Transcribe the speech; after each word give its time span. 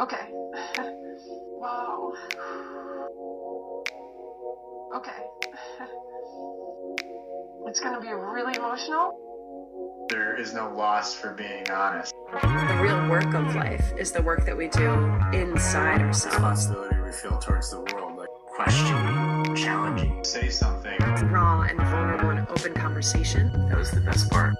Okay. 0.00 0.30
wow. 1.58 2.12
Okay. 4.94 5.22
It's 7.66 7.80
gonna 7.80 8.00
be 8.00 8.08
really 8.08 8.54
emotional. 8.56 10.06
There 10.08 10.40
is 10.40 10.54
no 10.54 10.72
loss 10.72 11.14
for 11.14 11.32
being 11.32 11.68
honest. 11.68 12.14
The 12.32 12.78
real 12.80 13.08
work 13.10 13.34
of 13.34 13.56
life 13.56 13.92
is 13.98 14.12
the 14.12 14.22
work 14.22 14.46
that 14.46 14.56
we 14.56 14.68
do 14.68 14.92
inside 15.32 16.00
ourselves. 16.00 16.36
Responsibility 16.36 17.00
we 17.00 17.10
feel 17.10 17.36
towards 17.38 17.70
the 17.72 17.80
world, 17.80 18.16
like 18.16 18.28
questioning, 18.54 19.56
challenging. 19.56 20.24
say 20.24 20.48
something. 20.48 20.96
Raw 21.28 21.62
and 21.62 21.76
vulnerable 21.76 22.30
and 22.30 22.48
open 22.48 22.72
conversation. 22.74 23.50
That 23.68 23.76
was 23.76 23.90
the 23.90 24.00
best 24.00 24.30
part. 24.30 24.54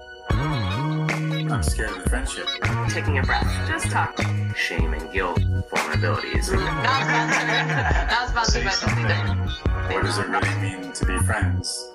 I'm 1.51 1.63
scared 1.63 1.91
of 1.91 2.03
the 2.05 2.11
friendship. 2.11 2.47
Taking 2.91 3.19
a 3.19 3.23
breath. 3.23 3.47
Just 3.69 3.91
talk. 3.91 4.19
Shame 4.57 4.93
and 4.93 5.11
guilt, 5.13 5.39
vulnerabilities. 5.71 6.49
That 6.59 8.33
was 8.35 8.53
Say 8.53 8.65
by 8.65 8.71
something 8.71 9.07
different. 9.07 9.51
What 9.93 10.05
does 10.05 10.19
it 10.19 10.29
really 10.29 10.55
mean 10.61 10.93
to 10.93 11.07
be 11.07 11.19
friends? 11.21 11.89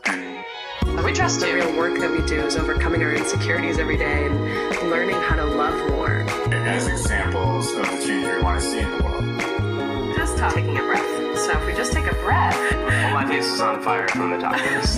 We 1.05 1.14
trust 1.14 1.40
the 1.42 1.54
real 1.54 1.76
work 1.78 2.00
that 2.00 2.09
we 2.12 2.26
do 2.26 2.42
is 2.45 2.55
overcoming 2.55 3.04
our 3.04 3.14
insecurities 3.14 3.78
every 3.80 3.98
day 3.98 4.26
and 4.28 4.90
learning 4.90 5.16
how 5.22 5.36
to 5.36 5.45
love 5.45 5.90
more. 5.92 6.22
as 6.52 6.88
examples 6.88 7.72
of 7.73 7.86
the 7.86 8.04
change 8.06 8.26
we 8.28 8.42
want 8.42 8.59
to 8.59 8.66
see 8.66 8.80
in 8.80 8.90
the 8.92 9.04
world. 9.04 10.16
Just 10.16 10.38
talk. 10.38 10.54
Taking 10.54 10.78
a 10.78 10.81
breath. 10.81 11.38
So 11.40 11.52
if 11.52 11.66
we 11.66 11.73
just 11.73 11.92
take 11.94 12.06
a 12.06 12.16
breath, 12.16 12.58
Well, 12.72 13.14
my 13.14 13.26
face 13.28 13.45
is 13.45 13.62
on 13.62 13.81
fire 13.81 14.08
from 14.08 14.31
the 14.31 14.38
this. 14.38 14.98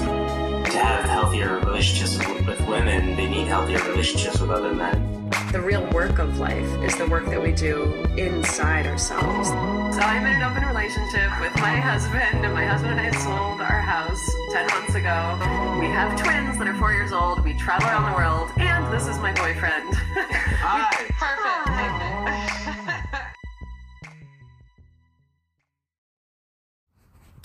To 0.75 0.83
have 0.83 1.05
healthier 1.05 1.59
relationships 1.59 2.17
with, 2.17 2.45
with 2.45 2.59
women, 2.67 3.15
they 3.15 3.29
need 3.29 3.47
healthier 3.47 3.81
relationships 3.89 4.41
with 4.41 4.49
other 4.49 4.73
men. 4.73 5.29
the 5.53 5.61
real 5.61 5.85
work 5.91 6.19
of 6.19 6.37
life 6.37 6.67
is 6.83 6.93
the 6.97 7.07
work 7.07 7.25
that 7.27 7.41
we 7.41 7.53
do 7.53 7.93
inside 8.17 8.85
ourselves. 8.85 9.47
So 9.95 10.01
I'm 10.01 10.25
in 10.25 10.33
an 10.33 10.43
open 10.43 10.67
relationship 10.67 11.31
with 11.39 11.55
my 11.61 11.77
husband, 11.79 12.43
and 12.43 12.53
my 12.53 12.65
husband 12.65 12.99
and 12.99 12.99
I 12.99 13.11
sold 13.21 13.61
our 13.61 13.79
house 13.79 14.19
10 14.51 14.67
months 14.67 14.95
ago. 14.95 15.37
We 15.79 15.85
have 15.85 16.11
twins 16.19 16.57
that 16.57 16.67
are 16.67 16.75
four 16.77 16.91
years 16.91 17.13
old. 17.13 17.45
We 17.45 17.53
travel 17.57 17.87
around 17.87 18.11
the 18.11 18.17
world, 18.17 18.51
and 18.57 18.93
this 18.93 19.07
is 19.07 19.17
my 19.19 19.31
boyfriend. 19.31 19.93
Hi. 19.95 20.91
Perfect. 21.15 21.55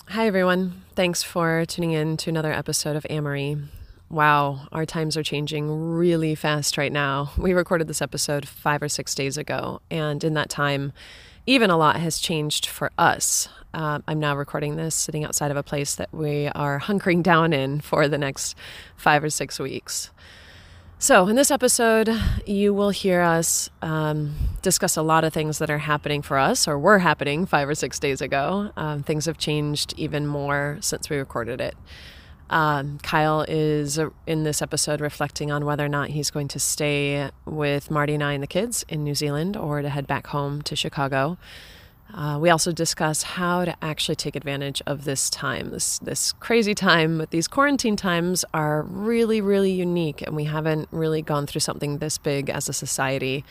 Hi, 0.09 0.27
everyone. 0.31 0.80
Thanks 0.93 1.23
for 1.23 1.65
tuning 1.65 1.93
in 1.93 2.17
to 2.17 2.29
another 2.29 2.51
episode 2.51 2.97
of 2.97 3.05
Amory. 3.09 3.55
Wow, 4.09 4.67
our 4.73 4.85
times 4.85 5.15
are 5.15 5.23
changing 5.23 5.69
really 5.69 6.35
fast 6.35 6.77
right 6.77 6.91
now. 6.91 7.31
We 7.37 7.53
recorded 7.53 7.87
this 7.87 8.01
episode 8.01 8.45
five 8.45 8.83
or 8.83 8.89
six 8.89 9.15
days 9.15 9.37
ago, 9.37 9.79
and 9.89 10.21
in 10.21 10.33
that 10.33 10.49
time, 10.49 10.91
even 11.45 11.69
a 11.69 11.77
lot 11.77 11.95
has 11.95 12.19
changed 12.19 12.65
for 12.65 12.91
us. 12.97 13.47
Uh, 13.73 13.99
I'm 14.05 14.19
now 14.19 14.35
recording 14.35 14.75
this 14.75 14.93
sitting 14.93 15.23
outside 15.23 15.49
of 15.49 15.55
a 15.55 15.63
place 15.63 15.95
that 15.95 16.09
we 16.11 16.47
are 16.49 16.81
hunkering 16.81 17.23
down 17.23 17.53
in 17.53 17.79
for 17.79 18.09
the 18.09 18.17
next 18.17 18.53
five 18.97 19.23
or 19.23 19.29
six 19.29 19.61
weeks. 19.61 20.11
So, 21.01 21.27
in 21.27 21.35
this 21.35 21.49
episode, 21.49 22.15
you 22.45 22.75
will 22.75 22.91
hear 22.91 23.21
us 23.21 23.71
um, 23.81 24.35
discuss 24.61 24.95
a 24.95 25.01
lot 25.01 25.23
of 25.23 25.33
things 25.33 25.57
that 25.57 25.71
are 25.71 25.79
happening 25.79 26.21
for 26.21 26.37
us 26.37 26.67
or 26.67 26.77
were 26.77 26.99
happening 26.99 27.47
five 27.47 27.67
or 27.67 27.73
six 27.73 27.97
days 27.97 28.21
ago. 28.21 28.71
Um, 28.77 29.01
things 29.01 29.25
have 29.25 29.39
changed 29.39 29.95
even 29.97 30.27
more 30.27 30.77
since 30.79 31.09
we 31.09 31.17
recorded 31.17 31.59
it. 31.59 31.75
Um, 32.51 32.99
Kyle 32.99 33.43
is 33.47 33.97
uh, 33.97 34.11
in 34.27 34.43
this 34.43 34.61
episode 34.61 35.01
reflecting 35.01 35.49
on 35.49 35.65
whether 35.65 35.83
or 35.83 35.89
not 35.89 36.09
he's 36.09 36.29
going 36.29 36.49
to 36.49 36.59
stay 36.59 37.31
with 37.45 37.89
Marty 37.89 38.13
and 38.13 38.23
I 38.23 38.33
and 38.33 38.43
the 38.43 38.47
kids 38.47 38.85
in 38.87 39.03
New 39.03 39.15
Zealand 39.15 39.57
or 39.57 39.81
to 39.81 39.89
head 39.89 40.05
back 40.05 40.27
home 40.27 40.61
to 40.61 40.75
Chicago. 40.75 41.39
Uh, 42.13 42.37
we 42.39 42.49
also 42.49 42.71
discuss 42.71 43.23
how 43.23 43.65
to 43.65 43.75
actually 43.81 44.15
take 44.15 44.35
advantage 44.35 44.81
of 44.85 45.05
this 45.05 45.29
time, 45.29 45.69
this 45.69 45.99
this 45.99 46.33
crazy 46.33 46.75
time. 46.75 47.17
But 47.17 47.31
these 47.31 47.47
quarantine 47.47 47.95
times 47.95 48.43
are 48.53 48.83
really, 48.83 49.41
really 49.41 49.71
unique, 49.71 50.21
and 50.21 50.35
we 50.35 50.45
haven't 50.45 50.89
really 50.91 51.21
gone 51.21 51.47
through 51.47 51.61
something 51.61 51.99
this 51.99 52.17
big 52.17 52.49
as 52.49 52.67
a 52.69 52.73
society. 52.73 53.45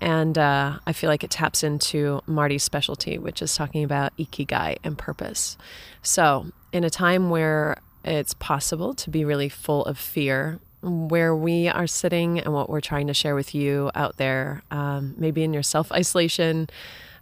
And 0.00 0.36
uh, 0.36 0.78
I 0.86 0.92
feel 0.92 1.08
like 1.08 1.24
it 1.24 1.30
taps 1.30 1.62
into 1.62 2.20
Marty's 2.26 2.62
specialty, 2.62 3.16
which 3.16 3.40
is 3.40 3.54
talking 3.54 3.84
about 3.84 4.14
ikigai 4.18 4.76
and 4.84 4.98
purpose. 4.98 5.56
So, 6.02 6.46
in 6.72 6.84
a 6.84 6.90
time 6.90 7.30
where 7.30 7.78
it's 8.04 8.34
possible 8.34 8.92
to 8.94 9.10
be 9.10 9.24
really 9.24 9.48
full 9.48 9.84
of 9.86 9.96
fear, 9.96 10.60
where 10.82 11.34
we 11.34 11.68
are 11.68 11.86
sitting 11.86 12.38
and 12.38 12.52
what 12.52 12.68
we're 12.68 12.80
trying 12.80 13.06
to 13.06 13.14
share 13.14 13.34
with 13.34 13.54
you 13.54 13.90
out 13.94 14.18
there, 14.18 14.62
um, 14.70 15.14
maybe 15.16 15.42
in 15.42 15.54
your 15.54 15.62
self 15.62 15.90
isolation, 15.90 16.68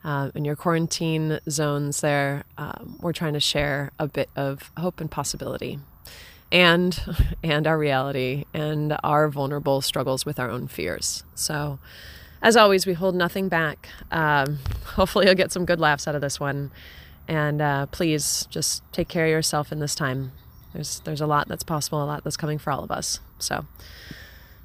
uh, 0.05 0.31
in 0.35 0.45
your 0.45 0.57
quarantine 0.57 1.39
zones 1.49 2.01
there, 2.01 2.45
um, 2.59 2.99
we're 3.01 3.13
trying 3.13 3.35
to 3.35 3.41
share 3.41 3.93
a 3.99 4.09
bit 4.09 4.29
of 4.35 4.71
hope 4.77 5.01
and 5.01 5.11
possibility. 5.11 5.79
And 6.51 7.01
and 7.43 7.67
our 7.67 7.79
reality 7.79 8.45
and 8.53 8.97
our 9.03 9.29
vulnerable 9.29 9.81
struggles 9.81 10.27
with 10.27 10.39
our 10.39 10.51
own 10.51 10.69
fears. 10.69 11.25
So, 11.35 11.79
as 12.43 12.57
always, 12.57 12.87
we 12.87 12.95
hold 12.95 13.15
nothing 13.15 13.49
back. 13.49 13.89
Um, 14.11 14.59
hopefully, 14.85 15.27
you'll 15.27 15.35
get 15.35 15.53
some 15.53 15.65
good 15.65 15.81
laughs 15.81 16.07
out 16.09 16.15
of 16.15 16.21
this 16.21 16.41
one. 16.41 16.71
And 17.29 17.63
uh, 17.63 17.87
please 17.87 18.47
just 18.51 18.83
take 18.93 19.09
care 19.09 19.27
of 19.27 19.31
yourself 19.31 19.71
in 19.71 19.79
this 19.79 19.95
time. 19.95 20.33
There's 20.73 21.01
there's 21.01 21.21
a 21.21 21.27
lot 21.27 21.49
that's 21.49 21.63
possible, 21.63 22.03
a 22.03 22.05
lot 22.05 22.25
that's 22.25 22.37
coming 22.37 22.59
for 22.59 22.73
all 22.73 22.83
of 22.83 22.91
us. 22.91 23.21
So, 23.39 23.67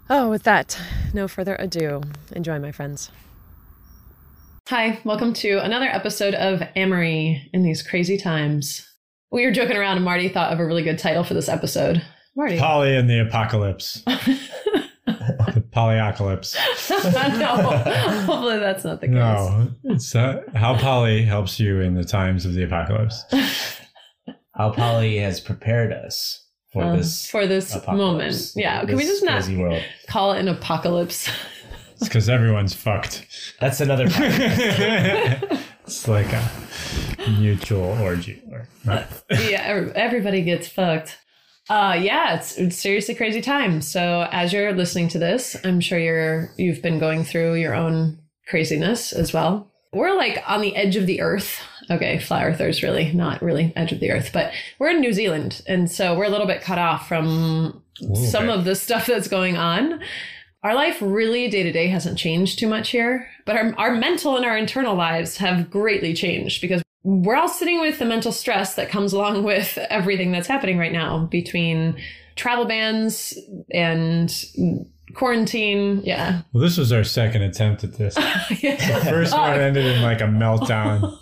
oh, 0.09 0.29
with 0.29 0.43
that, 0.43 0.79
no 1.13 1.27
further 1.27 1.55
ado. 1.59 2.01
Enjoy, 2.31 2.57
my 2.59 2.71
friends. 2.71 3.11
Hi, 4.69 4.99
welcome 5.05 5.31
to 5.35 5.59
another 5.63 5.85
episode 5.85 6.33
of 6.33 6.61
Amory 6.75 7.49
in 7.53 7.63
these 7.63 7.81
crazy 7.81 8.17
times. 8.17 8.85
We 9.31 9.45
were 9.45 9.51
joking 9.51 9.77
around, 9.77 9.95
and 9.95 10.03
Marty 10.05 10.27
thought 10.27 10.51
of 10.51 10.59
a 10.59 10.65
really 10.65 10.83
good 10.83 10.99
title 10.99 11.23
for 11.23 11.33
this 11.33 11.47
episode. 11.47 12.03
Marty. 12.35 12.57
Poly 12.59 12.95
and 12.97 13.09
the 13.09 13.21
apocalypse. 13.21 14.01
the 14.05 15.63
polyapocalypse. 15.73 16.55
no, 17.39 17.77
hopefully 18.25 18.59
that's 18.59 18.83
not 18.83 18.99
the 18.99 19.07
case. 19.07 19.15
No, 19.15 19.69
it's 19.85 20.13
uh, 20.13 20.41
how 20.53 20.77
poly 20.77 21.23
helps 21.23 21.61
you 21.61 21.79
in 21.79 21.95
the 21.95 22.03
times 22.03 22.45
of 22.45 22.53
the 22.53 22.63
apocalypse. 22.63 23.23
how 24.51 24.71
poly 24.71 25.17
has 25.19 25.39
prepared 25.39 25.93
us 25.93 26.45
for 26.73 26.83
Um, 26.83 26.97
this 26.97 27.29
for 27.29 27.47
this 27.47 27.73
apocalypse, 27.73 27.97
moment. 27.97 28.51
Yeah, 28.57 28.83
can 28.83 28.97
we 28.97 29.03
just 29.03 29.23
not 29.23 29.49
call 30.09 30.33
it 30.33 30.39
an 30.39 30.49
apocalypse? 30.49 31.29
It's 31.97 32.07
because 32.07 32.29
everyone's 32.29 32.73
fucked. 32.73 33.25
That's 33.59 33.81
another. 33.81 34.05
podcast. 34.07 35.61
it's 35.83 36.07
like 36.07 36.31
a 36.31 36.49
mutual 37.39 37.97
orgy. 38.01 38.41
Or 38.51 38.67
not. 38.85 39.07
yeah, 39.31 39.91
everybody 39.95 40.43
gets 40.43 40.67
fucked. 40.67 41.17
Uh, 41.69 41.97
yeah, 41.99 42.35
it's, 42.35 42.57
it's 42.57 42.77
seriously 42.77 43.15
crazy 43.15 43.41
time. 43.41 43.81
So 43.81 44.27
as 44.31 44.53
you're 44.53 44.73
listening 44.73 45.09
to 45.09 45.19
this, 45.19 45.57
I'm 45.65 45.81
sure 45.81 45.99
you're 45.99 46.51
you've 46.57 46.81
been 46.81 46.99
going 46.99 47.23
through 47.23 47.55
your 47.55 47.73
own 47.73 48.19
craziness 48.47 49.11
as 49.11 49.33
well. 49.33 49.71
We're 49.91 50.15
like 50.15 50.41
on 50.47 50.61
the 50.61 50.75
edge 50.75 50.95
of 50.95 51.07
the 51.07 51.21
earth. 51.21 51.59
Okay, 51.89 52.19
flat 52.19 52.45
earthers 52.45 52.83
really 52.83 53.11
not 53.13 53.41
really 53.41 53.73
edge 53.75 53.91
of 53.91 53.99
the 53.99 54.11
earth, 54.11 54.31
but 54.33 54.51
we're 54.77 54.89
in 54.89 54.99
New 54.99 55.13
Zealand, 55.13 55.61
and 55.67 55.89
so 55.89 56.15
we're 56.17 56.25
a 56.25 56.29
little 56.29 56.47
bit 56.47 56.61
cut 56.61 56.77
off 56.77 57.07
from 57.07 57.81
little 58.01 58.15
some 58.27 58.47
bit. 58.47 58.55
of 58.55 58.65
the 58.65 58.75
stuff 58.75 59.05
that's 59.05 59.27
going 59.27 59.57
on. 59.57 60.01
Our 60.67 60.75
life 60.75 60.97
really 60.99 61.47
day 61.47 61.63
to 61.63 61.71
day 61.71 61.87
hasn't 61.87 62.17
changed 62.17 62.59
too 62.59 62.67
much 62.67 62.89
here, 62.89 63.29
but 63.45 63.55
our, 63.55 63.73
our 63.77 63.95
mental 63.95 64.35
and 64.35 64.43
our 64.43 64.57
internal 64.57 64.95
lives 64.95 65.37
have 65.37 65.71
greatly 65.71 66.13
changed 66.13 66.59
because 66.59 66.83
we're 67.03 67.37
all 67.37 67.47
sitting 67.47 67.79
with 67.79 67.99
the 67.99 68.05
mental 68.05 68.33
stress 68.33 68.75
that 68.75 68.89
comes 68.89 69.13
along 69.13 69.43
with 69.45 69.77
everything 69.89 70.33
that's 70.33 70.49
happening 70.49 70.77
right 70.77 70.91
now 70.91 71.19
between 71.27 71.95
travel 72.35 72.65
bans 72.65 73.33
and 73.71 74.29
quarantine. 75.13 76.01
Yeah. 76.03 76.41
Well, 76.51 76.63
this 76.63 76.77
was 76.77 76.91
our 76.91 77.05
second 77.05 77.43
attempt 77.43 77.85
at 77.85 77.93
this. 77.93 78.15
The 78.49 79.07
first 79.09 79.33
oh. 79.37 79.39
one 79.39 79.61
ended 79.61 79.85
in 79.85 80.01
like 80.01 80.19
a 80.19 80.25
meltdown. 80.25 81.17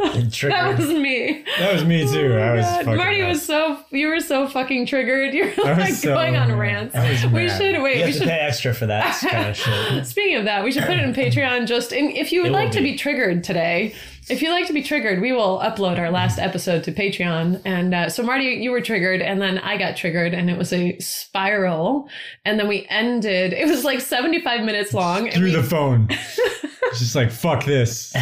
that 0.48 0.74
was 0.78 0.88
me. 0.88 1.44
That 1.58 1.72
was 1.74 1.84
me 1.84 2.06
too. 2.10 2.32
Oh 2.34 2.38
I 2.38 2.54
was 2.54 2.64
Oh 2.64 2.68
God, 2.68 2.84
fucking 2.84 2.96
Marty 2.96 3.22
was 3.22 3.44
so 3.44 3.78
you 3.90 4.08
were 4.08 4.20
so 4.20 4.48
fucking 4.48 4.86
triggered. 4.86 5.34
You're 5.34 5.54
like 5.56 5.94
so 5.94 6.14
going 6.14 6.36
on 6.36 6.56
rants. 6.56 6.94
We 6.94 7.16
should 7.16 7.32
wait. 7.32 7.44
You 7.44 7.82
we 7.82 8.00
have 8.00 8.06
to 8.06 8.12
should 8.12 8.28
pay 8.28 8.38
extra 8.38 8.72
for 8.74 8.86
that 8.86 9.18
kind 9.20 9.48
of 9.50 9.56
shit. 9.56 10.06
Speaking 10.06 10.36
of 10.36 10.44
that, 10.44 10.64
we 10.64 10.72
should 10.72 10.84
put 10.84 10.96
it 10.96 11.04
in 11.04 11.12
Patreon. 11.12 11.66
Just 11.66 11.92
in, 11.92 12.10
if 12.10 12.32
you 12.32 12.42
would 12.42 12.50
It 12.50 12.54
like 12.54 12.70
to 12.72 12.78
be. 12.78 12.92
be 12.92 12.96
triggered 12.96 13.44
today, 13.44 13.94
if 14.30 14.42
you 14.42 14.50
like 14.50 14.66
to 14.68 14.72
be 14.72 14.82
triggered, 14.82 15.20
we 15.20 15.32
will 15.32 15.58
upload 15.60 15.98
our 15.98 16.10
last 16.10 16.38
episode 16.38 16.84
to 16.84 16.92
Patreon. 16.92 17.60
And 17.64 17.94
uh, 17.94 18.08
so, 18.08 18.22
Marty, 18.22 18.46
you 18.46 18.70
were 18.70 18.80
triggered, 18.80 19.20
and 19.22 19.40
then 19.42 19.58
I 19.58 19.76
got 19.76 19.96
triggered, 19.96 20.32
and 20.34 20.48
it 20.50 20.56
was 20.56 20.72
a 20.72 20.98
spiral. 20.98 22.08
And 22.44 22.58
then 22.58 22.68
we 22.68 22.86
ended. 22.88 23.52
It 23.52 23.66
was 23.68 23.84
like 23.84 24.00
seventy-five 24.00 24.62
minutes 24.64 24.94
long. 24.94 25.30
Through 25.30 25.44
we, 25.44 25.52
the 25.52 25.62
phone. 25.62 26.08
It's 26.82 26.98
just 26.98 27.14
like 27.14 27.30
fuck 27.30 27.64
this. 27.64 28.12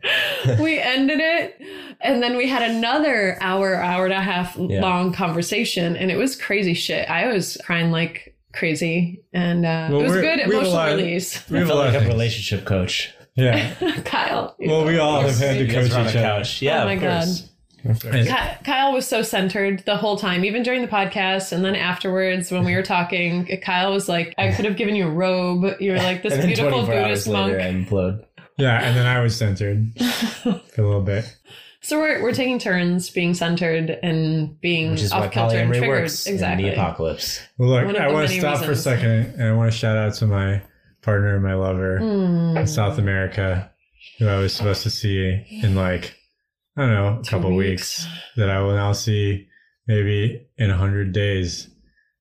we 0.58 0.80
ended 0.80 1.20
it, 1.20 1.60
and 2.00 2.20
then 2.20 2.36
we 2.36 2.48
had 2.48 2.68
another 2.68 3.38
hour, 3.40 3.76
hour 3.76 4.06
and 4.06 4.14
a 4.14 4.20
half 4.20 4.56
Yeah. 4.56 4.80
long 4.80 5.12
conversation, 5.12 5.94
and 5.94 6.10
it 6.10 6.16
was 6.16 6.34
crazy 6.34 6.74
shit. 6.74 7.08
I 7.08 7.28
was 7.32 7.56
crying 7.64 7.92
like 7.92 8.34
crazy, 8.52 9.22
and 9.32 9.64
uh, 9.64 9.88
Well, 9.90 10.00
it 10.00 10.02
was 10.04 10.12
we're- 10.14 10.22
good 10.22 10.36
we 10.36 10.42
have 10.42 10.50
a 10.50 10.52
emotional 10.54 10.72
lot 10.74 10.88
of- 10.90 10.96
release. 10.98 11.48
We 11.48 11.58
I 11.58 11.60
have 11.60 11.70
a 11.70 11.74
lot 11.74 11.86
like 11.92 11.94
of 12.02 12.06
a 12.06 12.08
relationship 12.08 12.64
coach. 12.64 13.14
Yeah. 13.38 13.74
Kyle. 14.04 14.54
Well, 14.58 14.84
we 14.84 14.98
all 14.98 15.20
have 15.20 15.38
had 15.38 15.58
to 15.58 15.66
coach 15.68 15.90
are 15.92 15.98
on 16.00 16.06
each 16.06 16.12
the 16.12 16.18
other. 16.18 16.38
couch. 16.40 16.60
Yeah, 16.62 16.82
Oh 16.82 16.86
my 16.86 16.92
of 16.94 17.00
God. 17.00 17.24
course. 17.24 17.44
Ky- 18.02 18.64
Kyle 18.64 18.92
was 18.92 19.06
so 19.06 19.22
centered 19.22 19.84
the 19.86 19.96
whole 19.96 20.16
time, 20.18 20.44
even 20.44 20.62
during 20.64 20.82
the 20.82 20.88
podcast, 20.88 21.52
and 21.52 21.64
then 21.64 21.76
afterwards 21.76 22.50
when 22.50 22.64
we 22.64 22.74
were 22.74 22.82
talking, 22.82 23.46
Kyle 23.62 23.92
was 23.92 24.08
like, 24.08 24.34
"I 24.36 24.50
could 24.52 24.64
have 24.64 24.76
given 24.76 24.96
you 24.96 25.06
a 25.06 25.10
robe. 25.10 25.76
You're 25.80 25.96
like 25.96 26.22
this 26.24 26.32
and 26.34 26.42
beautiful 26.46 26.70
24 26.84 26.94
Buddhist 26.94 27.28
monk." 27.28 27.52
later, 27.52 27.58
implode. 27.60 28.24
Yeah, 28.56 28.82
and 28.82 28.96
then 28.96 29.06
I 29.06 29.20
was 29.20 29.36
centered 29.36 29.92
for 30.42 30.50
a 30.76 30.82
little 30.84 31.02
bit. 31.02 31.24
So 31.80 32.00
we're 32.00 32.20
we're 32.20 32.32
taking 32.34 32.58
turns 32.58 33.08
being 33.10 33.32
centered 33.32 33.96
and 34.02 34.60
being 34.60 34.90
Which 34.90 35.02
is 35.02 35.12
off 35.12 35.20
why 35.20 35.28
kilter 35.28 35.58
and 35.58 35.68
triggered. 35.70 35.88
works 35.88 36.26
exactly. 36.26 36.64
in 36.64 36.70
the 36.70 36.76
apocalypse. 36.76 37.40
Well, 37.56 37.68
look, 37.68 37.84
I 37.96 38.08
want 38.12 38.26
to 38.26 38.34
many 38.34 38.40
stop 38.40 38.64
for 38.64 38.72
a 38.72 38.76
second, 38.76 39.34
and 39.38 39.42
I 39.44 39.52
want 39.54 39.70
to 39.72 39.78
shout 39.78 39.96
out 39.96 40.14
to 40.14 40.26
my 40.26 40.60
partner 41.02 41.34
and 41.34 41.44
my 41.44 41.54
lover 41.54 41.98
Mm. 42.00 42.60
in 42.60 42.66
South 42.66 42.98
America, 42.98 43.70
who 44.18 44.26
I 44.28 44.38
was 44.38 44.52
supposed 44.54 44.82
to 44.82 44.90
see 44.90 45.44
in 45.62 45.74
like 45.74 46.14
I 46.76 46.82
don't 46.82 46.90
know 46.94 47.18
a 47.20 47.22
Two 47.24 47.30
couple 47.30 47.56
weeks. 47.56 48.06
that 48.36 48.48
I 48.50 48.60
will 48.60 48.74
now 48.74 48.92
see 48.92 49.46
maybe 49.86 50.46
in 50.58 50.70
hundred 50.70 51.12
days 51.12 51.68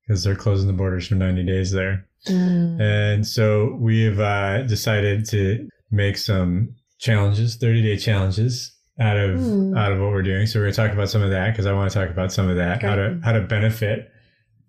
because 0.01 0.23
they're 0.23 0.35
closing 0.35 0.67
the 0.67 0.73
borders 0.73 1.07
for 1.07 1.15
ninety 1.15 1.43
days 1.43 1.71
there. 1.71 2.05
Mm. 2.27 2.81
And 2.81 3.27
so 3.27 3.75
we've 3.79 4.19
uh, 4.19 4.63
decided 4.63 5.25
to 5.29 5.69
make 5.91 6.17
some 6.17 6.75
challenges, 6.99 7.55
30 7.55 7.81
day 7.83 7.97
challenges 7.97 8.73
out 8.99 9.15
of 9.17 9.39
Hmm. 9.39 9.77
out 9.77 9.91
of 9.91 9.99
what 9.99 10.09
we're 10.09 10.23
doing. 10.23 10.47
So 10.47 10.57
we're 10.59 10.65
going 10.65 10.73
to 10.73 10.81
talk 10.81 10.91
about 10.91 11.09
some 11.09 11.21
of 11.21 11.29
that 11.29 11.51
because 11.51 11.67
I 11.67 11.73
want 11.73 11.91
to 11.91 11.99
talk 11.99 12.09
about 12.09 12.33
some 12.33 12.49
of 12.49 12.55
that, 12.57 12.81
how 12.81 12.95
to 12.95 13.19
how 13.23 13.31
to 13.33 13.41
benefit 13.41 14.11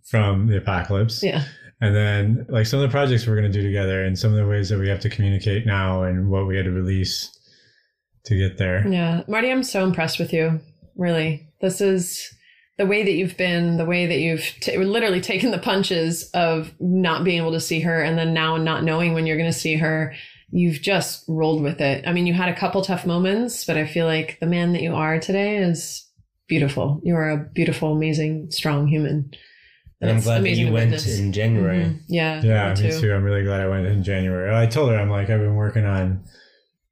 from 0.05 0.47
the 0.49 0.59
apocalypse. 0.59 1.23
Yeah. 1.23 1.45
And 1.81 1.95
then 1.95 2.47
like 2.49 2.67
some 2.67 2.81
of 2.81 2.89
the 2.89 2.93
projects 2.93 3.27
we're 3.27 3.37
going 3.37 3.51
to 3.51 3.61
do 3.61 3.65
together 3.65 4.05
and 4.05 4.19
some 4.19 4.33
of 4.33 4.37
the 4.37 4.47
ways 4.47 4.69
that 4.69 4.79
we 4.79 4.89
have 4.89 5.01
to 5.01 5.11
communicate 5.11 5.65
now 5.65 6.03
and 6.03 6.29
what 6.29 6.47
we 6.47 6.57
had 6.57 6.65
to 6.65 6.73
release 6.73 7.31
to 8.25 8.37
get 8.37 8.59
there. 8.59 8.87
Yeah. 8.87 9.23
Marty, 9.29 9.51
I'm 9.51 9.63
so 9.63 9.85
impressed 9.85 10.19
with 10.19 10.33
you. 10.33 10.61
Really. 10.97 11.49
This 11.61 11.81
is 11.81 12.35
the 12.79 12.87
way 12.87 13.03
that 13.03 13.13
you've 13.13 13.37
been, 13.37 13.77
the 13.77 13.85
way 13.85 14.07
that 14.07 14.19
you've 14.19 14.45
t- 14.61 14.77
literally 14.77 15.21
taken 15.21 15.51
the 15.51 15.59
punches 15.59 16.31
of 16.33 16.73
not 16.81 17.25
being 17.25 17.39
able 17.39 17.53
to 17.53 17.61
see 17.61 17.81
her 17.81 18.03
and 18.03 18.19
then 18.19 18.35
now 18.35 18.57
not 18.57 18.85
knowing 18.85 19.15
when 19.15 19.27
you're 19.27 19.37
going 19.37 19.51
to 19.51 19.59
see 19.59 19.77
her. 19.77 20.15
You've 20.51 20.81
just 20.81 21.25
rolled 21.29 21.63
with 21.63 21.81
it. 21.81 22.07
I 22.07 22.13
mean, 22.13 22.27
you 22.27 22.35
had 22.35 22.49
a 22.49 22.57
couple 22.57 22.83
tough 22.83 23.05
moments, 23.05 23.65
but 23.65 23.77
I 23.77 23.87
feel 23.87 24.07
like 24.07 24.39
the 24.41 24.47
man 24.47 24.73
that 24.73 24.83
you 24.83 24.95
are 24.95 25.21
today 25.21 25.59
is 25.59 26.09
beautiful. 26.49 27.01
You 27.05 27.15
are 27.17 27.31
a 27.31 27.51
beautiful, 27.53 27.93
amazing, 27.93 28.51
strong 28.51 28.87
human. 28.87 29.31
And 30.01 30.11
I'm 30.11 30.21
glad 30.21 30.45
that 30.45 30.51
you 30.51 30.67
went 30.73 30.91
witness. 30.93 31.19
in 31.19 31.33
January. 31.33 31.79
Mhm. 31.85 32.01
Yeah. 32.09 32.41
Yeah, 32.43 32.75
me 32.81 32.91
too. 33.01 33.13
I'm 33.13 33.25
really 33.25 33.43
glad 33.43 33.61
I 33.61 33.69
went 33.69 33.87
in 33.87 34.03
January. 34.05 34.55
I 34.55 34.67
told 34.67 34.91
her 34.91 34.97
I'm 34.97 35.11
like 35.11 35.29
I've 35.31 35.41
been 35.41 35.57
working 35.57 35.85
on 35.85 36.23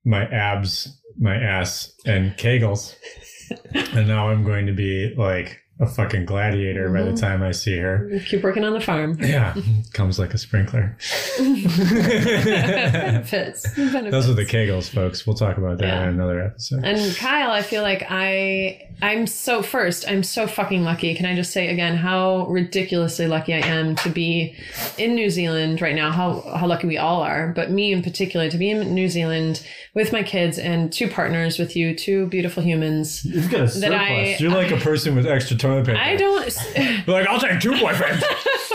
my 0.05 0.25
abs, 0.27 1.01
my 1.19 1.37
ass, 1.37 1.93
and 2.05 2.33
Kegels, 2.37 2.95
and 3.75 4.09
now 4.09 4.29
I'm 4.31 4.43
going 4.45 4.67
to 4.67 4.73
be 4.73 5.15
like 5.17 5.61
a 5.79 5.87
fucking 5.87 6.25
gladiator 6.25 6.89
by 6.91 7.03
the 7.03 7.11
Mhm. 7.13 7.21
time 7.21 7.43
I 7.43 7.53
see 7.53 7.77
her. 7.77 8.11
Keep 8.27 8.43
working 8.43 8.65
on 8.65 8.73
the 8.73 8.81
farm. 8.81 9.19
Yeah, 9.21 9.55
comes 9.93 10.19
like 10.19 10.33
a 10.33 10.39
sprinkler. 10.39 10.97
Benefits. 11.39 13.63
Benefits. 13.75 14.11
Those 14.11 14.29
are 14.29 14.35
the 14.35 14.45
Kegels, 14.47 14.89
folks. 14.89 15.27
We'll 15.27 15.37
talk 15.37 15.59
about 15.59 15.79
that 15.79 15.87
Yeah. 15.87 16.03
in 16.05 16.09
another 16.11 16.41
episode. 16.43 16.85
And 16.85 17.15
Kyle, 17.17 17.51
I 17.51 17.63
feel 17.63 17.83
like 17.83 18.07
I 18.09 18.83
I'm 19.03 19.27
so 19.27 19.61
first, 19.63 20.09
I'm 20.09 20.23
so 20.23 20.47
fucking 20.47 20.83
lucky. 20.83 21.15
Can 21.15 21.27
I 21.27 21.35
just 21.35 21.53
say 21.53 21.69
again 21.69 21.97
how 21.97 22.47
ridiculously 22.49 23.27
lucky 23.27 23.53
I 23.53 23.59
am 23.59 23.95
to 23.97 24.09
be 24.09 24.55
in 24.97 25.15
New 25.15 25.29
Zealand 25.29 25.83
right 25.83 25.95
now. 25.95 26.11
How 26.11 26.41
how 26.57 26.67
lucky 26.67 26.87
we 26.87 26.97
all 26.97 27.21
are, 27.23 27.53
but 27.55 27.71
me 27.71 27.93
in 27.93 28.03
particular 28.03 28.49
to 28.49 28.57
be 28.57 28.71
in 28.71 28.95
New 28.95 29.09
Zealand 29.09 29.63
with 29.93 30.13
my 30.13 30.23
kids 30.23 30.59
and 30.59 30.91
two 30.93 31.09
partners 31.09 31.59
with 31.59 31.77
you, 31.77 31.95
two 31.95 32.27
beautiful 32.29 32.63
humans. 32.63 33.25
You've 33.25 33.51
got 33.51 33.75
a 33.75 33.79
That 33.81 33.93
I- 33.95 34.37
You're 34.39 34.51
like 34.51 34.71
a 34.71 34.77
person 34.79 35.15
with 35.15 35.27
extra 35.27 35.57
toilet 35.67 35.87
paper. 35.87 35.99
I 35.99 36.17
don't 36.17 37.07
like 37.07 37.27
I'll 37.27 37.41
take 37.41 37.61
two 37.61 37.73
boyfriends. 37.73 38.23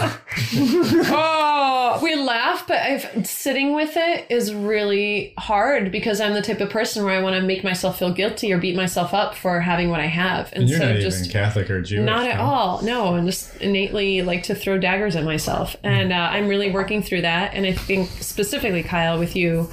oh, 0.54 2.00
we 2.02 2.16
laugh, 2.16 2.66
but 2.68 2.78
I've 2.78 3.28
sitting 3.28 3.74
with 3.74 3.96
it 3.96 4.26
is 4.30 4.54
really 4.54 5.34
hard 5.38 5.92
because 5.92 6.20
I'm 6.20 6.34
the 6.34 6.42
type 6.42 6.62
of 6.62 6.70
person 6.70 7.04
where 7.04 7.18
I 7.18 7.22
want 7.22 7.36
to 7.36 7.42
make 7.42 7.64
myself 7.64 8.00
feel 8.00 8.12
guilty 8.14 8.52
or 8.52 8.58
beat 8.58 8.76
myself 8.76 9.14
up 9.14 9.36
for 9.36 9.60
having 9.60 9.90
what 9.90 10.00
I 10.00 10.08
have 10.08 10.52
and 10.54 10.70
you're 10.70 10.78
instead 10.78 10.88
not 10.88 10.96
of 10.96 11.02
even 11.02 11.12
just 11.12 11.32
Catholic 11.32 11.70
or 11.70 11.82
Jewish. 11.82 12.06
not 12.06 12.28
at 12.28 12.38
no? 12.38 12.44
all. 12.44 12.82
No, 12.82 13.16
and 13.16 13.28
just 13.28 13.56
innately 13.58 14.22
like 14.22 14.44
to 14.44 14.56
throw 14.56 14.78
daggers 14.78 15.16
at 15.16 15.24
myself, 15.24 15.76
and 15.84 16.12
uh, 16.12 16.16
I'm 16.16 16.48
really 16.48 16.72
working 16.72 17.02
through 17.04 17.22
that. 17.22 17.54
And 17.54 17.66
I 17.66 17.74
think 17.74 18.10
specifically, 18.10 18.84
Kyle, 18.84 19.20
with 19.20 19.36
you. 19.36 19.70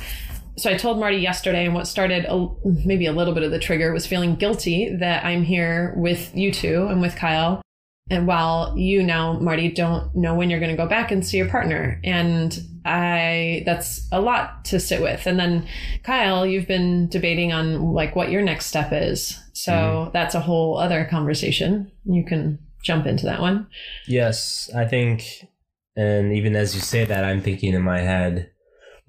So 0.58 0.70
I 0.70 0.76
told 0.76 0.98
Marty 0.98 1.18
yesterday, 1.18 1.64
and 1.64 1.74
what 1.74 1.86
started 1.86 2.24
a, 2.28 2.48
maybe 2.84 3.06
a 3.06 3.12
little 3.12 3.32
bit 3.32 3.44
of 3.44 3.50
the 3.50 3.58
trigger 3.58 3.92
was 3.92 4.06
feeling 4.06 4.34
guilty 4.34 4.94
that 4.96 5.24
I'm 5.24 5.44
here 5.44 5.94
with 5.96 6.34
you 6.34 6.52
two 6.52 6.88
and 6.88 7.00
with 7.00 7.14
Kyle. 7.16 7.62
And 8.10 8.26
while 8.26 8.76
you 8.76 9.02
now, 9.02 9.38
Marty, 9.38 9.70
don't 9.70 10.14
know 10.16 10.34
when 10.34 10.50
you're 10.50 10.60
going 10.60 10.74
to 10.74 10.82
go 10.82 10.88
back 10.88 11.10
and 11.10 11.24
see 11.24 11.36
your 11.36 11.48
partner. 11.48 12.00
And 12.02 12.58
I, 12.84 13.62
that's 13.66 14.08
a 14.10 14.20
lot 14.20 14.64
to 14.66 14.80
sit 14.80 15.00
with. 15.02 15.26
And 15.26 15.38
then 15.38 15.68
Kyle, 16.02 16.46
you've 16.46 16.66
been 16.66 17.08
debating 17.08 17.52
on 17.52 17.92
like 17.92 18.16
what 18.16 18.30
your 18.30 18.42
next 18.42 18.66
step 18.66 18.88
is. 18.92 19.38
So 19.52 19.72
mm-hmm. 19.72 20.10
that's 20.12 20.34
a 20.34 20.40
whole 20.40 20.78
other 20.78 21.04
conversation. 21.04 21.92
You 22.04 22.24
can 22.24 22.58
jump 22.82 23.06
into 23.06 23.26
that 23.26 23.40
one. 23.40 23.68
Yes, 24.06 24.70
I 24.74 24.86
think, 24.86 25.46
and 25.94 26.32
even 26.32 26.56
as 26.56 26.74
you 26.74 26.80
say 26.80 27.04
that, 27.04 27.24
I'm 27.24 27.42
thinking 27.42 27.74
in 27.74 27.82
my 27.82 28.00
head, 28.00 28.50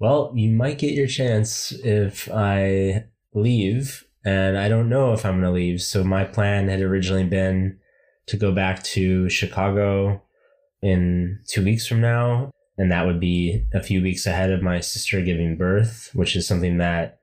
well, 0.00 0.32
you 0.34 0.50
might 0.50 0.78
get 0.78 0.94
your 0.94 1.06
chance 1.06 1.72
if 1.72 2.28
I 2.32 3.04
leave, 3.34 4.04
and 4.24 4.58
I 4.58 4.68
don't 4.68 4.88
know 4.88 5.12
if 5.12 5.24
I'm 5.24 5.40
going 5.40 5.44
to 5.44 5.50
leave. 5.50 5.82
So 5.82 6.02
my 6.02 6.24
plan 6.24 6.68
had 6.68 6.80
originally 6.80 7.24
been 7.24 7.78
to 8.26 8.36
go 8.36 8.50
back 8.50 8.82
to 8.82 9.28
Chicago 9.28 10.22
in 10.82 11.40
two 11.46 11.62
weeks 11.62 11.86
from 11.86 12.00
now, 12.00 12.50
and 12.78 12.90
that 12.90 13.06
would 13.06 13.20
be 13.20 13.66
a 13.74 13.82
few 13.82 14.02
weeks 14.02 14.26
ahead 14.26 14.50
of 14.50 14.62
my 14.62 14.80
sister 14.80 15.20
giving 15.20 15.56
birth, 15.56 16.10
which 16.14 16.34
is 16.34 16.48
something 16.48 16.78
that 16.78 17.18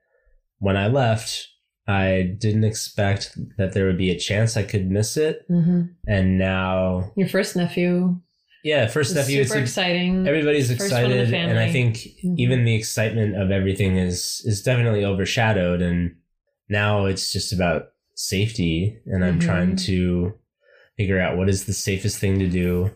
when 0.60 0.76
I 0.76 0.86
left, 0.86 1.48
I 1.88 2.34
didn't 2.38 2.64
expect 2.64 3.36
that 3.56 3.72
there 3.72 3.86
would 3.86 3.98
be 3.98 4.10
a 4.10 4.18
chance 4.18 4.56
I 4.56 4.62
could 4.62 4.88
miss 4.88 5.16
it. 5.16 5.50
Mm-hmm. 5.50 5.82
And 6.06 6.38
now 6.38 7.12
Your 7.16 7.28
first 7.28 7.56
nephew. 7.56 8.20
Yeah, 8.64 8.86
first 8.86 9.10
is 9.10 9.16
nephew. 9.16 9.44
super 9.44 9.60
It's, 9.60 9.70
exciting. 9.70 10.26
everybody's 10.26 10.68
First 10.68 10.80
excited, 10.82 11.32
and 11.34 11.58
I 11.58 11.70
think 11.70 11.96
Mhm. 12.24 12.38
even 12.38 12.64
the 12.64 12.74
excitement 12.74 13.36
of 13.36 13.50
everything 13.50 13.96
is 13.96 14.42
is 14.44 14.62
definitely 14.62 15.04
overshadowed. 15.04 15.80
And 15.82 16.16
now 16.68 17.06
it's 17.06 17.32
just 17.32 17.52
about 17.52 17.88
safety, 18.14 18.98
and 19.06 19.24
I'm 19.24 19.38
Mhm. 19.38 19.44
trying 19.44 19.76
to 19.76 20.34
figure 20.96 21.20
out 21.20 21.36
what 21.36 21.48
is 21.48 21.64
the 21.64 21.72
safest 21.72 22.18
thing 22.18 22.38
to 22.40 22.48
do. 22.48 22.90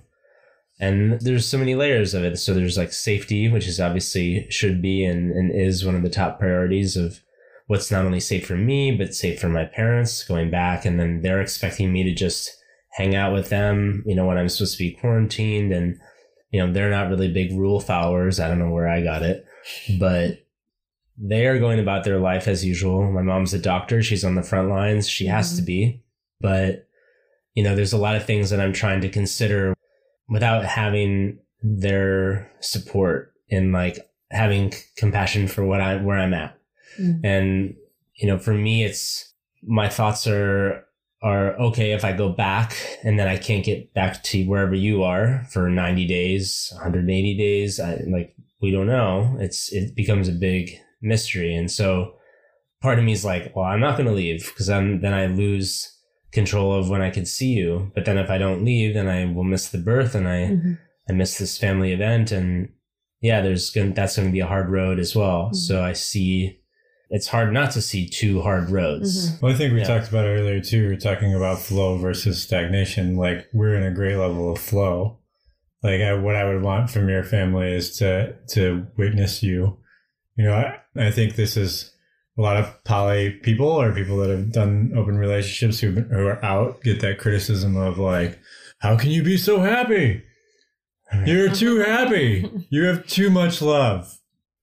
And 0.80 1.20
there's 1.20 1.46
so 1.46 1.58
many 1.58 1.76
layers 1.76 2.12
of 2.14 2.24
it. 2.24 2.36
So 2.38 2.52
there's 2.54 2.76
like 2.76 2.92
safety, 2.92 3.48
which 3.48 3.68
is 3.68 3.78
obviously 3.78 4.46
should 4.50 4.82
be 4.82 5.04
and, 5.04 5.30
and 5.30 5.54
is 5.54 5.84
one 5.84 5.94
of 5.94 6.02
the 6.02 6.10
top 6.10 6.40
priorities 6.40 6.96
of 6.96 7.20
what's 7.68 7.92
not 7.92 8.04
only 8.04 8.18
safe 8.18 8.44
for 8.46 8.56
me, 8.56 8.90
but 8.90 9.14
safe 9.14 9.38
for 9.38 9.48
my 9.48 9.64
parents 9.64 10.24
going 10.24 10.50
back. 10.50 10.84
And 10.84 10.98
then 10.98 11.22
they're 11.22 11.40
expecting 11.40 11.92
me 11.92 12.02
to 12.02 12.12
just 12.12 12.50
hang 12.92 13.14
out 13.14 13.32
with 13.32 13.48
them, 13.48 14.02
you 14.06 14.14
know, 14.14 14.26
when 14.26 14.38
I'm 14.38 14.48
supposed 14.48 14.76
to 14.76 14.84
be 14.84 14.92
quarantined. 14.92 15.72
And, 15.72 15.98
you 16.50 16.60
know, 16.60 16.72
they're 16.72 16.90
not 16.90 17.08
really 17.08 17.32
big 17.32 17.52
rule 17.52 17.80
followers. 17.80 18.38
I 18.38 18.48
don't 18.48 18.58
know 18.58 18.70
where 18.70 18.88
I 18.88 19.02
got 19.02 19.22
it, 19.22 19.44
but 19.98 20.44
they 21.16 21.46
are 21.46 21.58
going 21.58 21.78
about 21.78 22.04
their 22.04 22.18
life 22.18 22.48
as 22.48 22.64
usual. 22.64 23.10
My 23.10 23.22
mom's 23.22 23.54
a 23.54 23.58
doctor. 23.58 24.02
She's 24.02 24.24
on 24.24 24.34
the 24.34 24.42
front 24.42 24.68
lines. 24.68 25.08
She 25.08 25.26
has 25.26 25.56
to 25.56 25.62
be. 25.62 26.02
But, 26.40 26.86
you 27.54 27.62
know, 27.62 27.74
there's 27.74 27.92
a 27.92 27.98
lot 27.98 28.16
of 28.16 28.24
things 28.24 28.50
that 28.50 28.60
I'm 28.60 28.72
trying 28.72 29.00
to 29.02 29.08
consider 29.08 29.74
without 30.28 30.64
having 30.64 31.38
their 31.62 32.50
support 32.60 33.32
and 33.50 33.72
like 33.72 33.98
having 34.30 34.72
compassion 34.96 35.46
for 35.46 35.64
what 35.64 35.80
I 35.80 35.96
where 35.96 36.18
I'm 36.18 36.34
at. 36.34 36.58
Mhm. 36.98 37.20
And 37.22 37.74
you 38.14 38.26
know, 38.26 38.38
for 38.38 38.54
me 38.54 38.84
it's 38.84 39.32
my 39.62 39.88
thoughts 39.88 40.26
are 40.26 40.84
are 41.22 41.56
okay 41.58 41.92
if 41.92 42.04
I 42.04 42.12
go 42.12 42.28
back 42.30 42.74
and 43.04 43.18
then 43.18 43.28
I 43.28 43.36
can't 43.36 43.64
get 43.64 43.94
back 43.94 44.22
to 44.24 44.44
wherever 44.46 44.74
you 44.74 45.02
are 45.04 45.46
for 45.50 45.68
90 45.70 46.06
days, 46.06 46.70
180 46.74 47.36
days, 47.36 47.78
I 47.80 48.00
like 48.08 48.34
we 48.60 48.70
don't 48.70 48.86
know. 48.86 49.36
It's 49.40 49.72
it 49.72 49.94
becomes 49.94 50.28
a 50.28 50.32
big 50.32 50.70
mystery. 51.00 51.54
And 51.54 51.70
so 51.70 52.14
part 52.80 52.98
of 52.98 53.04
me 53.04 53.12
is 53.12 53.24
like, 53.24 53.54
well, 53.54 53.64
I'm 53.64 53.80
not 53.80 53.96
going 53.96 54.08
to 54.08 54.14
leave 54.14 54.46
because 54.46 54.68
I'm 54.68 55.00
then 55.00 55.14
I 55.14 55.26
lose 55.26 55.88
control 56.32 56.72
of 56.72 56.88
when 56.88 57.02
I 57.02 57.10
can 57.10 57.26
see 57.26 57.52
you. 57.52 57.90
But 57.94 58.04
then 58.04 58.18
if 58.18 58.30
I 58.30 58.38
don't 58.38 58.64
leave, 58.64 58.94
then 58.94 59.08
I 59.08 59.24
will 59.26 59.44
miss 59.44 59.68
the 59.68 59.78
birth 59.78 60.14
and 60.14 60.28
I 60.28 60.38
Mhm. 60.48 60.78
I 61.08 61.12
miss 61.12 61.36
this 61.38 61.58
family 61.58 61.92
event 61.92 62.30
and 62.30 62.68
yeah, 63.20 63.40
there's 63.40 63.70
going 63.70 63.92
that's 63.94 64.16
going 64.16 64.28
to 64.28 64.32
be 64.32 64.40
a 64.40 64.46
hard 64.46 64.68
road 64.70 64.98
as 64.98 65.14
well. 65.14 65.50
Mhm. 65.50 65.56
So 65.56 65.82
I 65.84 65.92
see 65.92 66.58
it's 67.14 67.28
hard 67.28 67.52
not 67.52 67.70
to 67.72 67.82
see 67.82 68.08
two 68.08 68.40
hard 68.42 68.70
roads. 68.70 69.30
Mm-hmm. 69.30 69.46
Well, 69.46 69.54
I 69.54 69.56
think 69.58 69.72
we 69.72 69.78
Yeah. 69.80 69.84
talked 69.86 70.08
about 70.08 70.24
it 70.24 70.30
earlier 70.30 70.60
too. 70.60 70.88
We 70.88 70.94
are 70.94 70.98
talking 70.98 71.34
about 71.34 71.58
flow 71.60 71.98
versus 71.98 72.42
stagnation. 72.42 73.16
Like 73.16 73.46
we're 73.52 73.74
in 73.76 73.84
a 73.84 73.94
great 73.94 74.16
level 74.16 74.50
of 74.50 74.58
flow. 74.58 75.18
Like 75.82 76.00
I, 76.00 76.14
what 76.14 76.36
I 76.36 76.44
would 76.44 76.62
want 76.62 76.90
from 76.90 77.08
your 77.08 77.22
family 77.24 77.72
is 77.72 77.96
to 77.98 78.34
to 78.54 78.86
witness 78.96 79.42
you 79.42 79.78
You 80.36 80.44
know, 80.46 80.54
I, 80.54 80.78
I 81.08 81.10
think 81.10 81.34
this 81.36 81.56
is 81.56 81.92
a 82.38 82.40
lot 82.40 82.56
of 82.56 82.82
poly 82.84 83.30
people 83.30 83.66
or 83.68 83.92
people 83.92 84.16
that 84.18 84.30
have 84.30 84.50
done 84.52 84.92
open 84.96 85.18
relationships 85.18 85.80
who, 85.80 85.90
who 85.92 86.26
are 86.26 86.42
out 86.42 86.80
get 86.82 87.00
that 87.02 87.18
criticism 87.18 87.76
of 87.76 87.98
like, 87.98 88.40
how 88.78 88.96
can 88.96 89.10
you 89.10 89.22
be 89.22 89.36
so 89.36 89.60
happy? 89.60 90.22
You're 91.26 91.50
too 91.50 91.76
happy. 91.94 92.48
You 92.70 92.84
have 92.84 93.06
too 93.06 93.28
much 93.28 93.60
love. 93.60 94.16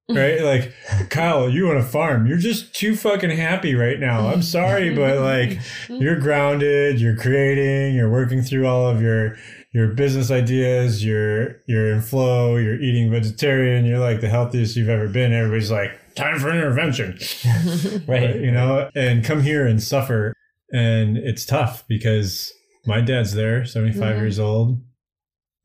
Right? 0.10 0.42
Like, 0.42 0.74
Kyle, 1.10 1.48
you 1.50 1.70
on 1.70 1.78
a 1.78 1.84
farm. 1.84 2.26
You're 2.26 2.38
just 2.40 2.74
too 2.74 2.96
fucking 2.96 3.30
happy 3.30 3.76
right 3.76 4.00
now. 4.00 4.28
I'm 4.28 4.42
sorry, 4.42 4.94
but 4.96 5.20
like, 5.20 5.60
you're 5.88 6.20
grounded, 6.20 7.00
you're 7.00 7.16
creating, 7.16 7.96
you're 7.96 8.10
working 8.10 8.42
through 8.42 8.66
all 8.68 8.88
of 8.90 9.02
your 9.02 9.36
your 9.72 9.90
business 9.90 10.32
ideas, 10.32 11.06
you're 11.06 11.58
you're 11.68 11.92
in 11.92 12.02
flow, 12.02 12.56
you're 12.58 12.82
eating 12.82 13.12
vegetarian, 13.12 13.86
you're 13.86 14.00
like 14.00 14.20
the 14.20 14.30
healthiest 14.30 14.76
you've 14.76 14.90
ever 14.90 15.08
been. 15.08 15.32
Everybody's 15.32 15.70
like, 15.70 15.92
time 16.16 16.40
for 16.40 16.50
an 16.50 16.58
intervention. 16.58 17.20
right. 18.08 18.36
You 18.36 18.52
know, 18.52 18.90
and 18.96 19.24
come 19.24 19.42
here 19.44 19.68
and 19.68 19.82
suffer. 19.82 20.34
And 20.74 21.18
it's 21.18 21.46
tough 21.46 21.84
because 21.88 22.52
my 22.88 23.02
dad's 23.02 23.34
there, 23.36 23.64
75 23.66 24.16
Mhm. 24.16 24.20
years 24.20 24.40
old. 24.40 24.82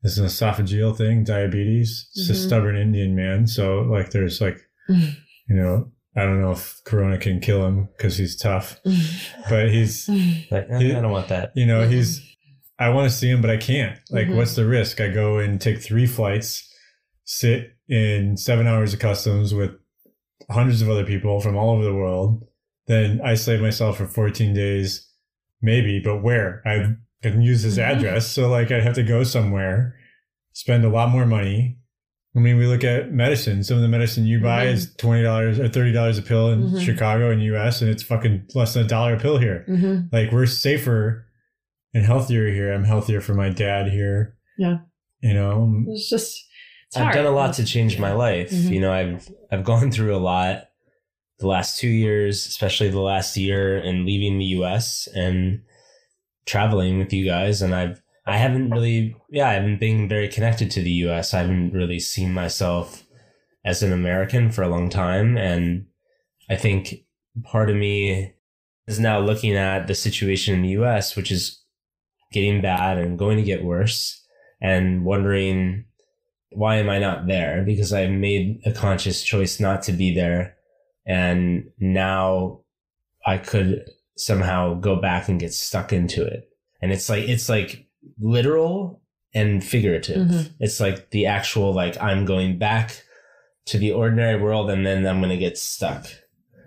This 0.05 0.19
is 0.19 0.19
an 0.19 0.25
esophageal 0.27 0.95
thing, 0.95 1.23
diabetes. 1.23 2.07
It's 2.13 2.29
a 2.29 2.33
Mhm. 2.33 2.45
stubborn 2.45 2.77
Indian 2.77 3.15
man. 3.15 3.47
So 3.47 3.79
like 3.81 4.11
there's 4.11 4.39
like, 4.39 4.59
you 4.87 5.15
know, 5.49 5.91
I 6.15 6.21
don't 6.25 6.41
know 6.41 6.51
if 6.51 6.79
Corona 6.85 7.17
can 7.17 7.39
kill 7.39 7.65
him 7.65 7.89
because 7.97 8.15
he's 8.15 8.35
tough, 8.35 8.79
but 9.49 9.71
he's 9.71 10.07
Like, 10.51 10.67
eh, 10.69 10.77
He- 10.79 10.93
I 10.93 11.01
don't 11.01 11.11
want 11.11 11.29
that. 11.29 11.53
you 11.55 11.65
know, 11.65 11.87
he's 11.87 12.21
I 12.77 12.89
want 12.89 13.09
to 13.09 13.17
see 13.17 13.29
him, 13.31 13.41
but 13.41 13.49
I 13.49 13.57
can't. 13.57 13.97
Like, 14.11 14.27
Mhm. 14.27 14.35
what's 14.35 14.53
the 14.55 14.67
risk? 14.67 15.01
I 15.01 15.07
go 15.07 15.39
and 15.39 15.59
take 15.59 15.81
three 15.81 16.05
flights, 16.05 16.71
sit 17.23 17.71
in 17.89 18.37
seven 18.37 18.67
hours 18.67 18.93
of 18.93 18.99
customs 18.99 19.55
with 19.55 19.71
hundreds 20.51 20.83
of 20.83 20.89
other 20.91 21.05
people 21.05 21.39
from 21.39 21.55
all 21.57 21.71
over 21.71 21.83
the 21.83 21.95
world, 21.95 22.45
then 22.85 23.21
isolate 23.23 23.59
myself 23.61 23.97
for 23.97 24.05
14 24.05 24.53
days, 24.53 25.09
maybe, 25.63 25.99
but 25.99 26.21
where? 26.21 26.61
I 26.67 26.93
can 27.31 27.41
use 27.41 27.61
his 27.63 27.77
Mhm. 27.77 27.83
address. 27.83 28.27
So, 28.27 28.49
like, 28.49 28.71
I'd 28.71 28.83
have 28.83 28.95
to 28.95 29.03
go 29.03 29.23
somewhere, 29.23 29.95
spend 30.53 30.83
a 30.85 30.89
lot 30.89 31.09
more 31.09 31.25
money. 31.25 31.77
I 32.35 32.39
mean, 32.39 32.57
we 32.57 32.65
look 32.67 32.83
at 32.83 33.13
medicine. 33.13 33.63
Some 33.63 33.77
of 33.77 33.81
the 33.81 33.87
medicine 33.87 34.25
you 34.25 34.39
buy 34.41 34.65
Mhm. 34.65 34.73
is 34.73 34.93
$20 34.95 35.59
or 35.59 35.69
$30 35.69 36.17
a 36.17 36.21
pill 36.21 36.49
in 36.51 36.63
Mhm. 36.63 36.81
Chicago 36.85 37.31
and 37.31 37.41
US, 37.43 37.81
and 37.81 37.89
it's 37.89 38.03
fucking 38.03 38.43
less 38.53 38.73
than 38.73 38.85
a 38.85 38.87
dollar 38.87 39.13
a 39.15 39.19
pill 39.19 39.37
here 39.37 39.63
Mhm. 39.69 40.09
like 40.11 40.31
we're 40.33 40.45
safer 40.45 41.25
and 41.93 42.03
healthier 42.05 42.51
here. 42.51 42.73
I'm 42.73 42.83
healthier 42.83 43.21
for 43.21 43.33
my 43.33 43.49
dad 43.49 43.87
here. 43.89 44.35
Yeah. 44.57 44.79
You 45.21 45.33
know, 45.33 45.85
It's 45.87 46.09
just, 46.09 46.43
it's 46.87 46.97
I've 46.97 47.03
hard. 47.03 47.15
done 47.15 47.25
a 47.25 47.31
lot 47.31 47.53
to 47.55 47.63
change 47.63 47.97
my 47.99 48.11
life. 48.11 48.51
Mhm. 48.51 48.69
You 48.69 48.79
know, 48.81 48.91
I've 48.91 49.29
I've 49.51 49.63
gone 49.63 49.89
through 49.91 50.13
a 50.13 50.19
lot 50.19 50.65
the 51.39 51.47
last 51.47 51.79
two 51.79 51.87
years, 51.89 52.45
especially 52.45 52.89
the 52.89 52.99
last 52.99 53.37
year, 53.37 53.77
and 53.77 54.05
leaving 54.05 54.37
the 54.39 54.45
U.S. 54.59 55.07
and 55.15 55.61
traveling 56.45 56.99
with 56.99 57.11
you 57.13 57.25
guys. 57.25 57.61
And 57.61 57.73
I've 57.73 58.01
I 58.27 58.37
haven't 58.37 58.71
really, 58.71 59.15
yeah, 59.29 59.49
I 59.49 59.53
haven't 59.53 59.79
been 59.79 60.09
very 60.09 60.27
connected 60.27 60.71
to 60.71 60.81
the 60.81 60.91
U.S. 60.91 61.33
I 61.33 61.41
haven't 61.41 61.73
really 61.73 61.99
seen 61.99 62.33
myself 62.33 63.03
as 63.63 63.83
an 63.83 63.93
American 63.93 64.51
for 64.51 64.63
a 64.63 64.67
long 64.67 64.89
time, 64.89 65.37
and 65.37 65.85
I 66.49 66.55
think 66.55 66.95
part 67.43 67.69
of 67.69 67.75
me 67.75 68.33
is 68.87 68.99
now 68.99 69.19
looking 69.19 69.55
at 69.55 69.87
the 69.87 69.95
situation 69.95 70.55
in 70.55 70.61
the 70.63 70.69
U.S., 70.69 71.15
which 71.15 71.31
is 71.31 71.63
getting 72.31 72.61
bad 72.61 72.97
and 72.97 73.17
going 73.17 73.37
to 73.37 73.43
get 73.43 73.63
worse, 73.63 74.23
and 74.59 75.05
wondering 75.05 75.85
why 76.51 76.77
am 76.77 76.89
I 76.89 76.99
not 76.99 77.27
there? 77.27 77.63
Because 77.63 77.91
I 77.93 78.07
made 78.07 78.61
a 78.65 78.71
conscious 78.71 79.21
choice 79.21 79.59
not 79.59 79.83
to 79.83 79.91
be 79.91 80.15
there. 80.15 80.55
And 81.05 81.69
now 81.79 82.61
I 83.25 83.37
could 83.37 83.83
somehow 84.17 84.73
go 84.75 84.95
back 84.95 85.27
and 85.27 85.39
get 85.39 85.53
stuck 85.53 85.91
into 85.91 86.23
it. 86.25 86.49
And 86.81 86.91
it's 86.91 87.09
like, 87.09 87.27
it's 87.27 87.49
like 87.49 87.87
literal 88.19 89.01
and 89.33 89.63
figurative. 89.63 90.27
Mhm. 90.27 90.53
It's 90.59 90.79
like 90.79 91.11
the 91.11 91.25
actual, 91.25 91.73
like, 91.73 92.01
I'm 92.01 92.25
going 92.25 92.57
back 92.57 93.01
to 93.65 93.77
the 93.77 93.91
ordinary 93.91 94.39
world 94.39 94.69
and 94.69 94.85
then 94.85 95.05
I'm 95.05 95.19
going 95.19 95.31
to 95.31 95.37
get 95.37 95.57
stuck. 95.57 96.05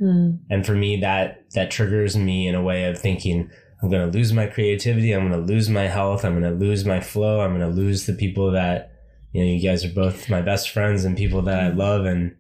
Mm. 0.00 0.40
And 0.50 0.66
for 0.66 0.74
me, 0.74 1.00
that, 1.00 1.44
that 1.54 1.70
triggers 1.70 2.16
me 2.16 2.46
in 2.48 2.54
a 2.54 2.62
way 2.62 2.84
of 2.84 2.98
thinking, 2.98 3.50
I'm 3.82 3.90
going 3.90 4.10
to 4.10 4.18
lose 4.18 4.32
my 4.32 4.46
creativity. 4.46 5.12
I'm 5.12 5.28
going 5.28 5.40
to 5.40 5.52
lose 5.52 5.68
my 5.68 5.86
health. 5.86 6.24
I'm 6.24 6.38
going 6.38 6.52
to 6.52 6.58
lose 6.58 6.84
my 6.84 7.00
flow. 7.00 7.40
I'm 7.40 7.56
going 7.56 7.68
to 7.68 7.74
lose 7.74 8.06
the 8.06 8.12
people 8.12 8.50
that, 8.52 8.90
you 9.32 9.44
know, 9.44 9.50
you 9.50 9.62
guys 9.62 9.84
are 9.84 9.92
both 9.92 10.28
my 10.28 10.42
best 10.42 10.70
friends 10.70 11.04
and 11.04 11.16
people 11.16 11.42
that 11.42 11.60
I 11.62 11.68
love. 11.68 12.04
And 12.04 12.34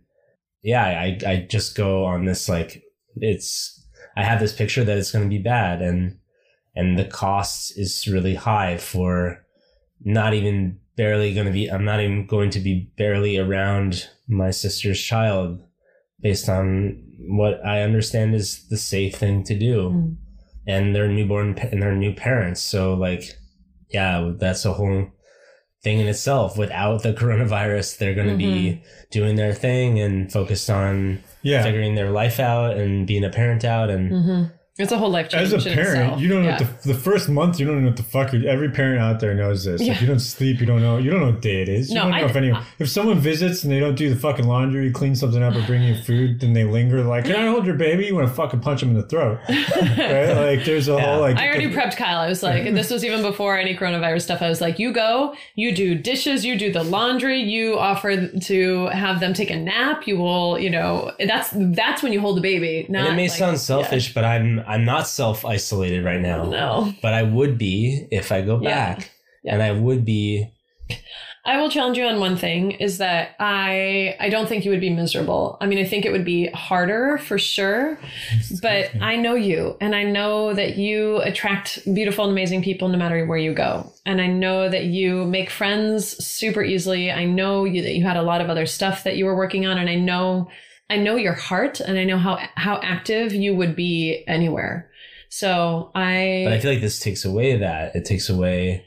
yeah, 0.62 0.84
I, 0.84 1.18
I 1.26 1.46
just 1.48 1.76
go 1.76 2.04
on 2.04 2.24
this, 2.24 2.48
like, 2.48 2.82
it's, 3.16 3.77
I 4.18 4.24
have 4.24 4.40
this 4.40 4.52
picture 4.52 4.84
that 4.84 4.98
it's 4.98 5.12
going 5.12 5.24
to 5.24 5.36
be 5.38 5.42
bad. 5.42 5.80
And, 5.80 6.18
and 6.74 6.98
the 6.98 7.04
cost 7.04 7.78
is 7.78 8.08
really 8.08 8.34
high 8.34 8.76
for 8.76 9.44
not 10.04 10.34
even 10.34 10.80
barely 10.96 11.32
going 11.34 11.46
to 11.46 11.52
be, 11.52 11.68
I'm 11.68 11.84
not 11.84 12.00
even 12.00 12.26
going 12.26 12.50
to 12.50 12.60
be 12.60 12.90
barely 12.98 13.38
around 13.38 14.08
my 14.26 14.50
sister's 14.50 15.00
child 15.00 15.62
based 16.20 16.48
on 16.48 17.02
what 17.20 17.64
I 17.64 17.82
understand 17.82 18.34
is 18.34 18.66
the 18.68 18.76
safe 18.76 19.14
thing 19.14 19.44
to 19.44 19.56
do 19.58 19.90
Mm. 19.90 20.16
and 20.66 20.94
their 20.94 21.08
newborn 21.08 21.56
and 21.58 21.80
their 21.80 21.94
new 21.94 22.12
parents. 22.12 22.60
So 22.60 22.94
like, 22.94 23.38
yeah, 23.90 24.32
that's 24.36 24.64
a 24.64 24.72
whole 24.72 25.12
thing 25.82 26.00
in 26.00 26.08
itself. 26.08 26.58
Without 26.58 27.02
the 27.04 27.12
coronavirus, 27.14 27.98
they're 27.98 28.14
going 28.14 28.28
to 28.28 28.36
be 28.36 28.82
doing 29.10 29.36
their 29.36 29.54
thing 29.54 30.00
and 30.00 30.30
focused 30.32 30.68
on 30.68 31.22
yeah. 31.42 31.62
figuring 31.62 31.94
their 31.94 32.10
life 32.10 32.40
out 32.40 32.76
and 32.76 33.06
being 33.06 33.24
a 33.24 33.30
parent 33.30 33.64
out. 33.64 33.90
And 33.90 34.10
Mhm. 34.10 34.50
It's 34.78 34.92
a 34.92 34.96
whole 34.98 35.10
life 35.10 35.28
change 35.28 35.52
As 35.52 35.66
a 35.66 35.68
in 35.68 35.74
parent, 35.74 36.00
itself. 36.02 36.20
you 36.20 36.28
don't 36.28 36.42
know 36.42 36.48
Yeah. 36.50 36.60
what 36.62 36.82
the, 36.82 36.88
the 36.92 36.98
first 36.98 37.28
month. 37.28 37.58
You 37.58 37.66
don't 37.66 37.80
know 37.82 37.88
what 37.88 37.96
the 37.96 38.04
fuck. 38.04 38.32
you- 38.32 38.46
Every 38.48 38.68
parent 38.70 39.00
out 39.00 39.18
there 39.18 39.34
knows 39.34 39.64
this. 39.64 39.80
Like, 39.80 39.88
Yeah. 39.88 40.00
you 40.00 40.06
don't 40.06 40.20
sleep. 40.20 40.60
You 40.60 40.66
don't 40.66 40.80
know. 40.80 40.98
You 40.98 41.10
don't 41.10 41.18
know 41.20 41.26
what 41.26 41.42
day 41.42 41.62
it 41.62 41.68
is. 41.68 41.88
You 41.88 41.96
No, 41.96 42.02
don't 42.02 42.10
know 42.12 42.16
I- 42.18 42.24
if 42.26 42.36
anyone. 42.36 42.62
If 42.78 42.88
someone 42.88 43.18
visits 43.18 43.64
and 43.64 43.72
they 43.72 43.80
don't 43.80 43.96
do 43.96 44.08
the 44.08 44.14
fucking 44.14 44.46
laundry, 44.46 44.90
clean 44.92 45.16
something 45.16 45.42
up, 45.42 45.56
or 45.56 45.62
bring 45.62 45.82
you 45.82 45.96
food, 45.96 46.38
then 46.40 46.52
they 46.52 46.62
linger. 46.62 47.02
Like, 47.02 47.24
can 47.24 47.34
I 47.34 47.48
hold 47.48 47.66
your 47.66 47.74
baby? 47.74 48.06
You 48.06 48.14
want 48.14 48.28
to 48.28 48.32
fucking 48.34 48.60
punch 48.60 48.80
them 48.80 48.90
in 48.90 48.96
the 48.96 49.02
throat, 49.02 49.40
right? 49.48 50.32
Like, 50.34 50.64
there's 50.64 50.88
a 50.88 50.92
Yeah. 50.92 51.00
whole 51.00 51.20
like. 51.22 51.36
I 51.38 51.48
already 51.48 51.72
prepped 51.72 51.96
Kyle. 51.96 52.18
I 52.18 52.28
was 52.28 52.42
like, 52.44 52.64
and 52.64 52.76
this 52.76 52.90
was 52.90 53.04
even 53.04 53.22
before 53.22 53.58
any 53.58 53.74
coronavirus 53.76 54.22
stuff. 54.22 54.42
I 54.42 54.48
was 54.48 54.60
like, 54.60 54.78
you 54.78 54.92
go, 54.92 55.34
you 55.56 55.74
do 55.74 55.96
dishes, 55.96 56.44
you 56.44 56.56
do 56.56 56.72
the 56.72 56.84
laundry, 56.84 57.40
you 57.40 57.76
offer 57.78 58.28
to 58.28 58.86
have 58.86 59.18
them 59.20 59.34
take 59.34 59.50
a 59.50 59.56
nap. 59.56 60.06
You 60.06 60.18
will, 60.18 60.58
you 60.58 60.70
know, 60.70 61.10
that's 61.26 61.50
that's 61.52 62.02
when 62.02 62.12
you 62.12 62.20
hold 62.20 62.36
the 62.36 62.40
baby. 62.42 62.86
Not 62.88 63.00
and 63.04 63.12
it 63.14 63.16
may 63.16 63.28
like- 63.28 63.36
sound 63.36 63.58
selfish, 63.58 64.14
but 64.14 64.24
I'm 64.24 64.62
I'm 64.68 64.84
not 64.84 65.08
self 65.08 65.44
isolated 65.44 66.04
right 66.04 66.20
now. 66.20 66.44
No, 66.44 66.92
But 67.02 67.14
I 67.14 67.22
would 67.24 67.58
be 67.58 68.06
if 68.10 68.30
I 68.30 68.42
go 68.42 68.60
Yeah. 68.62 68.94
back, 68.94 69.10
Yeah. 69.42 69.54
and 69.54 69.62
I 69.62 69.72
would 69.72 70.04
be. 70.04 70.48
I 71.44 71.58
will 71.60 71.70
challenge 71.70 71.96
you 71.96 72.04
on 72.04 72.20
one 72.20 72.36
thing: 72.36 72.72
is 72.72 72.98
that 72.98 73.30
I 73.40 74.16
I 74.20 74.28
don't 74.28 74.46
think 74.48 74.64
you 74.66 74.70
would 74.70 74.80
be 74.82 74.90
miserable. 74.90 75.56
I 75.62 75.66
mean, 75.66 75.78
I 75.78 75.84
think 75.84 76.04
it 76.04 76.12
would 76.12 76.24
be 76.24 76.48
harder 76.48 77.16
for 77.18 77.38
sure. 77.38 77.98
But 78.62 78.90
I 79.00 79.16
know 79.16 79.34
you, 79.34 79.76
and 79.80 79.94
I 79.94 80.02
know 80.02 80.52
that 80.52 80.76
you 80.76 81.18
attract 81.22 81.78
beautiful 81.94 82.24
and 82.24 82.32
amazing 82.32 82.62
people 82.62 82.88
no 82.88 82.98
matter 82.98 83.24
where 83.26 83.38
you 83.38 83.54
go. 83.54 83.90
And 84.04 84.20
I 84.20 84.26
know 84.26 84.68
that 84.68 84.84
you 84.84 85.24
make 85.24 85.48
friends 85.48 86.22
super 86.24 86.62
easily. 86.62 87.10
I 87.10 87.24
know 87.24 87.64
you, 87.64 87.80
that 87.82 87.94
you 87.94 88.04
had 88.04 88.16
a 88.18 88.22
lot 88.22 88.40
of 88.42 88.50
other 88.50 88.66
stuff 88.66 89.04
that 89.04 89.16
you 89.16 89.24
were 89.24 89.36
working 89.36 89.64
on, 89.66 89.78
and 89.78 89.88
I 89.88 89.94
know, 89.94 90.48
I 90.90 90.96
know 90.96 91.16
your 91.16 91.34
heart, 91.34 91.80
and 91.80 91.98
I 91.98 92.04
know 92.04 92.18
how 92.18 92.38
how 92.54 92.80
active 92.82 93.32
you 93.32 93.54
would 93.54 93.76
be 93.76 94.24
anywhere. 94.26 94.90
So 95.28 95.90
I, 95.94 96.42
But 96.44 96.54
I 96.54 96.60
feel 96.60 96.72
like 96.72 96.80
this 96.80 97.00
takes 97.00 97.24
away 97.24 97.56
that. 97.58 97.94
It 97.94 98.04
takes 98.06 98.28
away. 98.30 98.84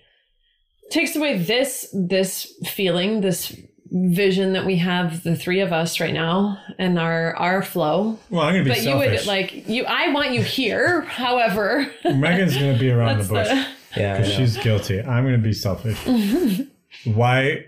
takes 0.89 1.15
away 1.15 1.37
this 1.37 1.87
this 1.93 2.51
feeling, 2.65 3.21
this 3.21 3.55
vision 3.93 4.53
that 4.53 4.65
we 4.65 4.77
have 4.77 5.21
the 5.23 5.35
three 5.35 5.59
of 5.59 5.73
us 5.73 5.99
right 5.99 6.13
now 6.13 6.57
and 6.79 6.97
our 6.97 7.35
our 7.35 7.61
flow 7.61 8.17
well, 8.29 8.43
I'm 8.45 8.53
gonna 8.53 8.63
be 8.63 8.73
selfish. 8.73 8.85
but 8.85 8.85
selfish. 8.85 9.11
you 9.11 9.17
would 9.17 9.27
like 9.27 9.67
you 9.67 9.83
i 9.83 10.13
want 10.13 10.31
you 10.31 10.41
here 10.41 11.01
however 11.21 11.91
Megan's 12.05 12.55
gonna 12.55 12.79
be 12.79 12.89
around 12.89 13.17
the 13.17 13.25
bush. 13.25 13.49
the 13.49 13.67
Yeah, 13.97 14.17
because 14.17 14.33
she's 14.33 14.57
guilty. 14.57 15.01
I'm 15.01 15.23
going 15.23 15.35
to 15.35 15.41
be 15.41 15.53
selfish. 15.53 15.97
why? 17.05 17.65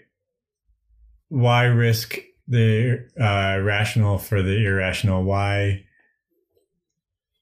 Why 1.29 1.65
risk 1.65 2.17
the 2.53 3.09
uh, 3.19 3.59
rational 3.61 4.17
for 4.17 4.41
the 4.41 4.65
irrational? 4.65 5.23
Why? 5.23 5.83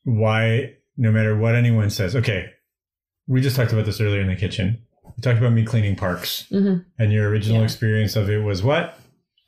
Why? 0.04 0.74
No 0.98 1.12
matter 1.12 1.36
what 1.36 1.56
anyone 1.56 1.90
says. 1.90 2.16
Okay, 2.16 2.50
we 3.28 3.42
just 3.42 3.56
talked 3.56 3.72
about 3.74 3.86
this 3.86 4.02
earlier 4.02 4.22
in 4.22 4.28
the 4.28 4.36
kitchen. 4.36 4.80
We 5.16 5.22
talked 5.22 5.40
about 5.40 5.54
me 5.54 5.66
cleaning 5.66 5.96
parks, 5.96 6.48
Mhm. 6.52 6.86
and 7.00 7.12
your 7.12 7.30
original 7.30 7.60
Yeah. 7.60 7.64
experience 7.66 8.16
of 8.16 8.30
it 8.30 8.40
was 8.40 8.64
what? 8.64 8.98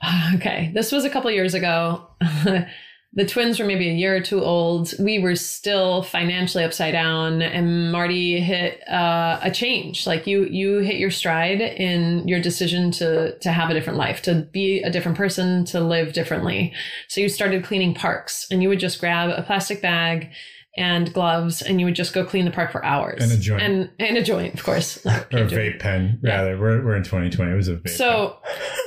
okay 0.36 0.70
this 0.74 0.91
was 0.91 1.05
a 1.05 1.10
couple 1.10 1.32
years 1.32 1.53
ago 1.53 2.05
the 3.15 3.25
twins 3.25 3.60
were 3.60 3.65
maybe 3.65 3.89
a 3.89 3.93
year 3.93 4.15
or 4.15 4.22
two 4.22 4.43
old. 4.43 4.93
We 4.98 5.20
were 5.20 5.36
still 5.36 6.01
financially 6.01 6.63
upside 6.63 6.93
down, 6.93 7.41
and 7.43 7.91
Marty 7.91 8.39
hit 8.39 8.88
uh, 8.89 9.39
a 9.41 9.51
change. 9.51 10.08
Like 10.08 10.25
you, 10.25 10.46
you 10.46 10.79
hit 10.79 10.96
your 10.96 11.12
stride 11.12 11.62
in 11.62 12.27
your 12.27 12.41
decision 12.41 12.91
to 12.91 13.38
to 13.39 13.51
have 13.51 13.70
a 13.70 13.74
different 13.74 14.00
life, 14.00 14.22
to 14.24 14.48
be 14.51 14.82
a 14.82 14.89
different 14.89 15.17
person, 15.17 15.63
to 15.65 15.79
live 15.79 16.13
differently. 16.13 16.74
So 17.08 17.22
you 17.22 17.29
started 17.29 17.63
cleaning 17.63 17.93
parks, 17.93 18.48
and 18.50 18.63
you 18.63 18.70
would 18.70 18.79
just 18.79 19.00
grab 19.00 19.29
a 19.29 19.43
plastic 19.43 19.82
bag 19.82 20.32
and 20.75 21.13
gloves, 21.13 21.62
and 21.62 21.79
you 21.79 21.86
would 21.86 21.96
just 21.96 22.13
go 22.13 22.25
clean 22.25 22.46
the 22.46 22.51
park 22.51 22.72
for 22.72 22.84
hours. 22.84 23.22
And 23.22 23.32
a 23.32 23.38
joint. 23.38 23.62
and 23.62 23.89
and 24.00 24.17
a 24.17 24.24
joint, 24.24 24.55
of 24.55 24.63
course. 24.63 25.05
or 25.05 25.12
a 25.12 25.46
vape 25.46 25.79
pen, 25.79 26.20
rather. 26.24 26.58
We're, 26.60 26.84
we're 26.84 26.96
in 26.96 27.03
2020. 27.03 27.51
It 27.51 27.55
was 27.55 27.67
a 27.67 27.75
vape 27.75 27.89
So, 27.89 28.38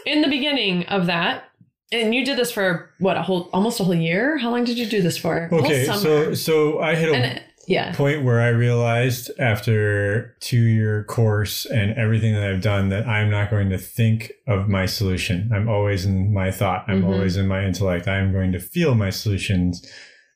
in 0.04 0.21
the 0.23 0.28
beginning 0.28 0.87
of 0.87 1.06
that, 1.06 1.45
and 1.93 2.14
you 2.14 2.25
did 2.25 2.37
this 2.38 2.50
for 2.52 2.90
what 2.99 3.16
a 3.16 3.23
whole 3.23 3.49
almost 3.52 3.81
a 3.81 3.85
whole 3.85 3.95
year. 3.95 4.37
How 4.38 4.50
long 4.50 4.64
did 4.64 4.78
you 4.78 4.87
do 4.87 5.02
this 5.02 5.16
for? 5.16 5.49
Okay, 5.52 5.85
so 5.85 6.35
so 6.35 6.81
I 6.81 6.95
hit 6.95 7.09
a 7.11 7.14
and 7.14 7.43
yeah, 7.69 7.93
point 7.95 8.25
where 8.25 8.40
I 8.40 8.49
realized 8.49 9.31
after 9.40 10.37
two 10.40 10.62
year 10.62 11.02
course 11.05 11.66
and 11.66 11.97
everything 11.99 12.33
that 12.35 12.45
I've 12.45 12.62
done 12.62 12.90
that 12.90 13.07
I'm 13.09 13.28
not 13.31 13.50
going 13.50 13.71
to 13.71 13.78
think 13.78 14.31
of 14.47 14.69
my 14.69 14.87
solution. 14.87 15.50
I'm 15.52 15.69
always 15.69 16.05
in 16.05 16.33
my 16.33 16.50
thought. 16.52 16.85
I'm 16.88 17.02
Mhm. 17.02 17.07
always 17.12 17.37
in 17.37 17.49
my 17.49 17.64
intellect. 17.64 18.07
I'm 18.07 18.33
going 18.33 18.52
to 18.52 18.61
feel 18.61 18.95
my 18.95 19.11
solutions. 19.11 19.85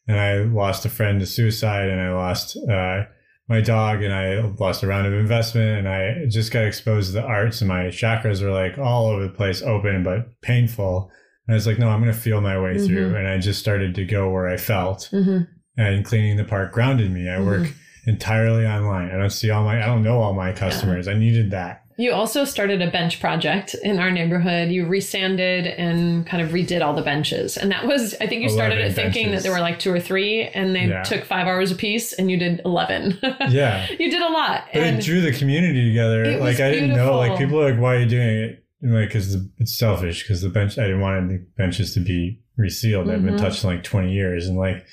And 0.08 0.18
I 0.18 0.38
lost 0.38 0.84
a 0.84 0.88
friend 0.88 1.20
to 1.20 1.26
suicide 1.26 1.88
and 1.88 2.00
I 2.00 2.12
lost 2.12 2.56
uh, 2.68 3.04
my 3.48 3.60
dog 3.60 4.02
and 4.02 4.12
I 4.12 4.40
lost 4.58 4.82
a 4.82 4.88
round 4.88 5.06
of 5.06 5.12
investment 5.12 5.78
and 5.78 5.88
I 5.88 6.26
just 6.28 6.50
got 6.52 6.64
exposed 6.64 7.08
to 7.08 7.20
the 7.20 7.22
arts 7.22 7.60
and 7.60 7.68
my 7.68 7.84
chakras 7.86 8.42
were 8.42 8.50
like 8.50 8.76
all 8.76 9.06
over 9.06 9.22
the 9.22 9.28
place, 9.32 9.62
open 9.62 10.02
but 10.02 10.40
painful. 10.42 11.12
And 11.50 11.54
I 11.54 11.56
was 11.56 11.66
like, 11.66 11.80
no, 11.80 11.88
I'm 11.88 12.00
going 12.00 12.12
to 12.14 12.18
feel 12.18 12.40
my 12.40 12.60
way 12.60 12.78
through. 12.78 13.10
Mhm. 13.12 13.18
And 13.18 13.26
I 13.26 13.38
just 13.38 13.58
started 13.58 13.96
to 13.96 14.04
go 14.04 14.30
where 14.30 14.46
I 14.48 14.56
felt 14.56 15.08
hmm 15.10 15.40
and 15.76 16.04
cleaning 16.04 16.36
the 16.36 16.44
park 16.44 16.72
grounded 16.72 17.10
me. 17.10 17.28
I 17.28 17.40
work 17.40 17.66
entirely 18.06 18.66
online. 18.66 19.10
I 19.10 19.16
don't 19.16 19.30
see 19.30 19.50
all 19.50 19.64
my, 19.64 19.82
I 19.82 19.86
don't 19.86 20.02
know 20.02 20.20
all 20.20 20.32
my 20.34 20.52
customers. 20.52 21.08
I 21.08 21.14
needed 21.14 21.50
that. 21.52 21.82
you 21.96 22.12
also 22.12 22.44
started 22.44 22.80
a 22.80 22.90
bench 22.90 23.20
project 23.20 23.74
in 23.82 23.98
our 23.98 24.10
neighborhood. 24.10 24.70
You 24.70 24.86
resanded 24.86 25.66
and 25.66 26.26
kind 26.26 26.42
of 26.42 26.50
redid 26.50 26.82
all 26.84 26.94
the 26.94 27.02
benches, 27.02 27.56
and 27.58 27.70
that 27.72 27.86
was 27.86 28.14
I 28.20 28.26
think 28.26 28.42
you 28.42 28.48
started 28.48 28.78
it 28.78 28.94
thinking 28.94 29.26
benches. 29.26 29.42
that 29.42 29.48
there 29.48 29.52
were 29.56 29.60
like 29.60 29.78
two 29.78 29.92
or 29.92 30.00
three, 30.00 30.42
and 30.44 30.74
they 30.74 30.86
Yeah. 30.86 31.02
took 31.02 31.24
five 31.24 31.46
hours 31.46 31.70
a 31.72 31.74
piece, 31.74 32.12
and 32.14 32.30
you 32.30 32.36
did 32.38 32.60
eleven. 32.64 33.18
Yeah. 33.50 33.86
you 33.98 34.10
did 34.10 34.22
a 34.22 34.28
lot. 34.32 34.64
But 34.72 34.82
and 34.82 34.98
it 34.98 35.04
drew 35.04 35.20
the 35.20 35.32
community 35.32 35.88
together. 35.88 36.38
Like 36.38 36.60
I 36.60 36.70
didn't 36.70 36.94
know, 36.96 37.16
like 37.18 37.38
people 37.38 37.60
are 37.60 37.70
like, 37.70 37.80
why 37.80 37.96
are 37.96 38.00
you 38.00 38.06
doing 38.08 38.36
it? 38.44 38.64
And 38.82 38.94
like, 38.94 39.10
cause 39.12 39.36
it's 39.58 39.76
selfish. 39.78 40.26
Cause 40.26 40.40
the 40.40 40.48
bench, 40.48 40.78
I 40.78 40.82
didn't 40.84 41.00
want 41.00 41.28
the 41.28 41.44
benches 41.56 41.92
to 41.94 42.00
be 42.00 42.40
resealed. 42.56 43.06
They've 43.08 43.22
been 43.22 43.34
Mhm. 43.34 43.38
touched 43.40 43.62
in 43.64 43.70
like 43.70 43.82
20 43.82 44.12
years. 44.12 44.46
And 44.46 44.56
like, 44.56 44.86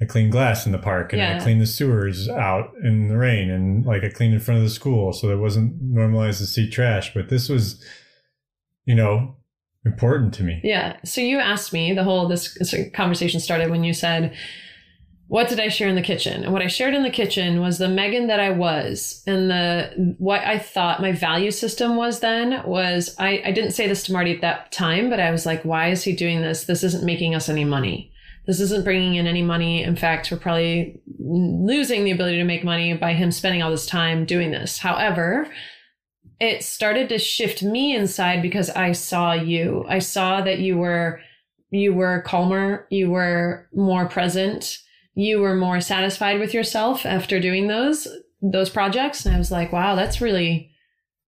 I 0.00 0.04
clean 0.04 0.30
glass 0.30 0.66
in 0.66 0.72
the 0.72 0.78
park 0.78 1.12
and 1.12 1.22
I 1.22 1.38
clean 1.40 1.58
the 1.60 1.66
sewers 1.66 2.28
out 2.28 2.72
in 2.82 3.06
the 3.08 3.16
rain 3.16 3.50
and 3.50 3.84
like 3.86 4.02
I 4.02 4.08
cleaned 4.08 4.34
in 4.34 4.40
front 4.40 4.58
of 4.58 4.64
the 4.64 4.70
school. 4.70 5.12
So 5.12 5.30
it 5.30 5.36
wasn't 5.38 5.80
normalized 5.80 6.38
to 6.40 6.46
see 6.46 6.68
trash. 6.68 7.14
But 7.14 7.28
this 7.28 7.48
was, 7.48 7.84
you 8.84 8.94
know, 8.96 9.36
important 9.84 10.34
to 10.34 10.42
me. 10.44 10.60
Yeah. 10.64 10.96
So 11.04 11.20
you 11.20 11.38
asked 11.38 11.72
me 11.72 11.92
the 11.92 12.02
whole 12.04 12.26
this, 12.28 12.54
this 12.54 12.74
conversation 12.94 13.38
started 13.40 13.70
when 13.70 13.84
you 13.84 13.92
said, 13.92 14.34
"What 15.32 15.48
did 15.48 15.60
I 15.60 15.68
share 15.68 15.88
in 15.88 15.94
the 15.94 16.02
kitchen?" 16.02 16.44
And 16.44 16.52
what 16.52 16.60
I 16.60 16.66
shared 16.66 16.92
in 16.92 17.04
the 17.04 17.18
kitchen 17.20 17.62
was 17.62 17.78
the 17.78 17.88
Megan 17.88 18.26
that 18.26 18.38
I 18.38 18.50
was, 18.50 19.22
and 19.26 19.50
the 19.50 20.14
what 20.18 20.42
I 20.42 20.58
thought 20.58 21.00
my 21.00 21.12
value 21.12 21.50
system 21.50 21.96
was 21.96 22.20
then 22.20 22.62
was 22.66 23.16
I 23.18 23.40
I 23.42 23.50
didn't 23.50 23.70
say 23.70 23.88
this 23.88 24.04
to 24.04 24.12
Marty 24.12 24.34
at 24.34 24.42
that 24.42 24.70
time, 24.72 25.08
but 25.08 25.20
I 25.20 25.30
was 25.30 25.46
like, 25.46 25.64
"Why 25.64 25.88
is 25.88 26.04
he 26.04 26.12
doing 26.12 26.42
this? 26.42 26.64
This 26.64 26.84
isn't 26.84 27.02
making 27.12 27.34
us 27.34 27.48
any 27.48 27.64
money." 27.64 28.12
This 28.46 28.60
isn't 28.60 28.84
bringing 28.84 29.14
in 29.14 29.26
any 29.26 29.40
money. 29.40 29.82
In 29.82 29.96
fact, 29.96 30.30
we're 30.30 30.36
probably 30.36 31.00
losing 31.18 32.04
the 32.04 32.10
ability 32.10 32.36
to 32.36 32.44
make 32.44 32.62
money 32.62 32.92
by 32.92 33.14
him 33.14 33.30
spending 33.30 33.62
all 33.62 33.70
this 33.70 33.86
time 33.86 34.26
doing 34.26 34.50
this. 34.50 34.80
However, 34.80 35.48
it 36.40 36.62
started 36.62 37.08
to 37.08 37.18
shift 37.18 37.62
me 37.62 37.96
inside 37.96 38.42
because 38.42 38.68
I 38.68 38.92
saw 38.92 39.32
you. 39.32 39.86
I 39.88 40.00
saw 40.00 40.42
that 40.42 40.58
you 40.58 40.76
were 40.76 41.20
you 41.70 41.94
were 41.94 42.20
calmer, 42.20 42.86
you 42.90 43.08
were 43.10 43.68
more 43.72 44.06
present, 44.06 44.78
you 45.14 45.40
were 45.40 45.54
more 45.54 45.80
satisfied 45.80 46.38
with 46.40 46.54
yourself 46.54 47.04
after 47.06 47.38
doing 47.40 47.66
those 47.68 48.08
those 48.40 48.70
projects 48.70 49.24
and 49.24 49.34
I 49.34 49.38
was 49.38 49.50
like, 49.52 49.72
wow, 49.72 49.94
that's 49.94 50.20
really 50.20 50.70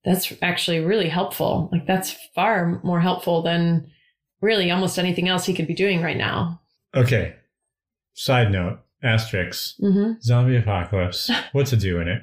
that's 0.05 0.33
actually 0.43 0.81
really 0.81 1.09
helpful. 1.09 1.69
Like 1.73 1.87
that's 1.87 2.15
far 2.35 2.81
more 2.85 3.01
helpful 3.01 3.43
than 3.43 3.87
really 4.41 4.71
almost 4.71 4.99
anything 4.99 5.29
else 5.29 5.47
he 5.47 5.55
could 5.55 5.67
be 5.67 5.75
doing 5.75 6.03
right 6.03 6.17
now. 6.17 6.61
Okay. 6.95 7.35
Side 8.15 8.51
note, 8.53 8.81
asterisk, 9.03 9.77
Mhm. 9.83 10.21
zombie 10.23 10.57
apocalypse. 10.57 11.31
What 11.53 11.67
to 11.69 11.77
do 11.77 12.01
in 12.01 12.09
it? 12.09 12.23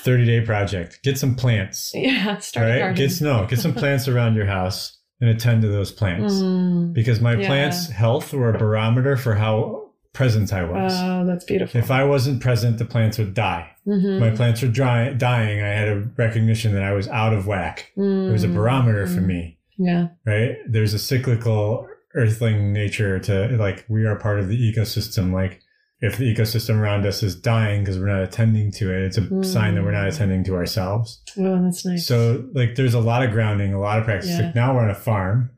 30 0.00 0.24
day 0.26 0.40
project. 0.40 1.00
Get 1.02 1.18
some 1.18 1.34
plants. 1.34 1.92
Yeah, 1.94 2.38
start 2.38 2.68
right? 2.68 2.78
garden. 2.78 2.96
Get 3.08 3.20
no, 3.20 3.46
get 3.46 3.58
some 3.58 3.74
plants 3.82 4.06
around 4.08 4.34
your 4.34 4.46
house 4.46 4.96
and 5.20 5.28
attend 5.28 5.62
to 5.62 5.68
those 5.68 5.92
plants. 5.92 6.34
Mm. 6.34 6.92
Because 6.94 7.20
my 7.20 7.34
Yeah. 7.36 7.46
plants' 7.46 7.90
health 7.90 8.32
were 8.32 8.54
a 8.54 8.58
barometer 8.58 9.16
for 9.16 9.34
how 9.34 9.89
present 10.12 10.52
I 10.52 10.64
was. 10.64 10.92
Oh, 10.96 11.24
that's 11.26 11.44
beautiful. 11.44 11.78
if 11.80 11.90
I 11.90 12.04
wasn't 12.04 12.40
present, 12.42 12.78
the 12.78 12.84
plants 12.84 13.18
would 13.18 13.34
die. 13.34 13.70
Mhm. 13.86 14.18
My 14.20 14.30
plants 14.30 14.60
were 14.62 14.68
dry, 14.68 15.12
dying. 15.12 15.62
I 15.62 15.68
had 15.68 15.88
a 15.88 16.00
recognition 16.16 16.72
that 16.74 16.82
I 16.82 16.92
was 16.92 17.08
out 17.08 17.32
of 17.32 17.46
whack. 17.46 17.92
It 17.96 18.00
was 18.32 18.44
a 18.44 18.48
Mm. 18.48 18.54
barometer 18.54 19.06
for 19.06 19.20
Mm. 19.20 19.26
me, 19.26 19.58
Yeah. 19.78 20.08
right? 20.26 20.56
There's 20.68 20.94
a 20.94 20.98
cyclical 20.98 21.86
earthling 22.14 22.72
nature 22.72 23.20
to 23.20 23.56
like 23.56 23.84
we 23.88 24.04
are 24.04 24.16
part 24.16 24.40
of 24.40 24.48
the 24.48 24.58
ecosystem. 24.58 25.32
Like 25.32 25.60
if 26.00 26.16
the 26.16 26.34
ecosystem 26.34 26.80
around 26.80 27.06
us 27.06 27.22
is 27.22 27.36
dying 27.36 27.82
because 27.82 27.98
we're 28.00 28.06
not 28.08 28.22
attending 28.22 28.72
to 28.72 28.92
it, 28.92 29.02
it's 29.04 29.18
a 29.18 29.44
sign 29.44 29.76
that 29.76 29.84
we're 29.84 29.92
not 29.92 30.06
Mm. 30.06 30.14
attending 30.14 30.42
to 30.44 30.56
ourselves. 30.56 31.22
Oh, 31.38 31.62
that's 31.62 31.86
nice. 31.86 32.04
So 32.06 32.48
like 32.52 32.74
there's 32.74 32.94
a 32.94 33.00
lot 33.00 33.22
of 33.22 33.30
grounding, 33.30 33.72
a 33.74 33.78
lot 33.80 33.98
of 34.00 34.04
practice. 34.06 34.30
Yeah. 34.30 34.46
Like 34.46 34.54
now 34.56 34.74
we're 34.74 34.82
on 34.82 34.90
a 34.90 34.94
farm, 34.94 35.50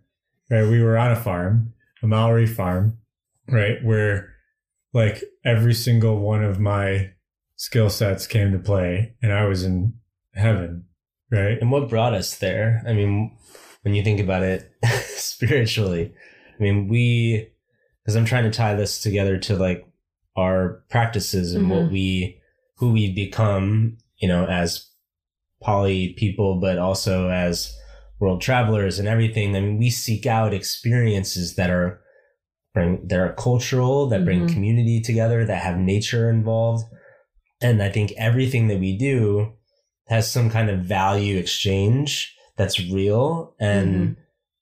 right? 0.51 0.69
We 0.69 0.83
were 0.83 0.99
on 0.99 1.11
a 1.11 1.17
farm, 1.17 1.73
a 2.03 2.07
Maori 2.07 2.47
farm, 2.47 2.99
right? 3.51 3.83
Where 3.83 4.32
like 4.92 5.22
every 5.44 5.74
single 5.74 6.18
one 6.18 6.44
of 6.44 6.61
my 6.61 7.11
skill 7.57 7.88
sets 7.90 8.26
came 8.26 8.52
to 8.52 8.59
play 8.59 9.14
and 9.22 9.33
I 9.33 9.44
was 9.46 9.62
in 9.64 9.94
heaven, 10.35 10.85
right? 11.31 11.59
And 11.61 11.70
what 11.70 11.88
brought 11.88 12.14
us 12.14 12.37
there? 12.38 12.83
I 12.87 12.92
mean, 12.92 13.37
when 13.83 13.94
you 13.94 14.02
think 14.02 14.20
about 14.20 14.42
it 14.42 14.70
spiritually, 15.16 16.12
I 16.59 16.62
mean, 16.62 16.88
we, 16.88 17.48
because 18.02 18.16
I'm 18.16 18.24
trying 18.24 18.44
to 18.44 18.50
tie 18.57 18.74
this 18.74 19.00
together 19.00 19.38
to 19.38 19.57
like 19.57 19.87
our 20.37 20.83
practices 20.90 21.55
and 21.55 21.70
what 21.70 21.85
Mhm. 21.85 21.92
we, 21.92 22.40
who 22.76 22.92
we've 22.92 23.14
become, 23.14 23.98
you 24.18 24.28
know, 24.28 24.46
as 24.46 24.88
poly 25.61 26.14
people, 26.14 26.59
but 26.61 26.78
also 26.78 27.28
as 27.28 27.76
world 28.18 28.40
travelers 28.40 28.98
and 28.98 29.07
everything. 29.09 29.55
I 29.55 29.61
mean, 29.61 29.78
we 29.78 29.90
seek 29.90 30.26
out 30.26 30.52
experiences 30.55 31.55
that 31.57 31.70
are 31.70 32.00
bring 32.75 33.07
that 33.09 33.19
are 33.19 33.33
cultural, 33.35 34.07
that 34.09 34.25
bring 34.25 34.47
Mhm. 34.47 34.53
community 34.53 35.01
together, 35.01 35.45
that 35.45 35.63
have 35.63 35.79
nature 35.79 36.31
involved. 36.31 36.85
And 37.61 37.83
I 37.83 37.89
think 37.91 38.13
everything 38.17 38.69
that 38.69 38.81
we 38.81 38.97
do 38.97 39.53
has 40.09 40.31
some 40.31 40.51
kind 40.51 40.69
of 40.71 40.81
value 40.81 41.37
exchange 41.39 42.35
that's 42.57 42.81
real 42.91 43.55
and 43.61 43.95
Mhm. 43.95 44.17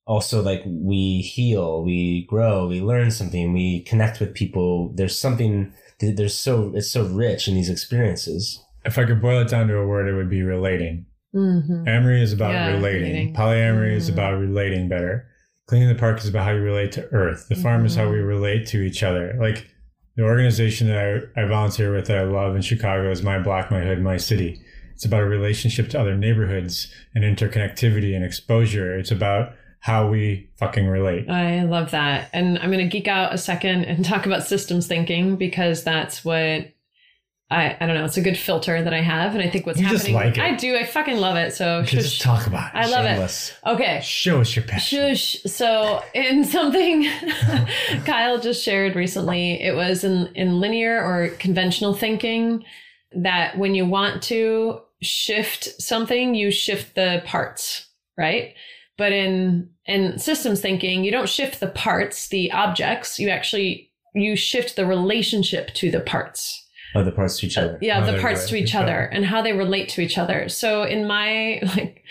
also 0.06 0.42
like 0.42 0.62
we 0.66 1.20
heal 1.22 1.82
we 1.82 2.24
grow 2.28 2.66
we 2.68 2.80
learn 2.80 3.10
something 3.10 3.52
we 3.52 3.80
connect 3.82 4.20
with 4.20 4.32
people 4.34 4.92
there's 4.94 5.16
something 5.18 5.72
there's 6.00 6.34
so 6.34 6.72
it's 6.74 6.90
so 6.90 7.04
rich 7.06 7.48
in 7.48 7.54
these 7.54 7.70
experiences 7.70 8.62
If 8.84 8.96
I 8.98 9.04
could 9.04 9.20
boil 9.20 9.42
it 9.42 9.48
down 9.48 9.68
to 9.68 9.76
a 9.76 9.86
word, 9.86 10.08
it 10.08 10.14
would 10.14 10.30
be 10.30 10.42
relating. 10.42 11.04
Mhm. 11.34 11.86
Amory 11.86 12.22
is 12.22 12.32
about 12.32 12.52
Yeah, 12.54 12.68
relating. 12.76 13.02
relating. 13.12 13.34
Polyamory 13.34 13.94
is 13.94 14.08
Mm. 14.08 14.12
about 14.14 14.38
relating 14.38 14.88
better. 14.88 15.26
Cleaning 15.70 15.88
the 15.88 15.94
park 15.94 16.18
is 16.18 16.26
about 16.26 16.46
how 16.46 16.50
you 16.50 16.62
relate 16.62 16.90
to 16.90 17.04
Earth. 17.12 17.46
The 17.48 17.54
farm 17.54 17.86
is 17.86 17.94
how 17.94 18.06
Mhm. 18.06 18.12
we 18.14 18.18
relate 18.18 18.66
to 18.66 18.82
each 18.82 19.04
other. 19.04 19.36
Like 19.38 19.68
the 20.16 20.24
organization 20.24 20.88
that 20.88 20.98
I, 21.36 21.42
I 21.42 21.46
volunteer 21.46 21.94
with 21.94 22.08
that 22.08 22.18
I 22.18 22.22
love 22.24 22.56
in 22.56 22.62
Chicago 22.62 23.08
is 23.08 23.22
My 23.22 23.38
Block, 23.38 23.70
My 23.70 23.82
Hood, 23.82 24.00
My 24.02 24.16
City. 24.16 24.60
It's 24.94 25.04
about 25.04 25.22
a 25.22 25.26
relationship 25.26 25.88
to 25.90 26.00
other 26.00 26.16
neighborhoods 26.16 26.92
and 27.14 27.22
interconnectivity 27.22 28.16
and 28.16 28.24
exposure. 28.24 28.98
It's 28.98 29.12
about 29.12 29.52
how 29.78 30.08
we 30.08 30.50
fucking 30.58 30.88
relate. 30.88 31.30
I 31.30 31.62
love 31.62 31.92
that. 31.92 32.30
And 32.32 32.58
I'm 32.58 32.72
going 32.72 32.84
to 32.84 32.90
geek 32.90 33.06
out 33.06 33.32
a 33.32 33.38
second 33.38 33.84
and 33.84 34.04
talk 34.12 34.26
about 34.26 34.42
systems 34.42 34.88
thinking 34.88 35.36
because 35.36 35.84
that's 35.84 36.24
what 36.24 36.66
I, 37.50 37.76
I 37.80 37.86
don't 37.86 37.96
know. 37.96 38.04
It's 38.04 38.16
a 38.16 38.20
good 38.22 38.38
filter 38.38 38.80
that 38.80 38.94
I 38.94 39.00
have. 39.00 39.34
And 39.34 39.42
I 39.42 39.50
think 39.50 39.66
what's 39.66 39.80
You 39.80 39.88
just 39.88 40.06
happening. 40.06 40.14
like 40.28 40.38
it. 40.38 40.42
I 40.42 40.54
do. 40.54 40.76
I 40.76 40.84
fucking 40.84 41.16
love 41.16 41.36
it. 41.36 41.52
So 41.52 41.82
just 41.82 42.20
talk 42.20 42.46
about 42.46 42.72
it. 42.72 42.76
I 42.78 42.86
love 42.86 43.04
it. 43.04 43.08
Shameless. 43.08 43.52
Okay. 43.66 44.00
Show 44.04 44.40
us 44.40 44.54
your 44.54 44.64
passion. 44.64 45.16
Shush. 45.16 45.42
So 45.46 46.02
in 46.14 46.44
something 46.56 47.08
Kyle 48.04 48.38
just 48.38 48.62
shared 48.62 48.94
recently, 48.94 49.60
it 49.60 49.74
was 49.74 50.04
in, 50.04 50.28
in 50.36 50.60
linear 50.60 51.02
or 51.04 51.30
conventional 51.38 51.92
thinking 51.92 52.64
that 53.12 53.58
when 53.58 53.74
you 53.74 53.84
want 53.84 54.22
to 54.24 54.80
shift 55.02 55.64
something, 55.82 56.34
you 56.36 56.50
shift 56.52 56.94
the 56.94 57.22
parts, 57.26 57.88
right? 58.16 58.54
But 58.96 59.12
in 59.12 59.70
in 59.86 60.18
systems 60.18 60.60
thinking, 60.60 61.02
you 61.02 61.10
don't 61.10 61.28
shift 61.28 61.58
the 61.58 61.66
parts, 61.68 62.28
the 62.28 62.52
objects, 62.52 63.18
you 63.18 63.28
actually 63.28 63.90
you 64.14 64.36
shift 64.36 64.76
the 64.76 64.86
relationship 64.86 65.74
to 65.74 65.90
the 65.90 66.00
parts. 66.00 66.64
Of 66.94 67.04
the 67.04 67.12
parts 67.12 67.38
to 67.38 67.46
each 67.46 67.56
uh, 67.56 67.62
other. 67.62 67.78
Yeah, 67.80 68.00
How 68.00 68.10
the 68.12 68.18
parts 68.18 68.42
to 68.44 68.48
to 68.50 68.56
each 68.56 68.68
each 68.70 68.74
other 68.74 69.04
other. 69.04 69.10
and 69.12 69.24
how 69.24 69.42
they 69.42 69.52
relate 69.52 69.88
to 69.90 70.00
each 70.00 70.18
other. 70.18 70.48
So 70.48 70.82
in 70.82 71.06
my 71.06 71.60
like 71.76 72.02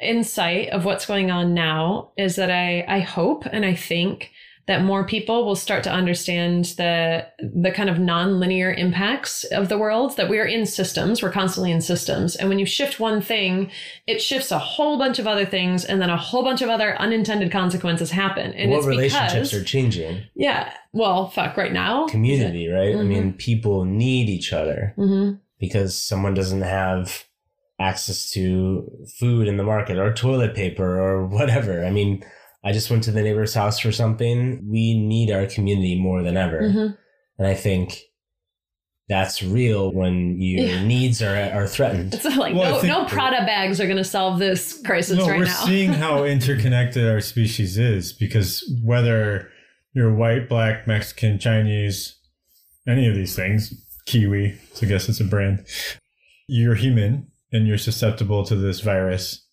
insight 0.00 0.68
of 0.70 0.84
what's 0.84 1.06
going 1.06 1.30
on 1.30 1.54
now 1.54 2.10
is 2.16 2.36
that 2.36 2.50
I 2.50 2.84
I 2.88 3.00
hope 3.00 3.46
and 3.46 3.64
I 3.64 3.74
think 3.74 4.30
that 4.66 4.82
more 4.82 5.06
people 5.06 5.44
will 5.46 5.54
start 5.54 5.84
to 5.84 5.92
understand 5.92 6.64
the 6.76 7.26
the 7.38 7.70
kind 7.70 7.88
of 7.88 7.98
non-linear 7.98 8.72
impacts 8.72 9.44
of 9.44 9.68
the 9.68 9.78
world 9.78 10.16
that 10.16 10.28
we're 10.28 10.44
in 10.44 10.66
systems 10.66 11.22
we're 11.22 11.30
constantly 11.30 11.70
in 11.70 11.80
systems 11.80 12.34
and 12.36 12.48
when 12.48 12.58
you 12.58 12.66
shift 12.66 12.98
one 12.98 13.20
thing 13.20 13.70
it 14.06 14.20
shifts 14.20 14.50
a 14.50 14.58
whole 14.58 14.98
bunch 14.98 15.18
of 15.18 15.26
other 15.26 15.46
things 15.46 15.84
and 15.84 16.02
then 16.02 16.10
a 16.10 16.16
whole 16.16 16.42
bunch 16.42 16.62
of 16.62 16.68
other 16.68 17.00
unintended 17.00 17.50
consequences 17.52 18.10
happen 18.10 18.52
and 18.54 18.70
what 18.70 18.78
it's 18.78 18.86
relationships 18.86 19.50
because 19.50 19.54
are 19.54 19.64
changing? 19.64 20.22
yeah 20.34 20.72
well 20.92 21.28
fuck 21.30 21.56
right 21.56 21.72
now 21.72 22.06
Community, 22.08 22.68
right? 22.68 22.94
I 22.94 22.98
Mhm. 22.98 23.06
mean, 23.06 23.32
people 23.34 23.84
need 23.84 24.28
each 24.28 24.52
other 24.52 24.92
hmm 24.96 25.32
because 25.58 25.96
someone 25.96 26.34
doesn't 26.34 26.60
have 26.62 27.24
access 27.80 28.30
to 28.30 28.90
food 29.18 29.48
in 29.48 29.56
the 29.56 29.62
market 29.62 29.96
or 29.98 30.12
toilet 30.12 30.54
paper 30.54 31.00
or 31.00 31.26
whatever. 31.26 31.84
I 31.84 31.90
mean, 31.90 32.22
I 32.66 32.72
just 32.72 32.90
went 32.90 33.04
to 33.04 33.12
the 33.12 33.22
neighbor's 33.22 33.54
house 33.54 33.78
for 33.78 33.92
something. 33.92 34.68
We 34.68 34.98
need 34.98 35.30
our 35.30 35.46
community 35.46 35.98
more 36.00 36.22
than 36.22 36.36
ever. 36.36 36.68
hmm 36.70 36.86
And 37.38 37.46
I 37.46 37.54
think 37.54 38.00
that's 39.08 39.40
real 39.42 39.92
when 39.92 40.40
your 40.40 40.66
Yeah. 40.66 40.84
needs 40.84 41.22
are, 41.22 41.36
are 41.54 41.68
threatened. 41.68 42.12
It's 42.14 42.24
like 42.24 42.56
Well, 42.56 42.82
no, 42.82 43.02
no 43.02 43.04
Prada 43.06 43.46
bags 43.46 43.80
are 43.80 43.84
going 43.86 43.98
to 43.98 44.04
solve 44.04 44.40
this 44.40 44.80
crisis 44.84 45.16
no, 45.16 45.28
right 45.28 45.38
we're 45.38 45.44
now. 45.44 45.64
seeing 45.64 45.92
how 45.92 46.24
interconnected 46.36 47.08
our 47.08 47.20
species 47.20 47.78
is 47.78 48.12
because 48.12 48.68
whether 48.82 49.48
you're 49.94 50.12
white, 50.12 50.48
black, 50.48 50.88
Mexican, 50.88 51.38
Chinese, 51.38 52.18
any 52.88 53.06
of 53.08 53.14
these 53.14 53.36
things, 53.36 53.72
Kiwi, 54.06 54.58
so 54.74 54.86
I 54.86 54.88
guess 54.88 55.08
it's 55.08 55.20
a 55.20 55.24
brand, 55.24 55.64
you're 56.48 56.74
human 56.74 57.28
and 57.52 57.66
you're 57.68 57.78
susceptible 57.78 58.44
to 58.46 58.56
this 58.56 58.80
virus. 58.80 59.45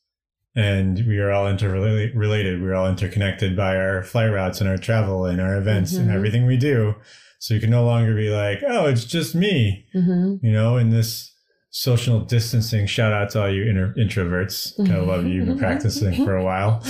And 0.56 1.04
we 1.08 1.18
are 1.20 1.32
all 1.32 1.48
interrelated. 1.48 2.62
We're 2.62 2.76
all 2.76 2.88
interconnected 2.88 3.56
by 3.56 3.76
our 3.76 4.04
flight 4.04 4.32
routes 4.32 4.62
and 4.62 4.70
our 4.70 4.78
travel 4.78 5.26
and 5.26 5.42
our 5.42 5.56
events 5.56 5.94
and 5.94 6.10
Mhm. 6.10 6.14
everything 6.16 6.46
we 6.46 6.58
do. 6.58 6.96
So 7.40 7.54
you 7.54 7.60
can 7.60 7.72
no 7.72 7.84
longer 7.86 8.16
be 8.16 8.30
like, 8.30 8.62
oh, 8.68 8.86
it's 8.86 9.04
just 9.06 9.36
me 9.36 9.86
hmm 9.94 10.36
you 10.42 10.52
know, 10.52 10.78
in 10.78 10.90
this 10.92 11.32
social 11.72 12.20
distancing. 12.20 12.86
Shout 12.86 13.12
out 13.14 13.32
to 13.32 13.42
all 13.42 13.50
you 13.50 13.64
inter- 13.64 13.94
introverts. 13.98 14.78
Kind 14.78 14.92
of 14.92 15.08
love 15.08 15.26
you. 15.26 15.34
You've 15.34 15.48
been 15.48 15.58
practicing 15.58 16.24
for 16.24 16.36
a 16.38 16.44
while, 16.50 16.84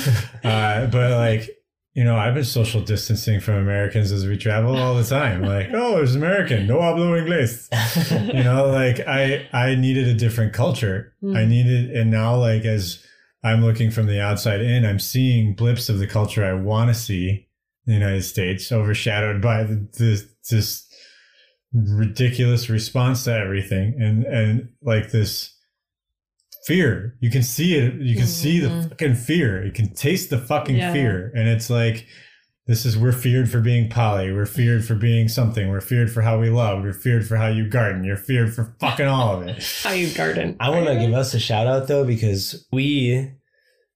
uh, 0.44 0.88
but 0.88 1.12
like, 1.12 1.50
you 1.94 2.04
know, 2.04 2.18
I've 2.18 2.34
been 2.34 2.44
social 2.44 2.82
distancing 2.82 3.40
from 3.40 3.56
Americans 3.56 4.12
as 4.12 4.26
we 4.26 4.36
travel 4.36 4.76
all 4.76 4.96
the 4.96 5.04
time. 5.06 5.42
Like, 5.44 5.70
oh, 5.74 6.02
it's 6.02 6.16
American, 6.16 6.68
no 6.68 6.80
hablo 6.80 7.16
inglés. 7.22 7.70
You 8.34 8.44
know, 8.44 8.68
like 8.68 9.00
I 9.08 9.48
I 9.54 9.76
needed 9.76 10.08
a 10.08 10.14
different 10.14 10.54
culture. 10.54 11.14
Mm. 11.24 11.38
I 11.38 11.46
needed, 11.46 11.92
and 11.92 12.12
now 12.12 12.36
like 12.36 12.66
as 12.66 13.00
I'm 13.44 13.64
looking 13.64 13.92
from 13.92 14.08
the 14.08 14.22
outside 14.22 14.62
in, 14.62 14.86
I'm 14.86 15.00
seeing 15.00 15.54
blips 15.54 15.90
of 15.90 16.00
the 16.00 16.08
culture 16.08 16.46
I 16.46 16.54
want 16.54 16.90
to 16.90 16.94
see 16.94 17.48
in 17.86 17.94
the 17.94 18.00
United 18.00 18.24
States, 18.24 18.72
overshadowed 18.72 19.42
by 19.42 19.64
the, 19.64 19.88
this 19.98 20.26
this 20.50 20.88
ridiculous 21.74 22.70
response 22.70 23.24
to 23.26 23.34
everything, 23.34 23.96
and 24.00 24.24
and 24.26 24.70
like 24.82 25.12
this 25.12 25.56
fear. 26.66 27.18
You 27.20 27.30
can 27.30 27.44
see 27.44 27.76
it. 27.76 27.96
You 27.96 28.16
can 28.16 28.28
see 28.28 28.60
the 28.60 28.70
Mhm. 28.70 28.90
fucking 28.90 29.16
fear. 29.16 29.66
You 29.66 29.72
can 29.72 29.94
taste 29.94 30.30
the 30.30 30.38
fucking 30.38 30.78
Yeah. 30.78 30.94
fear, 30.94 31.32
and 31.36 31.48
it's 31.50 31.70
like. 31.70 32.08
This 32.66 32.86
is 32.86 32.98
we're 32.98 33.12
feared 33.12 33.52
for 33.52 33.60
being 33.60 33.90
poly. 33.90 34.32
We're 34.32 34.46
feared 34.46 34.86
for 34.86 34.96
being 34.96 35.28
something. 35.28 35.68
We're 35.70 35.82
feared 35.82 36.10
for 36.10 36.22
how 36.22 36.40
we 36.40 36.50
love. 36.50 36.82
We're 36.82 36.94
feared 36.94 37.28
for 37.28 37.36
how 37.36 37.48
you 37.50 37.68
garden. 37.68 38.06
You're 38.06 38.16
feared 38.16 38.54
for 38.54 38.74
fucking 38.80 39.06
all 39.06 39.36
of 39.42 39.48
it. 39.48 39.62
How 39.84 39.92
you 39.92 40.14
garden? 40.14 40.56
I 40.62 40.70
want 40.70 40.88
to 40.88 40.96
give 40.96 41.14
us 41.14 41.34
a 41.34 41.40
shout 41.40 41.68
out 41.68 41.88
though 41.90 42.06
because 42.06 42.66
we 42.72 43.32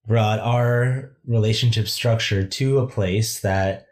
brought 0.06 0.39
our 0.39 1.12
relationship 1.25 1.88
structure 1.88 2.45
to 2.45 2.80
a 2.80 2.88
place 2.88 3.39
that 3.39 3.86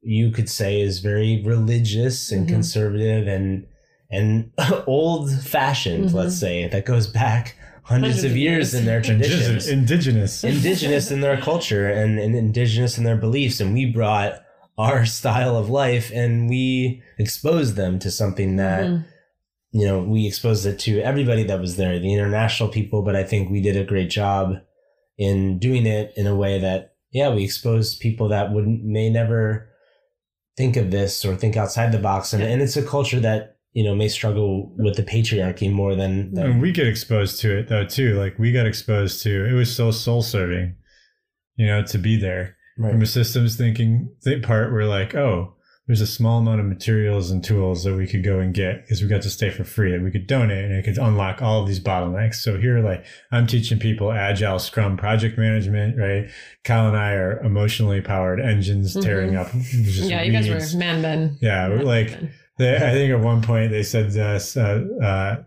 you 0.00 0.30
could 0.30 0.48
say 0.48 0.80
is 0.80 1.00
very 1.00 1.42
religious 1.44 2.30
and 2.32 2.46
Mhm. 2.46 2.50
conservative 2.50 3.26
and 3.28 3.66
and 4.10 4.52
old 4.86 5.30
fashioned, 5.42 6.10
Mhm. 6.10 6.14
let's 6.14 6.38
say, 6.38 6.66
that 6.68 6.84
goes 6.86 7.06
back 7.06 7.56
hundreds, 7.84 8.14
Hundreds 8.16 8.24
of 8.24 8.30
of 8.32 8.36
years 8.36 8.72
years. 8.72 8.74
in 8.74 8.84
their 8.86 9.00
traditions. 9.02 9.68
Indigenous. 9.68 10.42
Indigenous. 10.42 10.44
indigenous 10.44 11.10
in 11.10 11.20
their 11.20 11.36
culture 11.40 11.88
and, 11.88 12.18
and 12.18 12.34
indigenous 12.34 12.98
in 12.98 13.04
their 13.04 13.16
beliefs 13.16 13.60
and 13.60 13.72
we 13.74 13.86
brought 13.86 14.40
our 14.78 15.04
style 15.20 15.56
of 15.56 15.68
life 15.70 16.10
and 16.12 16.48
we 16.48 17.02
exposed 17.18 17.76
them 17.76 17.98
to 18.00 18.10
something 18.10 18.56
that 18.56 18.84
Mhm. 18.84 19.04
you 19.72 19.86
know 19.86 20.02
we 20.02 20.26
exposed 20.26 20.64
it 20.66 20.78
to 20.80 21.00
everybody 21.00 21.42
that 21.44 21.60
was 21.60 21.76
there 21.76 21.98
the 21.98 22.12
international 22.14 22.68
people 22.68 23.02
but 23.02 23.14
i 23.16 23.22
think 23.22 23.50
we 23.50 23.60
did 23.60 23.76
a 23.76 23.84
great 23.84 24.10
job 24.10 24.54
in 25.18 25.58
doing 25.58 25.84
it 25.86 26.12
in 26.16 26.26
a 26.26 26.34
way 26.34 26.58
that 26.58 26.94
yeah 27.12 27.28
we 27.34 27.44
exposed 27.44 28.00
people 28.00 28.28
that 28.28 28.52
would 28.52 28.66
may 28.66 29.10
never 29.10 29.68
think 30.56 30.76
of 30.76 30.90
this 30.90 31.24
or 31.24 31.36
think 31.36 31.56
outside 31.56 31.92
the 31.92 31.98
box 31.98 32.32
and, 32.32 32.42
Yeah. 32.42 32.48
and 32.50 32.62
it's 32.62 32.76
a 32.76 32.82
culture 32.82 33.20
that 33.20 33.53
you 33.74 33.84
know 33.84 33.94
may 33.94 34.08
struggle 34.08 34.72
with 34.78 34.96
the 34.96 35.02
patriarchy 35.02 35.70
more 35.70 35.94
than, 35.94 36.32
than 36.34 36.46
And 36.46 36.62
we 36.62 36.72
get 36.72 36.86
exposed 36.86 37.40
to 37.40 37.58
it 37.58 37.68
though 37.68 37.84
too. 37.84 38.14
Like 38.18 38.38
we 38.38 38.52
got 38.52 38.66
exposed 38.66 39.22
to 39.24 39.44
it 39.46 39.52
was 39.52 39.74
so 39.74 39.90
soul 39.90 40.22
serving, 40.22 40.76
you 41.56 41.66
know, 41.66 41.82
to 41.84 41.98
be 41.98 42.16
there. 42.16 42.56
right. 42.78 42.92
From 42.92 43.02
a 43.02 43.06
systems 43.06 43.56
thinking 43.56 44.08
th- 44.24 44.42
part, 44.42 44.72
we're 44.72 44.84
like, 44.86 45.14
oh, 45.14 45.50
there's 45.86 46.00
a 46.00 46.06
small 46.06 46.38
amount 46.38 46.60
of 46.60 46.66
materials 46.66 47.30
and 47.30 47.44
tools 47.44 47.84
that 47.84 47.94
we 47.94 48.06
could 48.06 48.24
go 48.24 48.38
and 48.38 48.54
get 48.54 48.82
because 48.82 49.02
we 49.02 49.08
got 49.08 49.20
to 49.20 49.28
stay 49.28 49.50
for 49.50 49.64
free 49.64 49.92
and 49.92 50.02
we 50.02 50.10
could 50.10 50.26
donate 50.26 50.64
and 50.64 50.72
it 50.72 50.82
could 50.82 50.96
unlock 50.96 51.42
all 51.42 51.60
of 51.60 51.68
these 51.68 51.78
bottlenecks. 51.80 52.36
So 52.36 52.58
here, 52.58 52.78
like 52.80 53.04
I'm 53.30 53.46
teaching 53.46 53.78
people 53.78 54.10
agile 54.10 54.58
scrum 54.58 54.96
project 54.96 55.36
management, 55.36 55.98
right? 55.98 56.30
Kyle 56.64 56.88
and 56.88 56.96
I 56.96 57.12
are 57.12 57.38
emotionally 57.40 58.00
powered 58.00 58.40
engines 58.40 58.94
tearing 58.98 59.32
Mhm. 59.32 59.40
up. 59.40 59.52
just 59.52 60.08
Yeah, 60.08 60.22
you 60.22 60.32
guys 60.32 60.48
were 60.48 60.78
man 60.78 61.02
men. 61.02 61.36
Yeah, 61.42 61.68
we're 61.68 61.82
like 61.82 62.18
they, 62.58 62.76
I 62.76 62.92
think 62.92 63.12
at 63.12 63.20
one 63.20 63.42
point 63.42 63.70
they 63.70 63.82
said 63.82 64.12
to 64.12 64.24
us, 64.24 64.56
uh, 64.56 64.84
uh, 65.02 65.42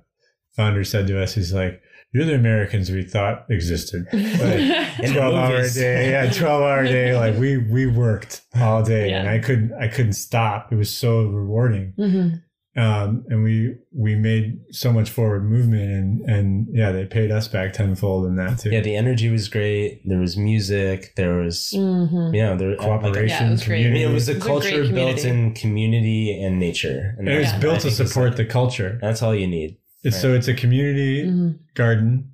founder 0.55 0.83
said 0.83 1.07
to 1.07 1.21
us, 1.21 1.33
he's 1.33 1.53
like, 1.53 1.81
"You're 2.11 2.25
the 2.25 2.35
Americans 2.35 2.91
we 2.91 3.03
thought 3.03 3.45
existed." 3.49 4.07
Like, 4.13 5.11
twelve 5.11 5.35
hour 5.35 5.67
day, 5.69 6.11
yeah, 6.11 6.31
twelve 6.31 6.63
hour 6.63 6.83
day. 6.83 7.15
Like 7.19 7.35
we 7.37 7.57
we 7.57 7.85
worked 7.87 8.41
all 8.55 8.83
day, 8.83 9.11
and 9.13 9.29
I 9.29 9.39
couldn't 9.39 9.73
I 9.73 9.87
couldn't 9.87 10.13
stop. 10.13 10.71
It 10.71 10.75
was 10.75 10.95
so 10.95 11.23
rewarding, 11.23 11.93
hmm 11.95 12.29
um, 12.77 13.25
and 13.29 13.43
we 13.43 13.75
we 13.91 14.15
made 14.15 14.59
so 14.69 14.93
much 14.93 15.09
forward 15.09 15.43
movement, 15.43 15.89
and 15.91 16.29
and 16.29 16.67
yeah, 16.71 16.91
they 16.91 17.05
paid 17.05 17.31
us 17.31 17.47
back 17.47 17.73
tenfold 17.73 18.25
in 18.27 18.35
that 18.35 18.59
too. 18.59 18.69
yeah 18.69 18.81
the 18.81 18.95
energy 18.95 19.29
was 19.29 19.47
great 19.49 20.01
there 20.05 20.19
was 20.19 20.37
music 20.37 21.13
there 21.15 21.37
was 21.37 21.69
hmm 21.73 22.33
you 22.33 22.41
know 22.43 22.55
there 22.55 22.75
Cooperation, 22.77 23.27
Yeah, 23.27 23.47
it 23.47 23.51
was 23.51 23.63
great. 23.65 23.87
I 23.87 23.89
mean, 23.89 24.09
it 24.09 24.13
was 24.13 24.29
a 24.29 24.33
It's 24.35 24.45
a 24.45 24.47
great 24.47 24.61
culture 24.61 24.93
built 24.93 25.23
in 25.25 25.53
community 25.55 26.39
and 26.43 26.59
nature, 26.59 27.15
and 27.17 27.27
and 27.27 27.35
it 27.35 27.39
was 27.39 27.51
Yeah. 27.51 27.59
built 27.59 27.79
to 27.81 27.91
support 27.91 28.29
like- 28.29 28.37
the 28.37 28.45
culture. 28.45 28.99
That's 29.01 29.21
all 29.23 29.33
you 29.35 29.47
need. 29.47 29.77
It's 30.03 30.21
so 30.21 30.33
it's 30.33 30.47
a 30.47 30.53
community 30.53 31.27
hmm 31.29 31.51
garden, 31.73 32.31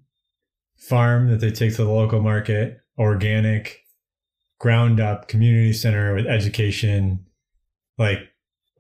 farm 0.78 1.30
that 1.30 1.40
they 1.40 1.52
take 1.52 1.72
to 1.76 1.84
the 1.86 1.92
local 1.92 2.22
market, 2.22 2.80
organic, 2.98 3.80
ground 4.60 5.00
up 5.00 5.28
community 5.28 5.74
center 5.74 6.14
with 6.16 6.26
education, 6.28 7.26
like 7.98 8.20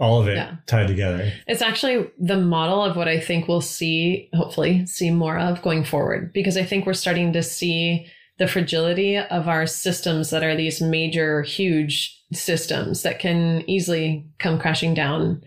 all 0.04 0.22
of 0.22 0.28
it 0.28 0.36
Yeah. 0.36 0.56
tied 0.68 0.88
together. 0.88 1.32
It's 1.48 1.62
actually 1.62 2.08
the 2.20 2.38
model 2.38 2.84
of 2.84 2.96
what 2.96 3.08
I 3.08 3.20
think 3.20 3.48
we'll 3.48 3.62
see, 3.62 4.30
hopefully, 4.34 4.86
see 4.86 5.10
more 5.12 5.38
of 5.39 5.62
going 5.62 5.84
forward, 5.84 6.32
because 6.34 6.58
I 6.58 6.63
think 6.63 6.86
we're 6.86 6.94
starting 6.94 7.34
to 7.34 7.42
see 7.42 8.06
the 8.39 8.48
fragility 8.48 9.18
of 9.18 9.48
our 9.48 9.66
systems 9.68 10.30
that 10.32 10.44
are 10.44 10.56
these 10.56 10.82
major, 10.82 11.44
huge 11.44 12.20
systems 12.34 13.04
that 13.04 13.20
can 13.20 13.63
easily 13.70 14.26
come 14.39 14.60
crashing 14.60 14.94
down. 14.94 15.42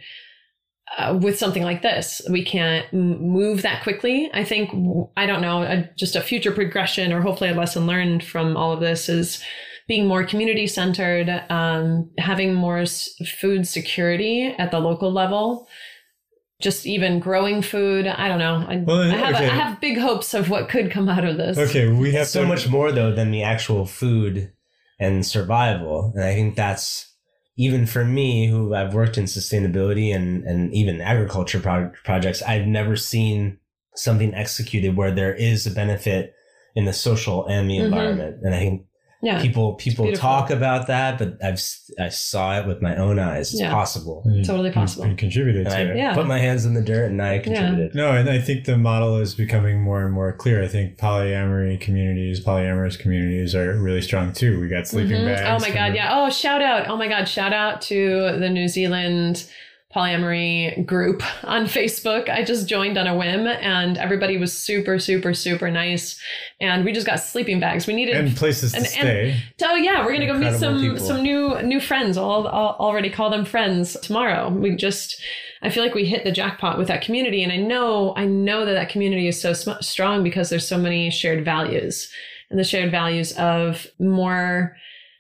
Uh, 0.96 1.18
with 1.20 1.36
something 1.36 1.64
like 1.64 1.82
this, 1.82 2.22
we 2.30 2.44
can't 2.44 2.86
m- 2.92 3.20
move 3.20 3.62
that 3.62 3.82
quickly. 3.82 4.30
I 4.32 4.44
think, 4.44 4.70
I 5.16 5.26
don't 5.26 5.42
know, 5.42 5.62
a, 5.62 5.90
just 5.96 6.14
a 6.14 6.20
future 6.20 6.52
progression 6.52 7.12
or 7.12 7.20
hopefully 7.20 7.50
a 7.50 7.54
lesson 7.54 7.86
learned 7.86 8.22
from 8.22 8.56
all 8.56 8.72
of 8.72 8.80
this 8.80 9.08
is 9.08 9.42
being 9.88 10.06
more 10.06 10.24
community 10.24 10.66
centered, 10.66 11.28
um, 11.50 12.10
having 12.18 12.54
more 12.54 12.78
s- 12.80 13.10
food 13.40 13.66
security 13.66 14.46
at 14.58 14.70
the 14.70 14.80
local 14.80 15.12
level, 15.12 15.68
just 16.60 16.86
even 16.86 17.20
growing 17.20 17.62
food. 17.62 18.06
I 18.06 18.28
don't 18.28 18.38
know. 18.38 18.64
I, 18.68 18.76
Well, 18.78 19.02
I, 19.02 19.16
have, 19.16 19.34
okay. 19.34 19.46
I 19.48 19.54
have 19.54 19.80
big 19.80 19.98
hopes 19.98 20.34
of 20.34 20.50
what 20.50 20.68
could 20.68 20.90
come 20.90 21.08
out 21.08 21.24
of 21.24 21.36
this. 21.36 21.56
Okay, 21.58 21.88
we 21.88 22.12
have 22.12 22.26
so 22.26 22.42
to, 22.42 22.48
much 22.48 22.68
more 22.68 22.90
though 22.92 23.14
than 23.14 23.30
the 23.30 23.42
actual 23.42 23.86
food 23.86 24.52
and 24.98 25.24
survival, 25.24 26.12
and 26.14 26.24
I 26.24 26.34
think 26.34 26.56
that's 26.56 27.12
even 27.58 27.86
for 27.86 28.04
me, 28.04 28.48
who 28.48 28.74
I've 28.74 28.92
worked 28.94 29.16
in 29.18 29.24
sustainability 29.24 30.14
and 30.14 30.42
and 30.44 30.72
even 30.74 31.00
agriculture 31.00 31.60
pro- 31.60 31.90
projects. 32.04 32.42
I've 32.42 32.66
never 32.66 32.96
seen 32.96 33.58
something 33.94 34.34
executed 34.34 34.96
where 34.96 35.10
there 35.10 35.34
is 35.34 35.66
a 35.66 35.70
benefit 35.70 36.34
in 36.74 36.84
the 36.86 36.92
social 36.92 37.46
and 37.46 37.70
the 37.70 37.78
Mhm. 37.78 37.84
environment, 37.84 38.36
and 38.42 38.54
I 38.54 38.58
think 38.58 38.82
Yeah. 39.22 39.40
people 39.40 39.74
people 39.74 40.12
talk 40.12 40.50
about 40.50 40.88
that, 40.88 41.18
but 41.18 41.38
I've 41.42 41.54
s- 41.54 41.90
I 41.98 42.10
saw 42.10 42.58
it 42.60 42.66
with 42.66 42.82
my 42.82 42.94
own 42.96 43.18
eyes. 43.18 43.50
It's 43.52 43.60
Yeah. 43.60 43.72
possible. 43.72 44.22
And 44.26 44.44
Totally 44.44 44.70
possible. 44.70 45.06
You, 45.06 45.16
contributed 45.16 45.66
to 45.66 45.76
I 45.76 45.80
it. 45.80 45.96
Yeah. 45.96 46.14
put 46.14 46.26
my 46.26 46.38
hands 46.38 46.66
in 46.66 46.74
the 46.74 46.82
dirt 46.82 47.10
and 47.10 47.20
I 47.22 47.38
contributed. 47.38 47.94
No, 47.94 48.12
and 48.12 48.28
I 48.28 48.38
think 48.38 48.66
the 48.66 48.76
model 48.76 49.16
is 49.18 49.34
becoming 49.34 49.80
more 49.80 50.04
and 50.04 50.12
more 50.12 50.32
clear. 50.32 50.62
I 50.62 50.68
think 50.68 50.98
polyamory 50.98 51.80
communities, 51.80 52.44
polyamorous 52.44 52.98
communities 52.98 53.54
are 53.54 53.74
really 53.80 54.02
strong 54.02 54.32
too. 54.32 54.60
We 54.60 54.68
got 54.68 54.86
sleeping 54.86 55.16
Mhm. 55.22 55.34
bags. 55.34 55.64
Oh 55.64 55.66
my 55.68 55.74
god, 55.74 55.94
yeah. 55.94 56.10
Oh, 56.12 56.28
shout 56.30 56.60
out. 56.62 56.88
Oh 56.88 56.96
my 56.96 57.08
god, 57.08 57.26
shout 57.26 57.52
out 57.54 57.80
to 57.82 58.36
the 58.38 58.50
New 58.50 58.68
Zealand 58.68 59.44
polyamory 59.96 60.84
group 60.86 61.22
on 61.44 61.64
Facebook. 61.64 62.28
I 62.28 62.44
just 62.44 62.68
joined 62.68 62.98
on 62.98 63.06
a 63.06 63.16
whim 63.16 63.46
and 63.46 63.96
everybody 63.98 64.36
was 64.36 64.52
super 64.52 64.98
super 64.98 65.32
super 65.34 65.70
nice 65.70 66.20
and 66.60 66.84
we 66.84 66.92
just 66.92 67.06
got 67.06 67.16
sleeping 67.20 67.60
bags. 67.60 67.86
We 67.86 67.94
needed 67.94 68.16
And 68.16 68.36
places 68.36 68.72
to 68.72 68.78
and- 68.78 68.86
and- 68.86 68.94
stay. 68.94 69.42
Oh 69.64 69.74
yeah, 69.76 70.04
we're 70.04 70.12
gonna 70.12 70.26
go 70.26 70.34
meet 70.38 70.54
some 70.58 70.80
people. 70.80 70.98
some 70.98 71.22
new 71.22 71.60
new 71.62 71.80
friends. 71.80 72.16
I'll, 72.18 72.46
I'll 72.48 72.76
already 72.78 73.10
call 73.10 73.30
them 73.30 73.44
friends 73.44 73.96
tomorrow. 74.02 74.50
We 74.50 74.76
just, 74.76 75.20
I 75.62 75.70
feel 75.70 75.82
like 75.82 75.94
we 75.94 76.04
hit 76.04 76.24
the 76.24 76.32
jackpot 76.32 76.78
with 76.78 76.88
that 76.88 77.02
community, 77.02 77.42
and 77.42 77.50
I 77.52 77.56
know 77.56 78.14
I 78.16 78.24
know 78.26 78.64
that 78.64 78.74
that 78.74 78.88
community 78.90 79.26
is 79.28 79.40
so 79.40 79.52
sm- 79.52 79.80
strong 79.80 80.22
because 80.22 80.50
there's 80.50 80.68
so 80.68 80.78
many 80.78 81.10
shared 81.10 81.44
values, 81.44 82.10
and 82.50 82.58
the 82.58 82.64
shared 82.64 82.90
values 82.90 83.32
of 83.32 83.86
more 83.98 84.76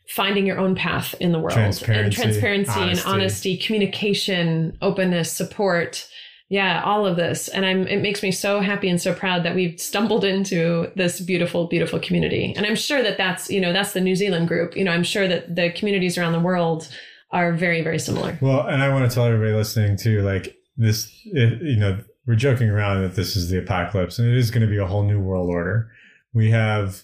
finding 0.08 0.46
your 0.46 0.58
own 0.58 0.74
path 0.74 1.14
in 1.20 1.32
the 1.32 1.38
world 1.38 1.56
and 1.58 1.76
Transparency, 1.76 2.22
transparency 2.22 2.72
and 2.72 2.90
honesty. 2.90 3.08
honesty, 3.08 3.56
communication, 3.56 4.76
openness, 4.80 5.32
support. 5.32 6.08
Yeah, 6.48 6.80
all 6.84 7.04
of 7.04 7.16
this. 7.16 7.48
And 7.48 7.66
I'm 7.66 7.88
it 7.88 8.00
makes 8.02 8.22
me 8.22 8.30
so 8.30 8.60
happy 8.60 8.88
and 8.88 9.02
so 9.02 9.12
proud 9.12 9.42
that 9.44 9.56
we've 9.56 9.80
stumbled 9.80 10.24
into 10.24 10.92
this 10.94 11.20
beautiful 11.20 11.66
beautiful 11.66 11.98
community. 11.98 12.54
And 12.56 12.64
I'm 12.64 12.76
sure 12.76 13.02
that 13.02 13.16
that's, 13.16 13.50
you 13.50 13.60
know, 13.60 13.72
that's 13.72 13.94
the 13.94 14.00
New 14.00 14.14
Zealand 14.14 14.46
group. 14.46 14.76
You 14.76 14.84
know, 14.84 14.92
I'm 14.92 15.02
sure 15.02 15.26
that 15.26 15.56
the 15.56 15.72
communities 15.72 16.16
around 16.16 16.32
the 16.32 16.40
world 16.40 16.88
are 17.32 17.52
very 17.52 17.82
very 17.82 17.98
similar. 17.98 18.38
Well, 18.40 18.64
and 18.66 18.80
I 18.80 18.90
want 18.90 19.10
to 19.10 19.14
tell 19.14 19.26
everybody 19.26 19.54
listening 19.54 19.96
too, 19.96 20.22
like 20.22 20.56
this, 20.76 21.10
it, 21.24 21.60
you 21.62 21.78
know, 21.78 21.98
we're 22.26 22.36
joking 22.36 22.68
around 22.68 23.02
that 23.02 23.16
this 23.16 23.34
is 23.34 23.50
the 23.50 23.58
apocalypse, 23.58 24.18
and 24.18 24.28
it 24.28 24.36
is 24.36 24.50
going 24.52 24.62
to 24.62 24.70
be 24.70 24.78
a 24.78 24.86
whole 24.86 25.02
new 25.02 25.20
world 25.20 25.48
order. 25.48 25.90
We 26.32 26.50
have 26.50 27.02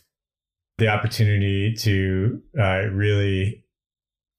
the 0.78 0.88
opportunity 0.88 1.74
to 1.74 2.40
uh, 2.58 2.82
really 2.92 3.64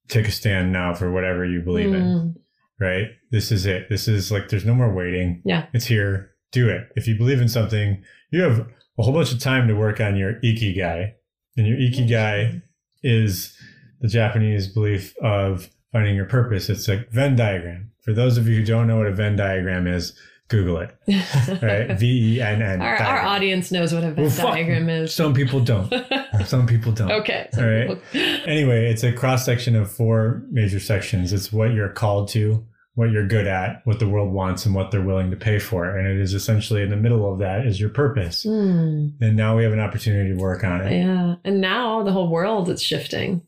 take 0.10 0.28
a 0.28 0.32
stand 0.32 0.72
now 0.72 0.94
for 0.94 1.12
whatever 1.12 1.46
you 1.46 1.62
believe 1.62 1.94
in. 1.94 2.02
Mm, 2.02 2.36
Right? 2.80 3.08
This 3.32 3.52
is 3.52 3.66
it. 3.66 3.88
This 3.90 4.08
is 4.08 4.32
like 4.32 4.50
there's 4.50 4.66
no 4.66 4.74
more 4.76 4.94
waiting. 4.94 5.42
Yeah. 5.46 5.68
it's 5.74 5.86
here. 5.86 6.32
Do 6.52 6.70
it. 6.70 6.88
If 6.96 7.08
you 7.08 7.16
believe 7.16 7.42
in 7.42 7.48
something, 7.50 8.04
you 8.32 8.42
have 8.42 8.60
a 9.00 9.04
whole 9.04 9.14
bunch 9.14 9.32
of 9.32 9.40
time 9.40 9.68
to 9.68 9.74
work 9.74 10.00
on 10.00 10.16
your 10.18 10.34
ikigai, 10.44 11.12
and 11.58 11.68
your 11.68 11.78
ikigai 11.78 12.62
is 13.02 13.58
the 14.02 14.08
Japanese 14.08 14.68
belief 14.68 15.16
of 15.20 15.70
finding 15.92 16.16
your 16.16 16.26
purpose. 16.26 16.70
It's 16.70 16.88
a 16.90 17.06
Venn 17.12 17.36
diagram. 17.36 17.92
For 18.02 18.14
those 18.14 18.38
of 18.38 18.48
you 18.48 18.58
who 18.58 18.66
don't 18.66 18.88
know 18.88 18.98
what 18.98 19.08
a 19.08 19.14
Venn 19.14 19.36
diagram 19.36 19.88
is, 19.88 20.14
Google 20.50 20.78
it. 20.80 20.96
Right? 21.62 21.98
V 21.98 22.36
E 22.38 22.42
N 22.42 22.62
N. 22.62 22.82
our, 22.82 22.96
our 22.98 23.22
audience 23.22 23.72
knows 23.72 23.94
what 23.94 24.04
a 24.04 24.12
Venn 24.12 24.26
Well, 24.26 24.36
diagram 24.52 24.90
is. 24.90 25.14
Some 25.14 25.34
people 25.34 25.60
don't. 25.62 25.92
Some 26.46 26.68
people 26.68 26.92
don't. 26.92 27.12
okay. 27.12 27.50
All 27.58 27.66
right. 27.66 28.00
Anyway, 28.46 28.90
it's 28.90 29.04
a 29.04 29.12
cross 29.14 29.46
section 29.46 29.76
of 29.76 29.90
four 29.92 30.44
major 30.52 30.80
sections. 30.80 31.32
It's 31.34 31.52
what 31.54 31.74
you're 31.74 31.90
called 31.90 32.28
to, 32.30 32.66
what 32.96 33.10
you're 33.10 33.26
good 33.28 33.48
at, 33.48 33.82
what 33.86 34.00
the 34.00 34.08
world 34.08 34.32
wants, 34.34 34.66
and 34.66 34.76
what 34.76 34.92
they're 34.92 35.02
willing 35.02 35.32
to 35.32 35.38
pay 35.38 35.60
for. 35.60 35.98
And 35.98 36.08
it 36.08 36.20
is 36.20 36.34
essentially 36.34 36.82
in 36.82 36.90
the 36.90 36.98
middle 36.98 37.32
of 37.32 37.40
that 37.40 37.66
is 37.66 37.80
your 37.80 37.90
purpose. 37.90 38.44
Mm. 38.46 39.14
And 39.22 39.36
now 39.38 39.56
we 39.58 39.64
have 39.64 39.72
an 39.74 39.80
opportunity 39.80 40.32
to 40.32 40.36
work 40.38 40.64
on 40.64 40.82
it. 40.82 40.92
Yeah. 40.92 41.36
And 41.46 41.62
now 41.62 42.04
the 42.04 42.12
whole 42.12 42.30
world 42.30 42.70
is 42.70 42.84
shifting. 42.84 43.42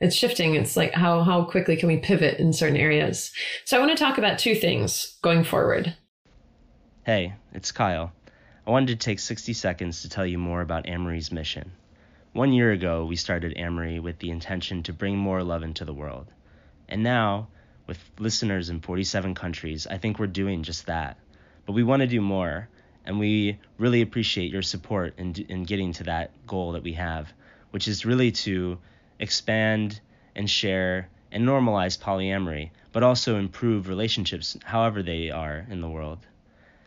It's 0.00 0.16
shifting. 0.16 0.56
It's 0.56 0.76
like 0.76 0.92
how 0.92 1.22
how 1.22 1.44
quickly 1.44 1.76
can 1.76 1.86
we 1.88 1.98
pivot 1.98 2.40
in 2.40 2.52
certain 2.52 2.76
areas? 2.76 3.30
So 3.64 3.76
I 3.76 3.80
want 3.80 3.96
to 3.96 4.04
talk 4.04 4.18
about 4.18 4.38
two 4.40 4.56
things 4.56 5.16
going 5.22 5.44
forward. 5.44 5.96
Hey, 7.04 7.34
it's 7.52 7.72
Kyle. 7.72 8.12
I 8.64 8.70
wanted 8.70 8.86
to 9.00 9.04
take 9.04 9.18
60 9.18 9.54
seconds 9.54 10.02
to 10.02 10.08
tell 10.08 10.24
you 10.24 10.38
more 10.38 10.60
about 10.60 10.88
Amory's 10.88 11.32
mission. 11.32 11.72
One 12.32 12.52
year 12.52 12.70
ago, 12.70 13.06
we 13.06 13.16
started 13.16 13.54
Amory 13.56 13.98
with 13.98 14.20
the 14.20 14.30
intention 14.30 14.84
to 14.84 14.92
bring 14.92 15.16
more 15.16 15.42
love 15.42 15.64
into 15.64 15.84
the 15.84 15.92
world. 15.92 16.32
And 16.88 17.02
now, 17.02 17.48
with 17.88 17.98
listeners 18.20 18.70
in 18.70 18.78
47 18.78 19.34
countries, 19.34 19.88
I 19.88 19.98
think 19.98 20.20
we're 20.20 20.28
doing 20.28 20.62
just 20.62 20.86
that. 20.86 21.16
But 21.66 21.72
we 21.72 21.82
want 21.82 22.02
to 22.02 22.06
do 22.06 22.20
more, 22.20 22.68
and 23.04 23.18
we 23.18 23.58
really 23.78 24.02
appreciate 24.02 24.52
your 24.52 24.62
support 24.62 25.14
in, 25.18 25.34
in 25.48 25.64
getting 25.64 25.94
to 25.94 26.04
that 26.04 26.30
goal 26.46 26.70
that 26.70 26.84
we 26.84 26.92
have, 26.92 27.32
which 27.72 27.88
is 27.88 28.06
really 28.06 28.30
to 28.30 28.78
expand 29.18 30.00
and 30.36 30.48
share 30.48 31.08
and 31.32 31.42
normalize 31.42 31.98
polyamory, 31.98 32.70
but 32.92 33.02
also 33.02 33.40
improve 33.40 33.88
relationships 33.88 34.56
however 34.62 35.02
they 35.02 35.32
are 35.32 35.66
in 35.68 35.80
the 35.80 35.90
world. 35.90 36.24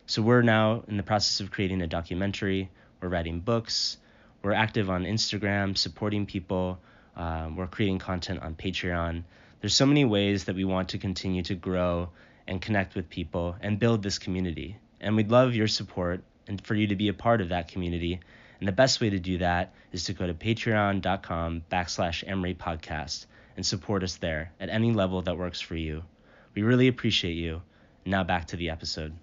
So 0.07 0.21
we're 0.21 0.43
now 0.43 0.83
in 0.87 0.97
the 0.97 1.03
process 1.03 1.39
of 1.39 1.49
creating 1.51 1.81
a 1.81 1.87
documentary. 1.87 2.69
We're 3.01 3.09
writing 3.09 3.39
books. 3.39 3.97
We're 4.43 4.53
active 4.53 4.89
on 4.89 5.03
Instagram, 5.03 5.75
supporting 5.75 6.27
people. 6.27 6.79
Um, 7.15 7.55
we're 7.55 7.67
creating 7.67 7.99
content 7.99 8.41
on 8.41 8.53
Patreon. 8.53 9.23
There's 9.61 9.73
so 9.73 9.87
many 9.87 10.05
ways 10.05 10.43
that 10.43 10.55
we 10.55 10.63
want 10.63 10.89
to 10.89 10.99
continue 10.99 11.41
to 11.43 11.55
grow 11.55 12.09
and 12.45 12.61
connect 12.61 12.93
with 12.93 13.09
people 13.09 13.55
and 13.61 13.79
build 13.79 14.03
this 14.03 14.19
community. 14.19 14.77
And 15.01 15.15
we'd 15.15 15.31
love 15.31 15.55
your 15.55 15.67
support 15.67 16.23
and 16.47 16.63
for 16.63 16.75
you 16.75 16.87
to 16.87 16.95
be 16.95 17.07
a 17.07 17.13
part 17.13 17.41
of 17.41 17.49
that 17.49 17.69
community. 17.69 18.19
And 18.59 18.67
the 18.67 18.73
best 18.73 19.01
way 19.01 19.09
to 19.09 19.19
do 19.19 19.39
that 19.39 19.73
is 19.91 20.03
to 20.05 20.13
go 20.13 20.27
to 20.27 20.35
patreon.com 20.35 21.63
backslash 21.71 22.23
podcast 22.57 23.25
and 23.57 23.65
support 23.65 24.03
us 24.03 24.17
there 24.17 24.51
at 24.59 24.69
any 24.69 24.91
level 24.91 25.23
that 25.23 25.37
works 25.37 25.61
for 25.61 25.75
you. 25.75 26.03
We 26.53 26.61
really 26.61 26.87
appreciate 26.87 27.33
you. 27.33 27.63
Now 28.05 28.23
back 28.23 28.47
to 28.47 28.57
the 28.57 28.69
episode. 28.69 29.15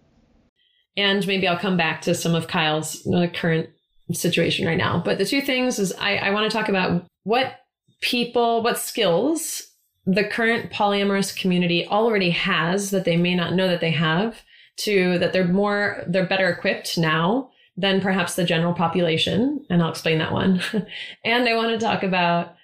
And 0.97 1.27
maybe 1.27 1.49
I'll 1.49 1.59
come 1.59 1.77
back 1.77 2.03
to 2.03 2.15
some 2.15 2.35
of 2.35 2.49
Kyle's 2.49 3.07
uh, 3.07 3.27
current 3.33 3.71
situation 4.13 4.67
right 4.67 4.77
now. 4.77 5.03
But 5.03 5.19
the 5.19 5.25
two 5.25 5.41
things 5.41 5.79
is 5.79 5.93
I, 5.99 6.17
I 6.17 6.31
want 6.31 6.51
to 6.51 6.57
talk 6.57 6.69
about 6.69 7.07
what 7.25 7.61
people, 8.01 8.63
what 8.63 8.79
skills 8.79 9.63
the 10.07 10.25
current 10.25 10.73
polyamorous 10.73 11.35
community 11.37 11.87
already 11.87 12.31
has 12.31 12.91
that 12.91 13.05
they 13.05 13.17
may 13.17 13.35
not 13.35 13.55
know 13.55 13.69
that 13.69 13.81
they 13.81 13.91
have 13.91 14.43
to 14.79 15.19
that 15.19 15.33
they're 15.33 15.47
more 15.47 16.03
they're 16.09 16.27
better 16.27 16.49
equipped 16.49 16.99
now 16.99 17.51
than 17.77 18.01
perhaps 18.01 18.35
the 18.35 18.45
general 18.45 18.75
population. 18.75 19.65
And 19.71 19.83
i'll 19.83 19.91
explain 19.91 20.19
that 20.19 20.33
one. 20.33 20.61
And 21.25 21.49
i 21.49 21.55
want 21.55 21.71
to 21.71 21.85
talk 21.85 22.03
about 22.03 22.57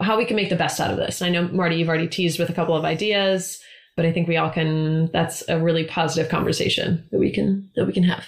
how 0.00 0.16
we 0.16 0.24
can 0.24 0.36
make 0.36 0.50
the 0.50 0.56
best 0.56 0.78
out 0.78 0.90
of 0.90 0.96
this. 0.96 1.22
I 1.22 1.28
know 1.28 1.48
marty 1.48 1.76
you've 1.76 1.88
already 1.88 2.08
teased 2.08 2.38
with 2.38 2.50
a 2.50 2.54
couple 2.54 2.76
of 2.76 2.84
ideas 2.84 3.60
but 3.98 4.06
i 4.06 4.12
think 4.12 4.28
we 4.28 4.36
all 4.36 4.50
can 4.50 5.10
that's 5.12 5.42
a 5.48 5.58
really 5.58 5.84
positive 5.84 6.30
conversation 6.30 7.04
that 7.10 7.18
we 7.18 7.30
can 7.32 7.68
that 7.76 7.84
we 7.84 7.92
can 7.92 8.04
have 8.04 8.24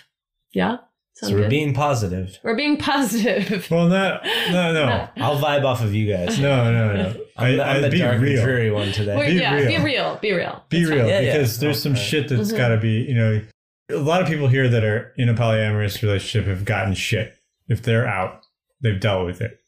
yeah 0.53 0.79
So 1.15 1.31
we're 1.33 1.43
good? 1.43 1.51
being 1.51 1.75
positive. 1.75 2.39
we're 2.43 2.57
being 2.57 2.77
positive 2.77 3.69
Well, 3.71 3.89
no, 3.89 4.19
no. 4.51 4.73
No. 4.73 5.09
I'll 5.19 5.39
vibe 5.39 5.65
off 5.65 5.83
of 5.83 5.93
you 5.95 6.07
guys. 6.15 6.39
No, 6.41 6.73
no, 6.73 6.87
no. 7.03 7.09
I'm, 7.37 7.57
the, 7.57 7.65
I'm 7.65 7.81
the 7.83 7.87
I, 7.89 7.91
be 7.91 7.99
dark 7.99 8.15
and 8.17 8.25
dreary 8.45 8.71
one 8.71 8.91
today. 8.93 9.17
We're- 9.17 9.31
Be 9.35 9.41
yeah 9.41 9.55
real. 9.55 9.69
be 9.69 9.85
real 9.85 10.19
be 10.21 10.33
real 10.33 10.65
Be 10.71 10.79
It's 10.81 10.89
fine. 10.89 10.99
real 10.99 11.09
Yeah, 11.09 11.21
yeah. 11.21 11.33
because 11.33 11.59
there's 11.61 11.83
some 11.83 11.93
Okay. 11.93 12.03
shit 12.09 12.29
that's 12.31 12.53
Mhm. 12.53 12.57
got 12.57 12.69
to 12.69 12.79
be, 12.79 12.95
you 13.11 13.15
know, 13.21 13.43
a 13.91 13.97
lot 14.13 14.23
of 14.23 14.29
people 14.29 14.49
here 14.49 14.69
that 14.75 14.83
are 14.85 15.13
in 15.17 15.29
a 15.29 15.35
polyamorous 15.35 16.01
relationship 16.03 16.49
have 16.49 16.65
gotten 16.65 16.95
shit. 16.95 17.35
If 17.69 17.83
they're 17.83 18.07
out, 18.09 18.41
they've 18.81 18.99
dealt 19.01 19.27
with 19.27 19.41
it. 19.41 19.59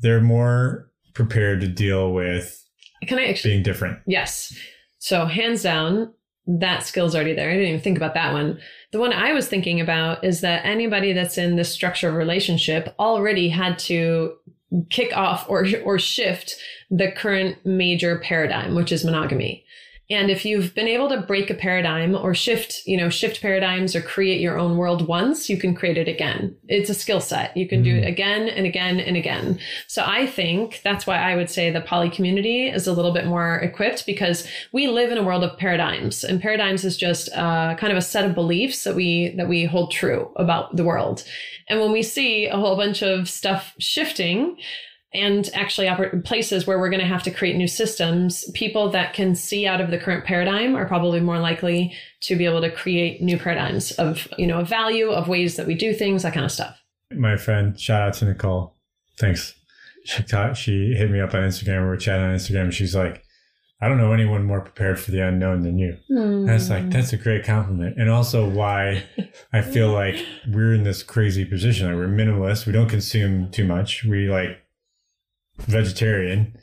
They're 0.00 0.20
more 0.36 0.90
prepared 1.14 1.60
to 1.62 1.68
deal 1.68 2.12
with 2.12 2.54
can 3.06 3.18
i 3.18 3.26
actually 3.28 3.52
being 3.52 3.62
different. 3.62 3.98
Yes. 4.06 4.52
So 4.98 5.26
hands 5.26 5.62
down, 5.62 6.12
that 6.46 6.82
skill's 6.82 7.14
already 7.14 7.34
there. 7.34 7.50
I 7.50 7.54
didn't 7.54 7.68
even 7.68 7.80
think 7.80 7.98
about 7.98 8.14
that 8.14 8.32
one. 8.32 8.58
The 8.90 8.98
one 8.98 9.12
I 9.12 9.32
was 9.32 9.48
thinking 9.48 9.80
about 9.80 10.24
is 10.24 10.40
that 10.40 10.64
anybody 10.64 11.12
that's 11.12 11.36
in 11.36 11.56
this 11.56 11.72
structure 11.72 12.08
of 12.08 12.14
relationship 12.14 12.94
already 12.98 13.50
had 13.50 13.78
to 13.80 14.34
kick 14.90 15.16
off 15.16 15.48
or 15.48 15.66
or 15.84 15.98
shift 15.98 16.56
the 16.90 17.12
current 17.12 17.64
major 17.64 18.18
paradigm, 18.18 18.74
which 18.74 18.92
is 18.92 19.04
monogamy. 19.04 19.64
And 20.10 20.30
if 20.30 20.46
you've 20.46 20.74
been 20.74 20.88
able 20.88 21.10
to 21.10 21.20
break 21.20 21.50
a 21.50 21.54
paradigm 21.54 22.14
or 22.14 22.34
shift, 22.34 22.82
you 22.86 22.96
know, 22.96 23.10
shift 23.10 23.42
paradigms 23.42 23.94
or 23.94 24.00
create 24.00 24.40
your 24.40 24.58
own 24.58 24.78
world 24.78 25.06
once, 25.06 25.50
you 25.50 25.58
can 25.58 25.74
create 25.74 25.98
it 25.98 26.08
again. 26.08 26.56
It's 26.66 26.88
a 26.88 26.94
skill 26.94 27.20
set. 27.20 27.54
You 27.54 27.68
can 27.68 27.82
do 27.82 27.94
it 27.94 28.06
again 28.06 28.48
and 28.48 28.64
again 28.64 29.00
and 29.00 29.18
again. 29.18 29.58
So 29.86 30.02
I 30.06 30.26
think 30.26 30.80
that's 30.82 31.06
why 31.06 31.18
I 31.18 31.36
would 31.36 31.50
say 31.50 31.70
the 31.70 31.82
poly 31.82 32.08
community 32.08 32.68
is 32.68 32.86
a 32.86 32.92
little 32.92 33.12
bit 33.12 33.26
more 33.26 33.56
equipped 33.56 34.06
because 34.06 34.48
we 34.72 34.88
live 34.88 35.12
in 35.12 35.18
a 35.18 35.22
world 35.22 35.44
of 35.44 35.58
paradigms 35.58 36.24
and 36.24 36.40
paradigms 36.40 36.86
is 36.86 36.96
just 36.96 37.28
uh, 37.34 37.74
kind 37.74 37.92
of 37.92 37.98
a 37.98 38.02
set 38.02 38.24
of 38.24 38.34
beliefs 38.34 38.84
that 38.84 38.94
we 38.94 39.34
that 39.36 39.48
we 39.48 39.66
hold 39.66 39.90
true 39.90 40.30
about 40.36 40.74
the 40.74 40.84
world. 40.84 41.22
And 41.68 41.80
when 41.80 41.92
we 41.92 42.02
see 42.02 42.46
a 42.46 42.56
whole 42.56 42.76
bunch 42.76 43.02
of 43.02 43.28
stuff 43.28 43.74
shifting, 43.78 44.56
and 45.14 45.48
actually 45.54 45.88
places 46.24 46.66
where 46.66 46.78
we're 46.78 46.90
going 46.90 47.00
to 47.00 47.06
have 47.06 47.22
to 47.22 47.30
create 47.30 47.56
new 47.56 47.66
systems 47.68 48.44
people 48.54 48.90
that 48.90 49.14
can 49.14 49.34
see 49.34 49.66
out 49.66 49.80
of 49.80 49.90
the 49.90 49.98
current 49.98 50.24
paradigm 50.24 50.76
are 50.76 50.86
probably 50.86 51.18
more 51.20 51.38
likely 51.38 51.94
to 52.20 52.36
be 52.36 52.44
able 52.44 52.60
to 52.60 52.70
create 52.70 53.22
new 53.22 53.38
paradigms 53.38 53.92
of 53.92 54.28
you 54.36 54.46
know 54.46 54.60
of 54.60 54.68
value 54.68 55.08
of 55.10 55.26
ways 55.28 55.56
that 55.56 55.66
we 55.66 55.74
do 55.74 55.94
things 55.94 56.22
that 56.22 56.34
kind 56.34 56.44
of 56.44 56.52
stuff 56.52 56.76
My 57.10 57.36
friend, 57.36 57.78
shout 57.80 58.02
out 58.02 58.14
to 58.14 58.26
Nicole. 58.26 58.76
Thanks. 59.18 59.54
she 60.04 60.22
taught, 60.22 60.56
she 60.56 60.92
hit 60.94 61.10
me 61.10 61.20
up 61.20 61.32
on 61.34 61.40
Instagram. 61.42 61.82
We 61.82 61.88
were 61.88 61.96
chatting 61.96 62.24
on 62.26 62.34
Instagram. 62.36 62.70
She's 62.72 62.94
like, 62.94 63.24
I 63.80 63.88
don't 63.88 63.98
know 63.98 64.12
anyone 64.12 64.44
more 64.44 64.60
prepared 64.60 64.98
for 65.00 65.10
the 65.10 65.20
unknown 65.26 65.62
than 65.62 65.78
you. 65.78 65.96
And 66.08 66.50
it's 66.50 66.68
Mm. 66.68 66.70
like, 66.70 66.90
that's 66.90 67.12
a 67.12 67.16
great 67.16 67.44
compliment. 67.44 67.96
And 67.98 68.10
also 68.10 68.48
why 68.48 69.04
I 69.52 69.62
feel 69.62 69.90
like 70.02 70.16
we're 70.52 70.74
in 70.74 70.82
this 70.84 71.02
crazy 71.02 71.44
position. 71.44 71.86
Like 71.88 71.96
we're 71.96 72.08
minimalist. 72.08 72.66
We 72.66 72.72
don't 72.72 72.88
consume 72.88 73.50
too 73.50 73.64
much. 73.64 74.04
We 74.04 74.28
like 74.28 74.58
vegetarian. 75.60 76.56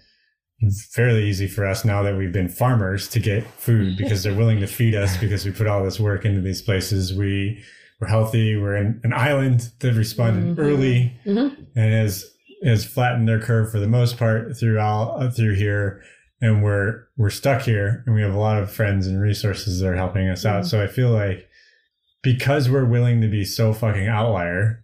It's 0.59 0.85
fairly 0.93 1.25
easy 1.25 1.47
for 1.47 1.65
us 1.65 1.83
now 1.83 2.01
that 2.03 2.15
we've 2.17 2.31
been 2.31 2.47
farmers 2.49 3.07
to 3.09 3.19
get 3.19 3.45
food 3.45 3.97
because 3.97 4.23
they're 4.23 4.33
willing 4.35 4.59
to 4.61 4.67
feed 4.67 4.95
us 4.95 5.17
because 5.17 5.45
we 5.45 5.51
put 5.51 5.67
all 5.67 5.83
this 5.83 5.99
work 5.99 6.25
into 6.25 6.41
these 6.41 6.61
places. 6.61 7.13
We 7.13 7.61
we're 8.01 8.07
healthy. 8.07 8.57
We're 8.57 8.75
in 8.75 8.99
an 9.03 9.13
island 9.13 9.71
that 9.79 9.93
responded 9.93 10.57
Mhm. 10.57 10.59
early 10.59 11.13
Mhm. 11.25 11.55
and 11.75 11.93
has 11.93 12.25
has 12.63 12.85
flattened 12.85 13.27
their 13.27 13.39
curve 13.39 13.71
for 13.71 13.79
the 13.79 13.87
most 13.87 14.17
part 14.17 14.57
throughout 14.57 15.09
all 15.11 15.29
through 15.29 15.55
here 15.55 16.01
and 16.41 16.63
we're 16.63 17.03
we're 17.17 17.29
stuck 17.29 17.61
here 17.61 18.01
and 18.05 18.15
we 18.15 18.21
have 18.21 18.33
a 18.33 18.39
lot 18.39 18.61
of 18.61 18.71
friends 18.71 19.07
and 19.07 19.21
resources 19.21 19.79
that 19.79 19.87
are 19.89 19.95
helping 19.95 20.27
us 20.29 20.45
out 20.45 20.63
Mhm. 20.63 20.67
so 20.67 20.81
i 20.81 20.87
feel 20.87 21.09
like 21.11 21.47
because 22.23 22.69
we're 22.69 22.85
willing 22.85 23.21
to 23.21 23.27
be 23.27 23.43
so 23.45 23.71
fucking 23.73 24.07
outlier 24.07 24.83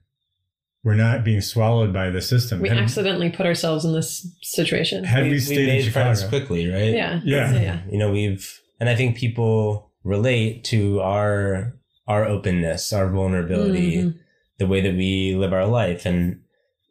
we're 0.84 0.96
not 0.96 1.24
being 1.24 1.42
swallowed 1.42 1.94
by 1.94 2.10
the 2.10 2.22
system 2.22 2.60
We 2.60 2.70
had, 2.70 2.78
accidentally 2.80 3.30
put 3.30 3.46
ourselves 3.46 3.86
in 3.86 3.94
this 3.94 4.28
situation. 4.42 5.04
had 5.04 5.24
we, 5.24 5.30
we, 5.30 5.34
we 5.36 5.40
stayed 5.40 5.60
in 5.60 5.66
made 5.68 5.84
chicago 5.84 6.04
friends 6.16 6.24
quickly, 6.24 6.68
right? 6.68 6.94
yeah. 6.94 7.22
Yeah. 7.24 7.54
yeah. 7.60 7.82
You 7.90 7.98
know, 8.00 8.12
we've 8.12 8.60
and 8.80 8.90
I 8.90 8.96
think 8.96 9.16
people 9.18 9.92
relate 10.04 10.64
to 10.66 11.00
our 11.02 11.74
our 12.08 12.26
openness, 12.26 12.92
our 12.92 13.08
vulnerability, 13.10 13.98
Mhm. 13.98 14.16
the 14.58 14.68
way 14.68 14.82
that 14.82 14.96
we 14.96 15.36
live 15.36 15.54
our 15.54 15.68
life. 15.68 16.06
And 16.06 16.42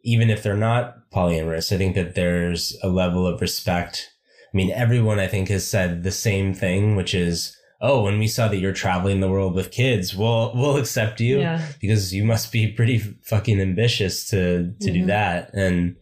even 0.03 0.29
if 0.29 0.41
they're 0.41 0.55
not 0.57 0.95
polyamorous, 1.13 1.71
I 1.73 1.77
think 1.77 1.95
that 1.95 2.15
there's 2.15 2.77
a 2.81 2.87
level 2.87 3.27
of 3.27 3.41
respect. 3.41 4.09
I 4.53 4.57
mean, 4.57 4.71
everyone 4.71 5.19
I 5.19 5.27
think 5.27 5.49
has 5.49 5.67
said 5.67 6.03
the 6.03 6.11
same 6.11 6.53
thing, 6.53 6.95
which 6.95 7.13
is, 7.13 7.55
oh, 7.81 8.03
when 8.03 8.19
we 8.19 8.27
saw 8.27 8.47
that 8.47 8.57
you're 8.57 8.73
traveling 8.73 9.19
the 9.21 9.29
world 9.29 9.55
with 9.55 9.71
kids, 9.71 10.15
we'll 10.15 10.53
we'll 10.55 10.77
accept 10.77 11.19
you 11.19 11.39
Yeah. 11.39 11.65
because 11.81 12.13
you 12.13 12.23
must 12.23 12.51
be 12.51 12.67
pretty 12.67 12.99
fucking 12.99 13.59
ambitious 13.59 14.29
to 14.29 14.73
to 14.81 14.91
do 14.91 15.03
Mhm. 15.03 15.07
that. 15.07 15.53
And 15.53 15.95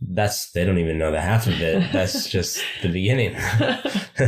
that's 0.00 0.50
they 0.52 0.64
don't 0.64 0.78
even 0.78 0.98
know 0.98 1.10
the 1.10 1.20
half 1.20 1.46
of 1.46 1.60
it. 1.60 1.82
That's 1.92 2.28
just 2.28 2.62
the 2.82 2.88
beginning. 2.90 3.34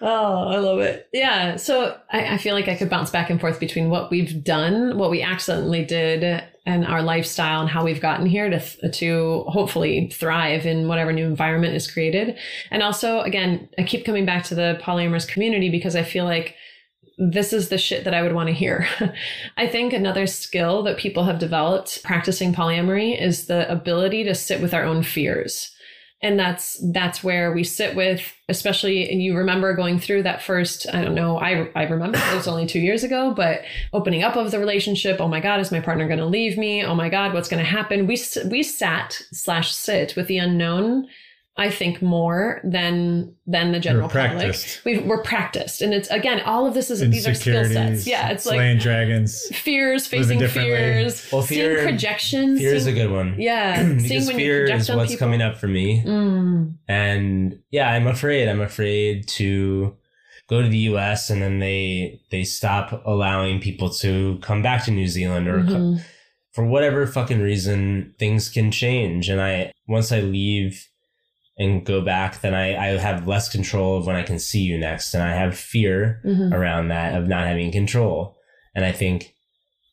oh, 0.00 0.48
I 0.48 0.58
love 0.58 0.80
it. 0.80 1.08
Yeah. 1.12 1.56
So 1.56 1.96
I, 2.10 2.34
I 2.34 2.38
feel 2.38 2.54
like 2.54 2.68
I 2.68 2.74
could 2.74 2.90
bounce 2.90 3.10
back 3.10 3.30
and 3.30 3.40
forth 3.40 3.60
between 3.60 3.90
what 3.90 4.10
we've 4.10 4.42
done, 4.42 4.96
what 4.98 5.10
we 5.10 5.22
accidentally 5.22 5.84
did, 5.84 6.42
and 6.66 6.86
our 6.86 7.02
lifestyle 7.02 7.60
and 7.60 7.68
how 7.68 7.84
we've 7.84 8.00
gotten 8.00 8.26
here 8.26 8.48
to 8.48 8.90
to 8.90 9.44
hopefully 9.48 10.08
thrive 10.08 10.64
in 10.64 10.88
whatever 10.88 11.12
new 11.12 11.26
environment 11.26 11.74
is 11.74 11.90
created. 11.90 12.38
And 12.70 12.82
also, 12.82 13.20
again, 13.20 13.68
I 13.78 13.82
keep 13.82 14.06
coming 14.06 14.24
back 14.24 14.44
to 14.44 14.54
the 14.54 14.78
polyamorous 14.82 15.28
community 15.28 15.68
because 15.68 15.94
I 15.94 16.02
feel 16.02 16.24
like 16.24 16.54
this 17.18 17.52
is 17.52 17.68
the 17.68 17.78
shit 17.78 18.04
that 18.04 18.14
I 18.14 18.22
would 18.22 18.32
want 18.32 18.48
to 18.48 18.54
hear. 18.54 18.88
I 19.56 19.66
think 19.66 19.92
another 19.92 20.26
skill 20.26 20.82
that 20.84 20.98
people 20.98 21.24
have 21.24 21.38
developed 21.38 22.02
practicing 22.02 22.52
polyamory 22.52 23.20
is 23.20 23.46
the 23.46 23.70
ability 23.70 24.24
to 24.24 24.34
sit 24.34 24.60
with 24.60 24.74
our 24.74 24.84
own 24.84 25.02
fears. 25.02 25.73
And 26.24 26.38
that's 26.38 26.80
that's 26.90 27.22
where 27.22 27.52
we 27.52 27.64
sit 27.64 27.94
with, 27.94 28.32
especially 28.48 29.10
and 29.10 29.22
you 29.22 29.36
remember 29.36 29.74
going 29.74 30.00
through 30.00 30.22
that 30.22 30.40
first, 30.42 30.86
I 30.90 31.04
don't 31.04 31.14
know, 31.14 31.38
I 31.38 31.68
I 31.76 31.82
remember 31.82 32.18
it 32.18 32.34
was 32.34 32.48
only 32.48 32.66
two 32.66 32.80
years 32.80 33.04
ago, 33.04 33.34
but 33.34 33.60
opening 33.92 34.22
up 34.22 34.34
of 34.34 34.50
the 34.50 34.58
relationship. 34.58 35.20
Oh 35.20 35.28
my 35.28 35.40
God, 35.40 35.60
is 35.60 35.70
my 35.70 35.80
partner 35.80 36.06
going 36.06 36.18
to 36.20 36.24
leave 36.24 36.56
me? 36.56 36.82
Oh 36.82 36.94
my 36.94 37.10
God, 37.10 37.34
what's 37.34 37.48
going 37.50 37.62
to 37.62 37.70
happen? 37.70 38.06
We 38.06 38.18
we 38.50 38.62
sat 38.62 39.20
slash 39.32 39.74
sit 39.74 40.16
with 40.16 40.26
the 40.26 40.38
unknown. 40.38 41.08
I 41.56 41.70
think 41.70 42.02
more 42.02 42.60
than 42.64 43.36
than 43.46 43.70
the 43.70 43.78
general 43.78 44.08
public. 44.08 44.38
practiced. 44.38 44.84
We've, 44.84 45.04
we're 45.06 45.22
practiced, 45.22 45.82
and 45.82 45.94
it's 45.94 46.10
again 46.10 46.40
all 46.40 46.66
of 46.66 46.74
this 46.74 46.90
is 46.90 46.98
these 47.08 47.28
are 47.28 47.34
skill 47.34 47.64
sets. 47.64 48.08
Yeah, 48.08 48.30
it's 48.30 48.44
like 48.44 48.56
slaying 48.56 48.78
dragons 48.78 49.46
fears, 49.56 50.04
facing 50.08 50.40
fears, 50.48 51.28
Well, 51.32 51.42
fear- 51.42 51.76
seeing 51.76 51.86
projections. 51.88 52.58
Fear 52.58 52.74
is 52.74 52.86
a 52.88 52.92
good 52.92 53.10
one. 53.12 53.36
Yeah, 53.38 53.76
seeing 53.76 53.98
because 54.02 54.26
when 54.26 54.36
fear 54.36 54.66
project 54.66 54.80
is 54.90 54.96
what's 54.96 55.10
people. 55.12 55.26
coming 55.26 55.42
up 55.42 55.56
for 55.56 55.68
me. 55.68 56.02
Mm, 56.04 56.74
And 56.88 57.60
yeah, 57.70 57.88
I'm 57.88 58.08
afraid. 58.08 58.48
I'm 58.48 58.60
afraid 58.60 59.28
to 59.28 59.96
go 60.48 60.60
to 60.60 60.68
the 60.68 60.78
US 60.92 61.30
and 61.30 61.40
then 61.40 61.60
they 61.60 62.20
they 62.32 62.42
stop 62.42 63.00
allowing 63.06 63.60
people 63.60 63.90
to 63.90 64.38
come 64.42 64.60
back 64.60 64.84
to 64.86 64.90
New 64.90 65.06
Zealand 65.06 65.46
or 65.46 65.62
co- 65.62 65.70
mhm. 65.70 66.00
for 66.52 66.66
whatever 66.66 67.06
fucking 67.06 67.40
reason 67.40 68.12
things 68.18 68.48
can 68.48 68.70
change 68.72 69.28
and 69.28 69.40
I 69.40 69.72
once 69.86 70.10
I 70.12 70.20
leave 70.20 70.88
and 71.56 71.84
go 71.86 72.00
back 72.00 72.40
then 72.40 72.54
I, 72.54 72.76
I 72.76 72.98
have 72.98 73.28
less 73.28 73.48
control 73.48 73.96
of 73.98 74.06
when 74.06 74.16
I 74.16 74.22
can 74.24 74.38
see 74.38 74.60
you 74.62 74.76
next 74.78 75.14
and 75.14 75.22
I 75.22 75.34
have 75.34 75.56
fear 75.56 76.20
Mhm. 76.24 76.52
around 76.52 76.88
that 76.88 77.14
of 77.14 77.28
not 77.28 77.46
having 77.46 77.70
control. 77.70 78.36
And 78.74 78.84
I 78.84 78.90
think 78.92 79.34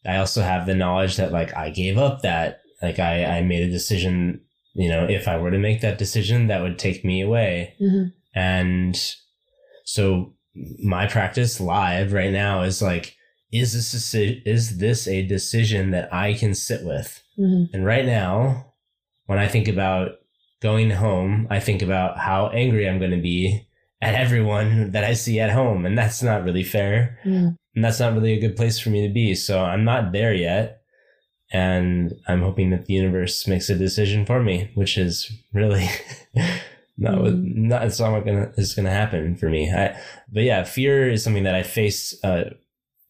I 0.06 0.18
also 0.18 0.42
have 0.42 0.66
the 0.66 0.74
knowledge 0.76 1.18
that 1.18 1.32
like 1.32 1.56
I 1.56 1.70
gave 1.70 1.98
up 2.00 2.22
that 2.24 2.62
like 2.82 2.98
I, 2.98 3.26
I 3.38 3.42
made 3.44 3.62
a 3.62 3.72
decision, 3.72 4.42
you 4.74 4.90
know, 4.90 5.06
if 5.06 5.28
I 5.28 5.38
were 5.38 5.52
to 5.52 5.60
make 5.60 5.82
that 5.82 6.00
decision, 6.00 6.48
that 6.48 6.62
would 6.64 6.80
take 6.80 7.06
me 7.06 7.22
away. 7.22 7.76
Mhm. 7.80 8.12
And 8.34 8.96
so 9.86 10.34
my 10.84 11.06
practice 11.08 11.60
live 11.62 12.12
right 12.12 12.32
now 12.32 12.64
is 12.64 12.82
like, 12.82 13.16
is 13.52 13.74
this 13.74 14.16
a, 14.16 14.42
is 14.50 14.78
this 14.80 15.08
a 15.08 15.26
decision 15.28 15.92
that 15.92 16.12
I 16.14 16.34
can 16.34 16.56
sit 16.56 16.84
with? 16.84 17.22
Mhm. 17.38 17.68
And 17.74 17.86
right 17.86 18.06
now, 18.06 18.74
when 19.28 19.38
I 19.38 19.48
think 19.48 19.68
about 19.68 20.14
going 20.62 20.92
home, 20.92 21.48
I 21.50 21.60
think 21.60 21.82
about 21.82 22.18
how 22.18 22.48
angry 22.50 22.88
I'm 22.88 23.00
going 23.00 23.12
to 23.12 23.18
be 23.22 23.68
at 24.02 24.16
everyone 24.16 24.92
that 24.92 25.04
I 25.04 25.14
see 25.14 25.40
at 25.40 25.52
home. 25.52 25.86
And 25.86 25.98
that's 25.98 26.22
not 26.24 26.44
really 26.44 26.64
fair. 26.64 27.18
Mm. 27.26 27.56
And 27.76 27.84
that's 27.84 28.00
not 28.00 28.14
really 28.14 28.34
a 28.34 28.40
good 28.40 28.56
place 28.56 28.80
for 28.80 28.90
me 28.90 29.08
to 29.08 29.14
be. 29.14 29.34
So 29.36 29.64
I'm 29.64 29.84
not 29.84 30.12
there 30.12 30.34
yet. 30.34 30.82
And 31.54 32.14
I'm 32.28 32.42
hoping 32.42 32.70
that 32.70 32.86
the 32.86 32.94
universe 32.94 33.46
makes 33.48 33.70
a 33.70 33.76
decision 33.76 34.26
for 34.26 34.42
me, 34.42 34.72
which 34.76 34.98
is 34.98 35.32
really 35.54 35.88
not 36.98 37.16
Mm. 37.16 37.56
not, 37.56 37.84
it's 37.84 38.00
not 38.00 38.20
gonna, 38.26 38.52
is 38.58 38.74
going 38.76 38.86
to 38.86 38.92
happen 38.92 39.36
for 39.36 39.50
me. 39.50 39.72
I, 39.72 40.00
but 40.32 40.44
yeah, 40.44 40.64
fear 40.64 41.10
is 41.10 41.24
something 41.24 41.44
that 41.44 41.56
I 41.56 41.64
faced 41.64 42.24
uh, 42.24 42.46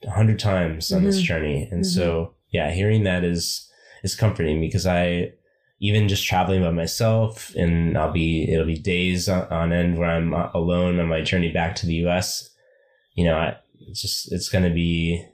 a 0.03 0.09
hundred 0.11 0.39
times 0.39 0.91
on 0.91 1.03
this 1.03 1.19
Mhm. 1.21 1.23
journey. 1.23 1.67
And 1.71 1.81
Mhm. 1.81 1.85
so, 1.85 2.33
yeah, 2.49 2.71
hearing 2.71 3.03
that 3.03 3.23
is, 3.23 3.69
is 4.03 4.15
comforting 4.15 4.59
because 4.61 4.85
I, 4.87 5.33
even 5.81 6.07
just 6.07 6.25
traveling 6.25 6.61
by 6.61 6.69
myself 6.71 7.53
and 7.55 7.97
I'll 7.97 8.11
be, 8.11 8.47
it'll 8.51 8.65
be 8.67 8.77
days 8.77 9.27
on, 9.27 9.73
end 9.73 9.97
where 9.97 10.09
I'm 10.09 10.33
uh, 10.33 10.49
alone 10.53 10.99
on 10.99 11.07
my 11.07 11.21
journey 11.21 11.51
back 11.51 11.75
to 11.77 11.85
the 11.87 11.95
US. 12.07 12.49
You 13.15 13.25
know, 13.25 13.35
I, 13.35 13.57
it's 13.87 14.01
just, 14.01 14.31
it's 14.31 14.47
going 14.47 14.63
to 14.63 14.69
be, 14.69 15.25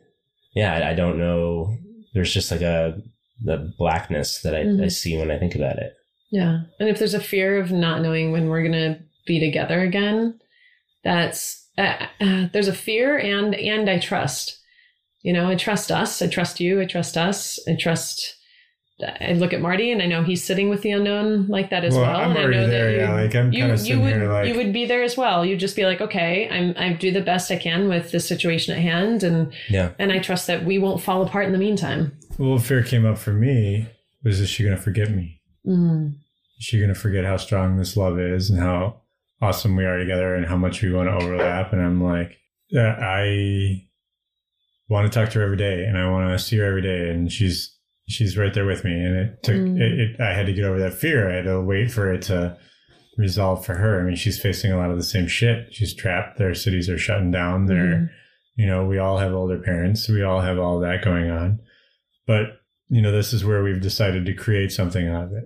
yeah, 0.56 0.74
I, 0.74 0.92
I 0.92 0.94
don't 0.94 1.20
know. 1.20 1.76
There's 2.14 2.34
just 2.34 2.50
like 2.50 2.62
a, 2.62 2.98
the 3.44 3.72
blackness 3.78 4.42
that 4.42 4.56
I, 4.56 4.62
I 4.62 4.64
Mhm. 4.64 4.92
see 4.92 5.18
when 5.18 5.30
I 5.30 5.38
think 5.38 5.54
about 5.54 5.78
it. 5.78 5.94
Yeah. 6.32 6.62
And 6.80 6.90
if 6.90 6.98
there's 6.98 7.14
a 7.14 7.20
fear 7.20 7.60
of 7.60 7.72
not 7.72 8.02
knowing 8.02 8.32
when 8.32 8.48
we're 8.48 8.64
going 8.68 8.72
to 8.72 9.00
be 9.28 9.40
together 9.40 9.82
again, 9.82 10.40
that's 11.04 11.68
uh, 11.78 12.08
uh, 12.20 12.48
there's 12.54 12.68
a 12.68 12.74
fear 12.74 13.18
and 13.18 13.54
and 13.54 13.90
I 13.90 14.00
trust. 14.00 14.58
You 15.22 15.34
know, 15.34 15.48
I 15.50 15.56
trust 15.56 15.92
us. 15.92 16.22
I 16.22 16.28
trust 16.28 16.60
you. 16.60 16.82
I 16.82 16.86
trust 16.86 17.18
us. 17.18 17.60
I 17.68 17.76
trust. 17.76 18.36
I 19.00 19.34
look 19.34 19.54
at 19.54 19.62
Marty 19.62 19.92
and 19.92 20.02
I 20.02 20.08
know 20.08 20.24
he's 20.24 20.44
sitting 20.44 20.70
with 20.70 20.82
the 20.82 20.90
unknown 20.90 21.46
like 21.48 21.70
that 21.70 21.86
as 21.86 21.94
Well, 21.94 22.02
well. 22.04 22.16
I'm 22.20 22.32
and 22.32 22.40
I 22.40 22.44
know 22.46 22.68
there, 22.68 22.86
that 22.86 22.92
you, 22.94 22.98
yeah, 22.98 23.14
like, 23.14 23.36
I'm 23.36 23.52
you, 23.54 23.60
kinda 23.68 23.84
you 23.84 24.00
would 24.02 24.14
here, 24.14 24.32
like- 24.32 24.48
you 24.48 24.56
would 24.56 24.74
be 24.74 24.86
there 24.86 25.04
as 25.04 25.16
well. 25.16 25.46
You'd 25.46 25.60
just 25.60 25.76
be 25.76 25.86
like, 25.86 26.02
okay, 26.02 26.50
I'm 26.50 26.74
I 26.78 26.94
do 26.94 27.12
the 27.12 27.22
best 27.22 27.52
I 27.52 27.58
can 27.58 27.88
with 27.90 28.12
the 28.12 28.20
situation 28.20 28.74
at 28.76 28.82
hand, 28.82 29.22
and 29.24 29.54
Yeah. 29.70 29.92
and 30.00 30.12
I 30.12 30.18
trust 30.20 30.48
that 30.48 30.66
we 30.66 30.80
won't 30.80 31.02
fall 31.02 31.22
apart 31.22 31.46
in 31.46 31.52
the 31.52 31.60
meantime. 31.60 32.18
well 32.40 32.52
what 32.54 32.64
fear 32.64 32.82
came 32.84 33.06
up 33.06 33.18
for 33.20 33.34
me 33.34 33.88
was 34.24 34.40
is 34.40 34.50
she 34.50 34.64
going 34.64 34.76
to 34.76 34.82
forget 34.82 35.10
me 35.12 35.42
Mm. 35.66 36.14
is 36.60 36.66
she 36.66 36.78
going 36.80 36.94
to 36.94 37.00
forget 37.00 37.24
how 37.26 37.38
strong 37.38 37.78
this 37.78 37.96
love 37.98 38.20
is 38.20 38.50
and 38.50 38.60
how 38.60 39.02
awesome 39.42 39.76
we 39.76 39.86
are 39.86 39.98
together 40.00 40.34
and 40.36 40.46
how 40.48 40.56
much 40.58 40.82
we 40.82 40.92
want 40.92 41.08
to 41.10 41.14
overlap 41.26 41.72
and 41.74 41.82
i'm 41.82 42.02
like 42.04 42.38
yeah, 42.70 42.96
i 43.00 43.84
want 44.90 45.12
to 45.12 45.20
talk 45.20 45.30
to 45.32 45.40
her 45.40 45.46
every 45.46 45.58
day 45.58 45.84
and 45.86 45.98
i 45.98 46.10
want 46.10 46.30
to 46.32 46.44
see 46.44 46.58
her 46.58 46.66
every 46.66 46.82
day 46.82 47.10
and 47.10 47.32
she's 47.32 47.77
she's 48.08 48.38
right 48.38 48.54
there 48.54 48.66
with 48.66 48.84
me. 48.84 48.94
And 48.94 49.16
it 49.18 49.44
took 49.44 49.56
Mm. 49.56 49.80
it, 49.82 50.00
it 50.00 50.22
i 50.22 50.34
had 50.34 50.46
to 50.46 50.54
get 50.54 50.64
over 50.66 50.80
that 50.80 50.94
fear. 50.94 51.30
I 51.30 51.36
had 51.36 51.46
to 51.46 51.62
wait 51.62 51.92
for 51.92 52.12
it 52.14 52.22
to 52.24 52.58
resolve 53.18 53.66
for 53.66 53.76
her. 53.76 54.00
I 54.00 54.04
mean 54.04 54.16
she's 54.16 54.40
facing 54.40 54.72
a 54.72 54.78
lot 54.78 54.92
of 54.92 54.98
the 54.98 55.04
same 55.04 55.28
shit. 55.28 55.74
She's 55.74 55.94
trapped. 55.94 56.38
Their 56.38 56.54
cities 56.54 56.90
are 56.90 56.98
shutting 56.98 57.32
down. 57.32 57.66
They're 57.66 57.84
Mhm. 57.86 58.10
you 58.56 58.66
know 58.68 58.86
we 58.86 58.98
all 58.98 59.18
have 59.18 59.34
older 59.34 59.60
parents. 59.60 60.08
We 60.10 60.24
all 60.24 60.42
have 60.42 60.60
all 60.60 60.80
that 60.80 61.04
going 61.04 61.30
on. 61.30 61.60
But 62.26 62.62
you 62.90 63.02
know 63.02 63.12
this 63.12 63.34
is 63.34 63.44
where 63.44 63.64
we've 63.64 63.82
decided 63.82 64.26
to 64.26 64.34
create 64.34 64.72
something 64.72 65.08
out 65.08 65.26
of 65.26 65.34
it. 65.34 65.46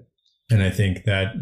And 0.52 0.62
i 0.62 0.70
think 0.70 1.06
that 1.06 1.34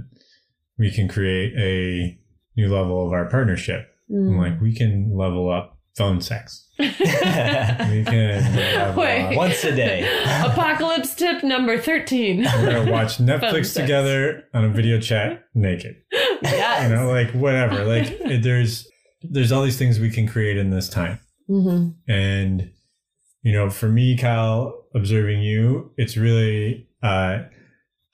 we 0.77 0.91
can 0.91 1.07
create 1.07 1.53
a 1.57 2.17
new 2.55 2.73
level 2.73 3.05
of 3.05 3.11
our 3.13 3.27
partnership. 3.29 3.87
Mm. 4.11 4.37
like 4.39 4.59
we 4.59 4.73
can 4.73 5.15
level 5.15 5.51
up 5.51 5.77
phone 5.95 6.19
sex. 6.21 6.67
We 7.89 8.03
can 8.05 8.41
have, 8.41 8.97
uh, 8.97 9.31
Once 9.35 9.63
a 9.65 9.75
day. 9.75 10.07
Apocalypse 10.45 11.13
tip 11.15 11.43
number 11.43 11.77
13. 11.77 12.43
we're 12.43 12.65
gonna 12.71 12.91
watch 12.91 13.17
Netflix 13.31 13.75
together 13.75 14.43
on 14.53 14.63
a 14.65 14.69
video 14.69 14.99
chat 14.99 15.43
naked. 15.53 15.97
yes. 16.11 16.89
You 16.89 16.95
know, 16.95 17.09
like 17.09 17.31
whatever. 17.31 17.83
Like 17.83 18.09
it- 18.11 18.43
there's 18.43 18.87
there's 19.21 19.51
all 19.51 19.63
these 19.63 19.77
things 19.77 19.99
we 19.99 20.09
can 20.09 20.27
create 20.27 20.57
in 20.57 20.69
this 20.69 20.87
time. 20.89 21.19
hmm 21.47 21.89
And 22.07 22.71
you 23.41 23.51
know, 23.53 23.69
for 23.69 23.89
me, 23.89 24.17
Kyle, 24.17 24.85
observing 24.95 25.41
you, 25.41 25.91
it's 25.97 26.15
really 26.17 26.87
uh 27.03 27.39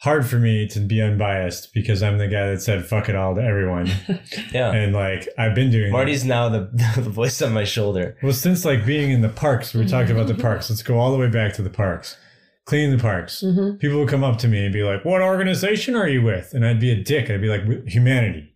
hard 0.06 0.26
for 0.26 0.38
me 0.38 0.68
to 0.68 0.80
be 0.80 1.02
unbiased 1.02 1.74
because 1.74 2.02
I'm 2.04 2.18
the 2.20 2.28
guy 2.28 2.52
that 2.52 2.62
said 2.62 2.86
fuck 2.86 3.10
it 3.10 3.16
all 3.16 3.36
to 3.36 3.42
everyone. 3.42 3.90
Yeah. 4.54 4.72
and 4.72 4.94
like 4.94 5.28
I've 5.38 5.56
been 5.56 5.72
doing 5.72 5.88
that. 5.88 5.98
Marty's 5.98 6.24
now 6.24 6.48
the, 6.48 6.70
the 6.96 7.10
voice 7.10 7.42
on 7.42 7.52
my 7.52 7.64
shoulder. 7.66 8.16
Well, 8.24 8.32
since 8.32 8.64
like 8.64 8.86
being 8.86 9.12
in 9.12 9.22
the 9.22 9.30
parks, 9.30 9.74
we 9.74 9.86
talked 9.86 10.10
about 10.12 10.28
the 10.28 10.36
parks. 10.48 10.70
Let's 10.70 10.84
go 10.84 10.98
all 11.00 11.12
the 11.12 11.18
way 11.18 11.30
back 11.30 11.54
to 11.56 11.62
the 11.62 11.70
parks. 11.70 12.16
Cleaning 12.66 12.96
the 12.96 13.02
parks. 13.02 13.42
hmm 13.42 13.72
People 13.78 14.00
would 14.00 14.10
come 14.10 14.24
up 14.24 14.38
to 14.40 14.48
me 14.48 14.64
and 14.66 14.74
be 14.74 14.84
like, 14.84 15.04
"What 15.04 15.22
organization 15.22 15.96
are 15.96 16.08
you 16.08 16.22
with?" 16.22 16.54
And 16.54 16.66
I'd 16.66 16.80
be 16.80 16.92
a 16.92 17.04
dick. 17.04 17.30
I'd 17.30 17.42
be 17.42 17.48
like, 17.50 17.64
"Humanity." 17.88 18.54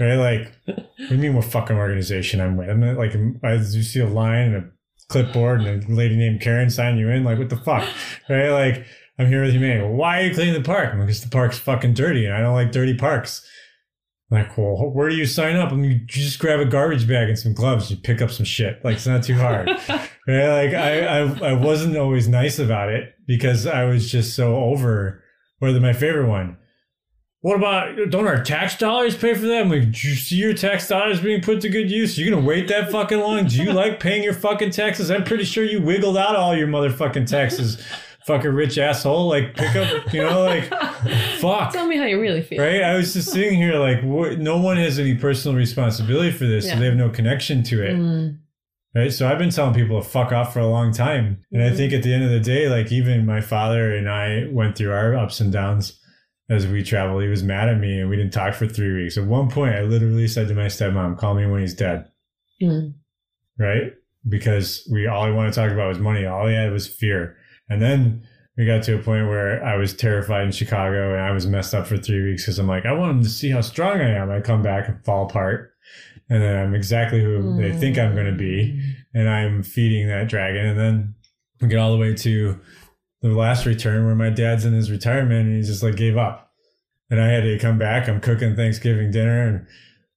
Right? 0.00 0.14
Like, 0.16 0.52
what 0.66 1.08
do 1.08 1.14
you 1.14 1.18
mean 1.18 1.34
what 1.34 1.44
fucking 1.44 1.76
organization 1.76 2.40
I'm 2.40 2.56
with? 2.56 2.70
I'm 2.70 2.80
not 2.80 2.96
like, 2.96 3.14
I 3.42 3.54
you 3.54 3.82
see 3.82 4.00
a 4.00 4.06
line 4.08 4.54
and 4.54 4.56
a 4.56 4.64
clipboard 5.08 5.60
and 5.62 5.84
a 5.84 5.92
lady 5.92 6.16
named 6.16 6.40
Karen 6.40 6.70
sign 6.70 6.96
you 6.96 7.08
in. 7.10 7.24
Like, 7.24 7.38
what 7.38 7.50
the 7.50 7.56
fuck? 7.56 7.86
Right? 8.28 8.48
Like, 8.50 8.86
I'm 9.18 9.28
here 9.28 9.42
with 9.42 9.52
humanity. 9.52 9.86
Why 9.86 10.20
are 10.20 10.26
you 10.26 10.34
cleaning 10.34 10.54
the 10.54 10.66
park? 10.66 10.92
I'm 10.92 11.00
because 11.00 11.22
the 11.22 11.30
park's 11.30 11.58
fucking 11.58 11.94
dirty 11.94 12.26
and 12.26 12.34
I 12.34 12.40
don't 12.40 12.54
like 12.54 12.72
dirty 12.72 12.94
parks. 12.94 13.46
Like, 14.30 14.58
well, 14.58 14.90
where 14.90 15.08
do 15.08 15.14
you 15.14 15.26
sign 15.26 15.54
up? 15.56 15.70
I 15.70 15.76
mean, 15.76 15.90
you 15.90 15.98
just 16.06 16.40
grab 16.40 16.58
a 16.58 16.64
garbage 16.64 17.06
bag 17.06 17.28
and 17.28 17.38
some 17.38 17.54
gloves. 17.54 17.90
You 17.90 17.96
pick 17.96 18.20
up 18.20 18.30
some 18.30 18.44
shit. 18.44 18.84
Like, 18.84 18.96
it's 18.96 19.06
not 19.06 19.22
too 19.22 19.36
hard. 19.36 19.68
right? 19.88 20.08
Like, 20.26 20.74
I, 20.74 21.06
I, 21.06 21.50
I 21.50 21.52
wasn't 21.52 21.96
always 21.96 22.26
nice 22.26 22.58
about 22.58 22.88
it 22.88 23.14
because 23.26 23.66
I 23.66 23.84
was 23.84 24.10
just 24.10 24.34
so 24.34 24.56
over. 24.56 25.22
Whether 25.60 25.80
my 25.80 25.92
favorite 25.92 26.28
one. 26.28 26.58
What 27.40 27.56
about 27.56 28.10
don't 28.10 28.26
our 28.26 28.42
tax 28.42 28.76
dollars 28.76 29.16
pay 29.16 29.34
for 29.34 29.46
that? 29.46 29.60
I'm 29.62 29.70
like, 29.70 29.92
do 29.92 30.08
you 30.08 30.14
see 30.14 30.36
your 30.36 30.54
tax 30.54 30.88
dollars 30.88 31.20
being 31.20 31.42
put 31.42 31.60
to 31.60 31.68
good 31.68 31.90
use? 31.90 32.18
You're 32.18 32.34
gonna 32.34 32.46
wait 32.46 32.68
that 32.68 32.90
fucking 32.90 33.20
long? 33.20 33.46
Do 33.46 33.62
you 33.62 33.72
like 33.72 34.00
paying 34.00 34.22
your 34.22 34.32
fucking 34.32 34.70
taxes? 34.70 35.10
I'm 35.10 35.24
pretty 35.24 35.44
sure 35.44 35.62
you 35.62 35.82
wiggled 35.82 36.16
out 36.16 36.36
all 36.36 36.56
your 36.56 36.68
motherfucking 36.68 37.26
taxes, 37.26 37.82
fucking 38.26 38.50
rich 38.52 38.78
asshole. 38.78 39.28
Like, 39.28 39.54
pick 39.54 39.74
up, 39.76 40.12
you 40.12 40.22
know, 40.22 40.42
like, 40.44 40.64
fuck 41.40 41.72
Tell 41.72 41.86
me 41.86 41.96
how 41.96 42.04
you 42.04 42.20
really 42.20 42.42
feel. 42.42 42.62
right? 42.62 42.82
I 42.82 42.94
was 42.96 43.12
just 43.14 43.30
sitting 43.30 43.54
here 43.56 43.74
like, 43.78 44.02
what, 44.02 44.38
no 44.38 44.58
one 44.58 44.76
has 44.78 44.98
any 44.98 45.14
personal 45.14 45.56
responsibility 45.56 46.30
for 46.30 46.46
this, 46.46 46.66
Yeah. 46.66 46.74
so 46.74 46.80
they 46.80 46.86
have 46.86 46.96
no 46.96 47.10
connection 47.10 47.62
to 47.64 47.82
it, 47.82 47.94
Mm. 47.96 48.38
right? 48.94 49.12
So 49.12 49.28
I've 49.28 49.38
been 49.38 49.50
telling 49.50 49.74
people 49.74 50.00
to 50.02 50.08
fuck 50.08 50.32
off 50.32 50.52
for 50.52 50.60
a 50.60 50.66
long 50.66 50.92
time, 50.92 51.44
and 51.52 51.62
I 51.62 51.70
Mhm. 51.70 51.76
think 51.76 51.92
at 51.92 52.02
the 52.02 52.12
end 52.14 52.24
of 52.24 52.30
the 52.30 52.40
day, 52.40 52.68
like 52.68 52.90
even 52.92 53.26
my 53.26 53.40
father 53.40 53.94
and 53.94 54.08
I 54.08 54.46
went 54.50 54.76
through 54.76 54.92
our 54.92 55.14
ups 55.14 55.40
and 55.40 55.52
downs 55.52 56.00
as 56.50 56.66
we 56.66 56.82
traveled. 56.82 57.22
He 57.22 57.28
was 57.28 57.42
mad 57.42 57.68
at 57.68 57.78
me, 57.78 58.00
and 58.00 58.08
we 58.10 58.16
didn't 58.16 58.32
talk 58.32 58.54
for 58.54 58.66
three 58.66 58.92
weeks. 58.92 59.16
At 59.16 59.24
one 59.24 59.48
point, 59.50 59.74
I 59.74 59.82
literally 59.82 60.28
said 60.28 60.48
to 60.48 60.54
my 60.54 60.66
stepmom, 60.66 61.16
"Call 61.18 61.34
me 61.34 61.46
when 61.46 61.60
he's 61.60 61.74
dead," 61.74 62.04
Mm. 62.62 62.94
right? 63.58 63.92
Because 64.28 64.86
we 64.90 65.06
all 65.06 65.26
he 65.26 65.32
wanted 65.32 65.52
to 65.54 65.60
talk 65.60 65.70
about 65.70 65.88
was 65.88 65.98
money. 65.98 66.24
All 66.26 66.46
he 66.46 66.54
had 66.54 66.70
was 66.72 66.86
fear, 66.86 67.36
and 67.68 67.82
then. 67.82 68.26
We 68.56 68.66
got 68.66 68.84
to 68.84 68.94
a 68.94 69.02
point 69.02 69.26
where 69.26 69.64
I 69.64 69.74
was 69.74 69.96
terrified 69.96 70.44
in 70.44 70.52
Chicago 70.52 71.12
and 71.12 71.20
I 71.20 71.32
was 71.32 71.44
messed 71.44 71.74
up 71.74 71.88
for 71.88 71.96
three 71.96 72.22
weeks 72.22 72.44
because 72.44 72.60
I'm 72.60 72.68
like, 72.68 72.86
I 72.86 72.92
want 72.92 73.12
them 73.12 73.24
to 73.24 73.28
see 73.28 73.50
how 73.50 73.60
strong 73.60 74.00
I 74.00 74.10
am. 74.10 74.30
I 74.30 74.40
come 74.40 74.62
back 74.62 74.88
and 74.88 75.04
fall 75.04 75.26
apart. 75.26 75.74
And 76.30 76.40
then 76.40 76.56
I'm 76.56 76.72
exactly 76.72 77.20
who 77.20 77.56
they 77.60 77.72
think 77.72 77.98
I'm 77.98 78.14
going 78.14 78.30
to 78.30 78.38
be. 78.38 78.72
Mm. 78.72 78.94
And 79.14 79.28
I'm 79.28 79.64
feeding 79.64 80.06
that 80.06 80.28
dragon. 80.28 80.66
And 80.66 80.78
then 80.78 81.14
we 81.60 81.66
get 81.66 81.80
all 81.80 81.90
the 81.90 81.98
way 81.98 82.14
to 82.14 82.60
the 83.20 83.28
last 83.30 83.66
return 83.66 84.04
where 84.04 84.14
my 84.14 84.30
dad's 84.30 84.64
in 84.64 84.74
his 84.74 84.90
retirement 84.90 85.48
and 85.48 85.56
he 85.56 85.62
just 85.62 85.82
like 85.82 85.96
gave 85.96 86.16
up. 86.16 86.52
And 87.10 87.20
I 87.20 87.28
had 87.28 87.44
to 87.44 87.58
come 87.58 87.78
back. 87.78 88.08
I'm 88.08 88.20
cooking 88.20 88.54
Thanksgiving 88.54 89.10
dinner 89.10 89.46
and 89.46 89.66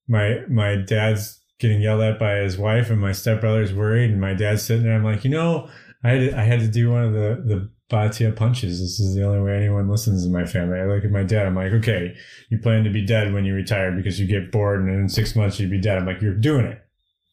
my 0.06 0.42
my 0.48 0.76
dad's 0.76 1.40
getting 1.58 1.80
yelled 1.80 2.02
at 2.02 2.18
by 2.18 2.36
his 2.36 2.56
wife 2.56 2.90
and 2.90 3.00
my 3.00 3.12
stepbrother's 3.12 3.72
worried 3.72 4.10
and 4.10 4.20
my 4.20 4.34
dad's 4.34 4.62
sitting 4.62 4.84
there. 4.84 4.94
I'm 4.94 5.04
like, 5.04 5.24
you 5.24 5.30
know, 5.30 5.68
I 6.04 6.10
had 6.10 6.30
to, 6.30 6.38
I 6.38 6.42
had 6.42 6.60
to 6.60 6.68
do 6.68 6.90
one 6.90 7.04
of 7.04 7.12
the 7.12 7.42
the 7.44 7.70
Bhatia 7.90 8.36
punches. 8.36 8.80
This 8.80 9.00
is 9.00 9.14
the 9.14 9.24
only 9.24 9.40
way 9.40 9.56
anyone 9.56 9.88
listens 9.88 10.24
in 10.24 10.32
my 10.32 10.44
family. 10.44 10.78
I 10.78 10.84
look 10.84 11.04
at 11.04 11.10
my 11.10 11.22
dad. 11.22 11.46
I'm 11.46 11.54
like, 11.54 11.72
okay, 11.72 12.14
you 12.50 12.58
plan 12.58 12.84
to 12.84 12.90
be 12.90 13.04
dead 13.04 13.32
when 13.32 13.44
you 13.44 13.54
retire 13.54 13.92
because 13.92 14.20
you 14.20 14.26
get 14.26 14.52
bored 14.52 14.80
and 14.80 14.90
in 14.90 15.08
six 15.08 15.34
months 15.34 15.58
you'd 15.58 15.70
be 15.70 15.80
dead. 15.80 15.98
I'm 15.98 16.06
like, 16.06 16.20
you're 16.20 16.34
doing 16.34 16.66
it. 16.66 16.84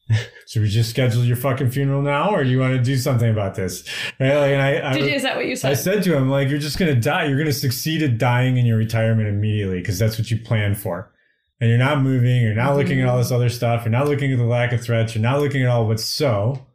Should 0.48 0.62
we 0.62 0.68
just 0.68 0.90
schedule 0.90 1.24
your 1.24 1.36
fucking 1.36 1.72
funeral 1.72 2.00
now, 2.00 2.32
or 2.32 2.44
do 2.44 2.50
you 2.50 2.60
want 2.60 2.76
to 2.76 2.82
do 2.82 2.96
something 2.96 3.28
about 3.28 3.56
this? 3.56 3.84
Right? 4.20 4.36
Like, 4.36 4.52
and 4.52 4.62
I, 4.62 4.90
I, 4.90 4.92
Did 4.94 5.04
you, 5.06 5.16
is 5.16 5.22
that 5.22 5.36
what 5.36 5.46
you 5.46 5.56
said? 5.56 5.72
I 5.72 5.74
said 5.74 6.04
to 6.04 6.16
him, 6.16 6.30
like, 6.30 6.48
you're 6.48 6.60
just 6.60 6.78
gonna 6.78 6.94
die. 6.94 7.26
You're 7.26 7.38
gonna 7.38 7.52
succeed 7.52 8.02
at 8.02 8.16
dying 8.16 8.56
in 8.56 8.66
your 8.66 8.78
retirement 8.78 9.28
immediately 9.28 9.80
because 9.80 9.98
that's 9.98 10.16
what 10.16 10.30
you 10.30 10.38
plan 10.38 10.74
for. 10.74 11.12
And 11.60 11.68
you're 11.70 11.78
not 11.78 12.02
moving. 12.02 12.42
You're 12.42 12.54
not 12.54 12.76
looking 12.76 13.00
at 13.00 13.08
all 13.08 13.18
this 13.18 13.32
other 13.32 13.48
stuff. 13.48 13.84
You're 13.84 13.90
not 13.90 14.06
looking 14.06 14.30
at 14.30 14.38
the 14.38 14.44
lack 14.44 14.72
of 14.72 14.82
threats. 14.82 15.14
You're 15.14 15.22
not 15.22 15.40
looking 15.40 15.62
at 15.62 15.68
all 15.68 15.86
what's 15.86 16.04
so. 16.04 16.65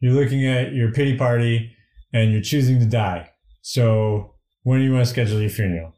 You're 0.00 0.14
looking 0.14 0.46
at 0.46 0.72
your 0.72 0.92
pity 0.92 1.16
party, 1.16 1.72
and 2.12 2.32
you're 2.32 2.40
choosing 2.42 2.80
to 2.80 2.86
die. 2.86 3.30
So 3.62 4.34
when 4.62 4.78
do 4.80 4.84
you 4.84 4.92
want 4.92 5.04
to 5.04 5.10
schedule 5.10 5.40
your 5.40 5.50
funeral? 5.50 5.94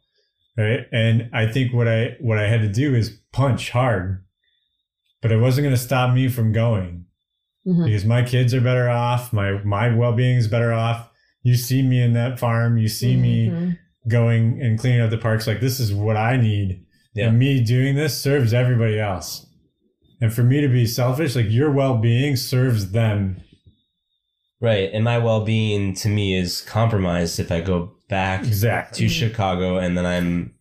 Right? 0.56 0.80
And 0.92 1.30
I 1.32 1.46
think 1.50 1.72
what 1.72 1.88
I 1.88 2.16
what 2.20 2.38
I 2.38 2.46
had 2.48 2.60
to 2.62 2.68
do 2.68 2.94
is 2.94 3.18
punch 3.32 3.70
hard, 3.70 4.22
but 5.22 5.32
it 5.32 5.38
wasn't 5.38 5.64
going 5.64 5.74
to 5.74 5.80
stop 5.80 6.12
me 6.14 6.28
from 6.28 6.52
going 6.52 7.06
Mhm. 7.66 7.84
because 7.86 8.04
my 8.04 8.22
kids 8.22 8.52
are 8.52 8.60
better 8.60 8.90
off. 8.90 9.32
My 9.32 9.62
my 9.64 9.94
well 9.94 10.12
being 10.12 10.36
is 10.36 10.48
better 10.48 10.72
off. 10.72 11.08
You 11.42 11.54
see 11.54 11.80
me 11.82 12.02
in 12.02 12.12
that 12.12 12.38
farm. 12.38 12.76
You 12.76 12.88
see 12.88 13.16
me 13.16 13.48
Mhm. 13.48 13.78
going 14.08 14.60
and 14.60 14.78
cleaning 14.78 15.00
up 15.00 15.10
the 15.10 15.16
parks. 15.18 15.46
Like 15.46 15.60
this 15.60 15.80
is 15.80 15.92
what 15.92 16.16
I 16.16 16.36
need. 16.36 16.84
Yeah. 17.14 17.28
And 17.28 17.38
me 17.38 17.62
doing 17.62 17.94
this 17.94 18.20
serves 18.20 18.52
everybody 18.52 18.98
else. 18.98 19.46
And 20.20 20.32
for 20.32 20.42
me 20.42 20.60
to 20.60 20.68
be 20.68 20.86
selfish, 20.86 21.34
like 21.34 21.50
your 21.50 21.70
well 21.70 21.96
being 21.98 22.36
serves 22.36 22.90
them. 22.92 23.38
Right. 24.62 24.90
And 24.92 25.02
my 25.04 25.18
well 25.18 25.44
being 25.44 25.92
to 25.96 26.08
me 26.08 26.34
is 26.38 26.60
compromised 26.62 27.40
if 27.40 27.50
I 27.50 27.60
go 27.60 27.92
back 28.08 28.42
Exactly. 28.44 29.08
to 29.08 29.12
Chicago 29.12 29.76
and 29.78 29.98
then 29.98 30.06
I'm 30.06 30.54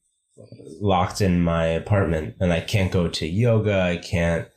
locked 0.82 1.22
in 1.22 1.41
my 1.41 1.66
apartment 1.68 2.36
and 2.39 2.52
I 2.52 2.62
can't 2.62 2.91
go 2.91 3.08
to 3.08 3.28
yoga. 3.28 3.80
I 3.80 3.97
can't 3.97 4.47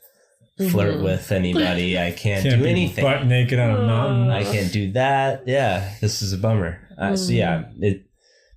flirt 0.71 0.95
Mhm. 0.99 1.03
with 1.05 1.31
anybody. 1.31 1.99
I 1.99 2.11
can't, 2.13 2.43
Can't 2.43 2.57
do 2.59 2.65
be 2.65 2.71
anything. 2.71 3.05
butt 3.05 3.27
naked 3.27 3.59
on 3.59 3.71
a 3.71 3.83
mountain. 3.87 4.31
I 4.31 4.45
can't 4.45 4.73
do 4.73 4.93
that. 4.93 5.43
Yeah, 5.47 5.91
this 6.01 6.23
is 6.23 6.33
a 6.33 6.39
bummer. 6.39 6.79
Uh, 6.99 7.15
So 7.17 7.33
Mm. 7.33 7.37
yeah, 7.37 7.65
it 7.81 8.03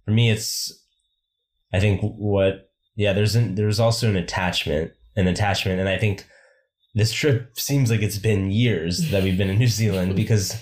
for 0.06 0.12
me 0.12 0.30
it's. 0.30 0.72
I 1.74 1.80
think 1.82 2.00
what 2.02 2.70
yeah 2.96 3.12
there's 3.14 3.36
an 3.36 3.56
there's 3.56 3.80
also 3.80 4.08
an 4.10 4.16
attachment 4.16 4.92
an 5.18 5.28
attachment 5.28 5.80
and 5.82 5.90
I 5.90 5.98
think 5.98 6.26
this 6.96 7.12
trip 7.12 7.60
seems 7.60 7.92
like 7.92 8.02
it's 8.02 8.18
been 8.18 8.50
years 8.52 9.10
that 9.12 9.22
we've 9.24 9.38
been 9.38 9.50
in 9.50 9.58
New 9.60 9.68
Zealand 9.68 10.16
because 10.24 10.56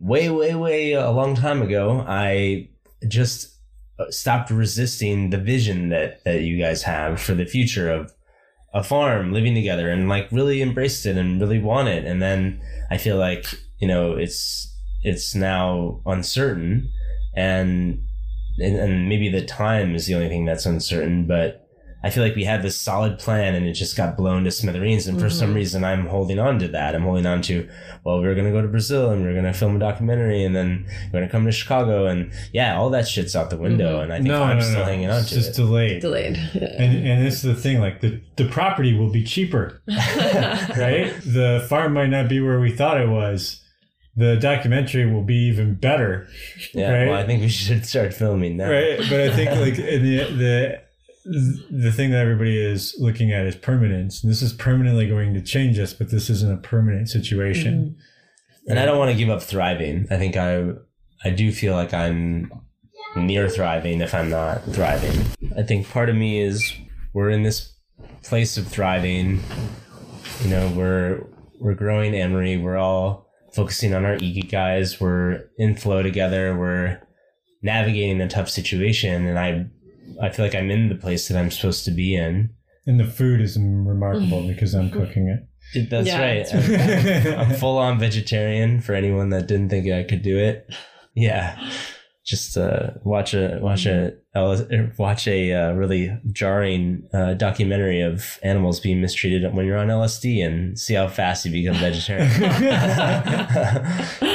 way 0.00 0.28
way 0.28 0.54
way 0.54 0.92
a 0.92 1.10
long 1.10 1.34
time 1.34 1.62
ago 1.62 2.04
I 2.06 2.68
just 3.06 3.54
uh, 3.98 4.10
stopped 4.10 4.50
resisting 4.50 5.30
the 5.30 5.38
vision 5.38 5.88
that 5.90 6.24
that 6.24 6.42
you 6.42 6.58
guys 6.58 6.82
have 6.82 7.20
for 7.20 7.34
the 7.34 7.46
future 7.46 7.90
of 7.90 8.12
a 8.74 8.84
farm 8.84 9.32
living 9.32 9.54
together 9.54 9.90
and 9.90 10.08
like 10.08 10.30
really 10.30 10.60
embraced 10.60 11.06
it 11.06 11.16
and 11.16 11.40
really 11.40 11.58
want 11.58 11.88
it. 11.88 12.04
And 12.04 12.20
then 12.22 12.60
i 12.90 12.96
feel 12.96 13.16
like 13.16 13.46
you 13.78 13.88
know 13.88 14.12
it's 14.12 14.74
it's 15.02 15.34
now 15.34 16.00
uncertain 16.06 16.90
and 17.34 18.02
and, 18.58 18.76
and 18.76 19.08
maybe 19.08 19.28
the 19.28 19.44
time 19.44 19.94
is 19.94 20.06
the 20.06 20.14
only 20.14 20.28
thing 20.28 20.44
that's 20.44 20.66
uncertain 20.66 21.26
but 21.26 21.67
i 22.02 22.10
feel 22.10 22.22
like 22.22 22.36
we 22.36 22.44
had 22.44 22.62
this 22.62 22.76
solid 22.76 23.18
plan 23.18 23.54
and 23.54 23.66
it 23.66 23.72
just 23.72 23.96
got 23.96 24.16
blown 24.16 24.44
to 24.44 24.50
smithereens 24.50 25.06
and 25.06 25.20
for 25.20 25.28
some 25.28 25.50
Mhm. 25.52 25.56
reason 25.56 25.84
i'm 25.84 26.06
holding 26.06 26.38
on 26.38 26.58
to 26.60 26.68
that 26.68 26.94
i'm 26.94 27.02
holding 27.02 27.26
on 27.26 27.42
to 27.42 27.68
well 28.04 28.20
we're 28.20 28.34
going 28.34 28.46
to 28.46 28.52
go 28.52 28.62
to 28.62 28.68
brazil 28.68 29.10
and 29.10 29.22
we're 29.24 29.32
going 29.32 29.44
to 29.44 29.52
film 29.52 29.76
a 29.76 29.78
documentary 29.78 30.44
and 30.44 30.54
then 30.54 30.86
we're 31.06 31.18
going 31.20 31.24
to 31.26 31.30
come 31.32 31.44
to 31.44 31.52
chicago 31.52 32.06
and 32.06 32.30
yeah 32.52 32.76
all 32.76 32.90
that 32.90 33.08
shit's 33.08 33.34
out 33.34 33.50
the 33.50 33.56
window 33.56 33.98
Mhm. 33.98 34.02
and 34.04 34.12
i 34.12 34.16
think 34.16 34.28
no, 34.28 34.42
i'm 34.42 34.58
no, 34.58 34.64
still 34.64 34.78
no. 34.80 34.84
hanging 34.84 35.10
on 35.10 35.20
it's 35.20 35.28
to 35.30 35.34
just 35.34 35.48
it 35.48 35.50
Just 35.50 35.56
delayed. 35.58 36.00
Delayed. 36.02 36.36
And 36.78 37.06
and 37.06 37.26
this 37.26 37.34
is 37.36 37.42
the 37.42 37.54
thing, 37.54 37.80
like 37.80 38.00
the, 38.00 38.20
the 38.36 38.46
property 38.48 38.96
will 38.96 39.10
be 39.10 39.24
cheaper, 39.24 39.82
right? 39.88 41.12
the 41.24 41.64
farm 41.68 41.92
might 41.94 42.06
not 42.10 42.28
be 42.28 42.40
where 42.40 42.60
we 42.60 42.70
thought 42.70 43.00
it 43.00 43.08
was. 43.08 43.64
The 44.16 44.36
documentary 44.36 45.10
will 45.12 45.22
be 45.22 45.36
even 45.48 45.74
better, 45.74 46.26
yeah 46.74 46.90
right? 46.90 47.08
well 47.08 47.18
i 47.18 47.24
think 47.26 47.40
we 47.40 47.48
should 47.48 47.86
start 47.86 48.12
filming 48.12 48.56
now 48.56 48.68
right? 48.70 48.98
But 48.98 49.20
I 49.20 49.30
think 49.36 49.50
like 49.52 49.78
in 49.78 50.02
the 50.02 50.16
the 50.36 50.80
the 51.28 51.92
thing 51.92 52.10
that 52.10 52.20
everybody 52.20 52.58
is 52.58 52.94
looking 52.98 53.32
at 53.32 53.46
is 53.46 53.54
permanence. 53.54 54.22
And 54.22 54.30
this 54.30 54.40
is 54.40 54.52
permanently 54.52 55.08
going 55.08 55.34
to 55.34 55.42
change 55.42 55.78
us, 55.78 55.92
but 55.92 56.10
this 56.10 56.30
isn't 56.30 56.52
a 56.52 56.56
permanent 56.56 57.08
situation. 57.08 57.96
Mm-hmm. 57.96 58.70
and 58.70 58.78
I 58.78 58.86
don't 58.86 58.98
want 58.98 59.10
to 59.10 59.16
give 59.16 59.28
up 59.28 59.42
thriving. 59.42 60.06
I 60.10 60.16
think 60.16 60.36
I 60.36 60.70
I 61.24 61.30
do 61.30 61.52
feel 61.52 61.74
like 61.74 61.92
I'm 61.92 62.50
near 63.16 63.48
thriving 63.48 64.00
if 64.00 64.14
I'm 64.14 64.30
not 64.30 64.64
thriving. 64.66 65.26
I 65.56 65.62
think 65.62 65.88
part 65.88 66.08
of 66.08 66.16
me 66.16 66.40
is 66.40 66.72
we're 67.12 67.30
in 67.30 67.42
this 67.42 67.72
place 68.22 68.56
of 68.56 68.66
thriving. 68.66 69.40
You 70.42 70.50
know, 70.50 70.72
we're 70.74 71.24
we're 71.60 71.74
growing 71.74 72.14
Amory. 72.14 72.56
We're 72.56 72.76
all 72.76 73.28
focusing 73.52 73.94
on 73.94 74.04
our 74.04 74.16
guys. 74.16 75.00
We're 75.00 75.44
in 75.58 75.76
flow 75.76 76.02
together. 76.02 76.56
We're 76.56 77.00
navigating 77.62 78.20
a 78.20 78.28
tough 78.28 78.48
situation, 78.48 79.26
and 79.26 79.38
I 79.38 79.66
I 80.20 80.30
feel 80.30 80.44
like 80.44 80.54
I'm 80.54 80.70
in 80.70 80.88
the 80.88 80.94
place 80.94 81.28
that 81.28 81.38
I'm 81.38 81.50
supposed 81.50 81.84
to 81.86 81.90
be 81.90 82.14
in. 82.14 82.50
And 82.86 82.98
the 82.98 83.04
food 83.04 83.40
is 83.40 83.58
remarkable 83.58 84.46
because 84.46 84.74
I'm 84.74 84.90
cooking 84.90 85.28
it. 85.28 85.90
That's 85.90 86.06
Yeah, 86.06 86.22
right. 86.22 86.46
I'm, 86.54 87.40
I'm 87.50 87.54
full 87.56 87.76
on 87.76 87.98
vegetarian 87.98 88.80
for 88.80 88.94
anyone 88.94 89.28
that 89.30 89.46
didn't 89.46 89.68
think 89.68 89.90
I 89.92 90.04
could 90.04 90.22
do 90.22 90.38
it. 90.38 90.66
Yeah. 91.14 91.58
Just 92.24 92.56
uh, 92.56 92.90
watch 93.04 93.34
a 93.34 93.58
watch 93.62 93.86
a 93.86 94.12
watch 94.98 95.26
a 95.26 95.52
uh, 95.52 95.72
really 95.72 96.14
jarring 96.32 97.08
uh, 97.14 97.34
documentary 97.34 98.02
of 98.02 98.38
animals 98.42 98.80
being 98.80 99.00
mistreated 99.00 99.50
when 99.54 99.64
you're 99.66 99.78
on 99.78 99.88
LSD 99.88 100.44
and 100.44 100.78
see 100.78 100.94
how 100.94 101.08
fast 101.08 101.44
you 101.46 101.52
become 101.52 101.76
vegetarian. 101.76 102.28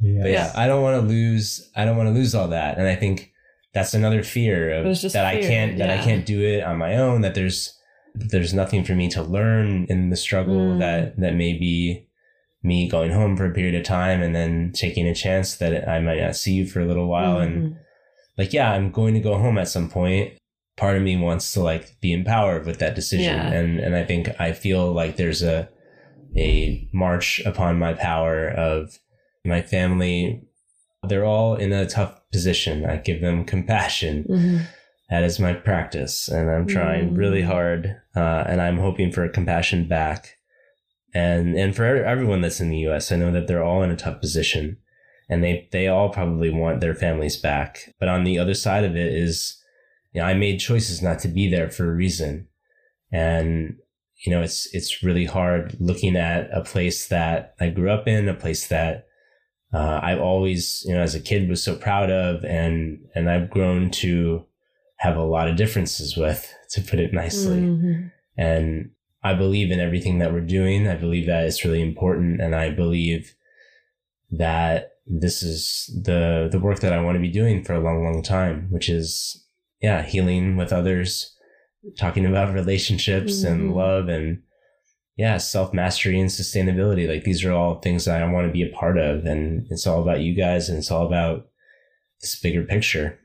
Yeah. 0.00 0.22
But 0.22 0.30
yeah, 0.30 0.52
I 0.54 0.66
don't 0.66 0.82
want 0.82 1.00
to 1.00 1.06
lose. 1.06 1.70
I 1.74 1.84
don't 1.84 1.96
want 1.96 2.08
to 2.08 2.12
lose 2.12 2.34
all 2.34 2.48
that, 2.48 2.78
and 2.78 2.86
I 2.86 2.94
think 2.94 3.32
that's 3.76 3.92
another 3.94 4.22
fear 4.22 4.72
of 4.72 4.84
that 5.12 5.26
I 5.26 5.40
can't 5.42 5.76
that 5.78 5.90
I 5.90 5.98
can't 5.98 6.24
do 6.24 6.40
it 6.42 6.62
on 6.64 6.78
my 6.78 6.96
own. 6.96 7.20
That 7.20 7.34
there's 7.34 7.78
there's 8.14 8.54
nothing 8.54 8.82
for 8.84 8.94
me 8.94 9.08
to 9.10 9.22
learn 9.22 9.84
in 9.90 10.08
the 10.10 10.16
struggle. 10.16 10.56
Mm. 10.56 10.78
That 10.80 11.20
that 11.20 11.34
may 11.34 11.52
be 11.52 12.08
me 12.62 12.88
going 12.88 13.12
home 13.12 13.36
for 13.36 13.44
a 13.46 13.52
period 13.52 13.74
of 13.74 13.84
time 13.84 14.22
and 14.22 14.34
then 14.34 14.72
taking 14.72 15.06
a 15.06 15.14
chance 15.14 15.56
that 15.56 15.86
I 15.88 16.00
might 16.00 16.20
not 16.20 16.34
see 16.36 16.54
you 16.54 16.66
for 16.66 16.80
a 16.80 16.86
little 16.86 17.06
while. 17.06 17.38
And 17.38 17.54
Mhm. 17.56 17.76
like, 18.38 18.52
yeah, 18.52 18.72
I'm 18.72 18.90
going 18.90 19.14
to 19.14 19.20
go 19.20 19.36
home 19.38 19.58
at 19.58 19.68
some 19.68 19.88
point. 19.90 20.32
Part 20.76 20.96
of 20.96 21.02
me 21.02 21.16
wants 21.16 21.52
to 21.52 21.60
like 21.62 22.00
be 22.00 22.12
empowered 22.12 22.64
with 22.66 22.78
that 22.78 22.94
decision, 22.94 23.34
Yeah. 23.36 23.52
and 23.52 23.78
and 23.78 23.94
I 23.94 24.04
think 24.04 24.30
I 24.40 24.52
feel 24.52 24.90
like 24.90 25.16
there's 25.16 25.42
a 25.42 25.68
a 26.36 26.88
march 26.92 27.40
upon 27.44 27.78
my 27.78 27.92
power 27.92 28.48
of 28.48 28.98
my 29.44 29.60
family. 29.62 30.42
They're 31.08 31.24
all 31.24 31.54
in 31.54 31.72
a 31.72 31.86
tough 31.86 32.20
position. 32.36 32.84
I 32.84 32.96
give 32.98 33.20
them 33.22 33.44
compassion. 33.44 34.24
Mhm. 34.28 34.60
That 35.10 35.24
is 35.24 35.38
my 35.38 35.54
practice, 35.54 36.28
and 36.28 36.50
I'm 36.50 36.66
trying 36.66 37.10
Mm. 37.10 37.16
really 37.16 37.42
hard, 37.42 37.96
uh, 38.14 38.44
and 38.50 38.60
I'm 38.60 38.78
hoping 38.78 39.10
for 39.12 39.26
compassion 39.28 39.86
back. 39.88 40.20
And 41.14 41.56
and 41.56 41.74
for 41.74 41.84
everyone 41.84 42.40
that's 42.42 42.60
in 42.60 42.68
the 42.70 42.84
U.S., 42.88 43.10
I 43.12 43.16
know 43.16 43.32
that 43.32 43.46
they're 43.46 43.62
all 43.68 43.82
in 43.84 43.90
a 43.90 43.96
tough 44.04 44.20
position, 44.20 44.76
and 45.30 45.42
they 45.42 45.68
they 45.72 45.86
all 45.88 46.10
probably 46.10 46.50
want 46.50 46.80
their 46.80 46.94
families 46.94 47.36
back. 47.50 47.94
But 48.00 48.08
on 48.08 48.24
the 48.24 48.38
other 48.38 48.54
side 48.54 48.84
of 48.84 48.94
it 48.96 49.10
is, 49.26 49.56
you 50.12 50.20
know, 50.20 50.26
I 50.26 50.34
made 50.34 50.58
choices 50.70 51.00
not 51.02 51.18
to 51.20 51.28
be 51.28 51.48
there 51.48 51.70
for 51.70 51.84
a 51.90 51.94
reason, 52.04 52.48
and 53.12 53.76
you 54.24 54.32
know, 54.32 54.42
it's 54.42 54.68
it's 54.74 55.02
really 55.02 55.26
hard 55.26 55.76
looking 55.78 56.16
at 56.16 56.48
a 56.52 56.62
place 56.72 57.08
that 57.08 57.54
I 57.60 57.68
grew 57.70 57.90
up 57.90 58.06
in, 58.08 58.28
a 58.28 58.34
place 58.34 58.66
that 58.68 59.05
uh, 59.72 60.00
I've 60.02 60.20
always, 60.20 60.82
you 60.86 60.94
know, 60.94 61.02
as 61.02 61.14
a 61.14 61.20
kid 61.20 61.48
was 61.48 61.62
so 61.62 61.74
proud 61.76 62.10
of, 62.10 62.44
and 62.44 63.00
and 63.14 63.28
I've 63.30 63.50
grown 63.50 63.90
to 64.02 64.44
have 64.98 65.16
a 65.16 65.24
lot 65.24 65.48
of 65.48 65.56
differences 65.56 66.16
with, 66.16 66.52
to 66.70 66.80
put 66.80 66.98
it 66.98 67.12
nicely. 67.12 67.60
Mhm. 67.60 68.12
And 68.38 68.90
I 69.22 69.34
believe 69.34 69.70
in 69.70 69.80
everything 69.80 70.18
that 70.18 70.32
we're 70.32 70.40
doing. 70.40 70.86
I 70.88 70.94
believe 70.94 71.26
that 71.26 71.44
it's 71.44 71.64
really 71.64 71.82
important, 71.82 72.40
and 72.40 72.54
I 72.54 72.70
believe 72.70 73.34
that 74.30 74.92
this 75.06 75.42
is 75.42 75.90
the 76.04 76.48
the 76.50 76.58
work 76.58 76.80
that 76.80 76.92
I 76.92 77.00
want 77.02 77.16
to 77.16 77.20
be 77.20 77.30
doing 77.30 77.62
for 77.64 77.74
a 77.74 77.80
long, 77.80 78.02
long 78.04 78.22
time, 78.22 78.68
which 78.70 78.88
is 78.88 79.42
yeah, 79.82 80.02
healing 80.02 80.56
with 80.56 80.72
others, 80.72 81.36
talking 81.98 82.24
about 82.24 82.54
relationships 82.54 83.42
and 83.44 83.70
Mhm. 83.70 83.74
love 83.74 84.08
and 84.08 84.42
yeah, 85.16 85.38
self 85.38 85.72
mastery 85.72 86.20
and 86.20 86.28
sustainability. 86.28 87.08
Like 87.08 87.24
these 87.24 87.44
are 87.44 87.52
all 87.52 87.80
things 87.80 88.04
that 88.04 88.22
I 88.22 88.30
want 88.30 88.46
to 88.46 88.52
be 88.52 88.62
a 88.62 88.74
part 88.74 88.98
of. 88.98 89.24
And 89.24 89.66
it's 89.70 89.86
all 89.86 90.02
about 90.02 90.20
you 90.20 90.34
guys 90.34 90.68
and 90.68 90.78
it's 90.78 90.90
all 90.90 91.06
about 91.06 91.46
this 92.20 92.38
bigger 92.38 92.62
picture. 92.62 93.18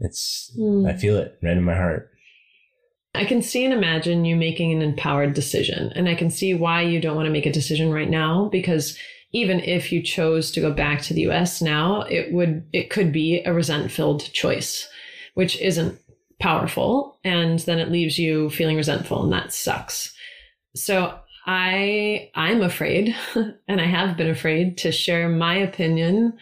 It's, 0.00 0.54
Mm. 0.58 0.88
I 0.88 0.96
feel 0.96 1.16
it 1.16 1.38
right 1.42 1.56
in 1.56 1.64
my 1.64 1.74
heart. 1.74 2.10
I 3.14 3.24
can 3.24 3.40
see 3.40 3.64
and 3.64 3.72
imagine 3.72 4.26
you 4.26 4.36
making 4.36 4.72
an 4.72 4.82
empowered 4.82 5.32
decision. 5.32 5.90
And 5.96 6.08
I 6.08 6.14
can 6.14 6.30
see 6.30 6.52
why 6.52 6.82
you 6.82 7.00
don't 7.00 7.16
want 7.16 7.26
to 7.26 7.32
make 7.32 7.46
a 7.46 7.52
decision 7.52 7.92
right 7.92 8.10
now 8.10 8.48
because 8.52 8.96
even 9.32 9.60
if 9.60 9.90
you 9.90 10.02
chose 10.02 10.50
to 10.52 10.60
go 10.60 10.72
back 10.72 11.02
to 11.02 11.14
the 11.14 11.22
US 11.28 11.62
now, 11.62 12.02
it 12.02 12.32
would 12.32 12.66
it 12.72 12.90
could 12.90 13.10
be 13.10 13.40
a 13.40 13.54
resent-filled 13.54 14.32
choice, 14.32 14.86
which 15.34 15.58
isn't 15.60 15.98
powerful 16.40 17.18
and 17.24 17.58
then 17.60 17.78
it 17.78 17.90
leaves 17.90 18.18
you 18.18 18.50
feeling 18.50 18.76
resentful 18.76 19.22
and 19.24 19.32
that 19.32 19.52
sucks. 19.52 20.14
So 20.76 21.18
I 21.48 22.30
I'm 22.34 22.62
afraid 22.62 23.16
and 23.66 23.80
I 23.80 23.86
have 23.86 24.16
been 24.16 24.28
afraid 24.30 24.78
to 24.78 24.92
share 24.92 25.28
my 25.28 25.54
opinion 25.56 26.34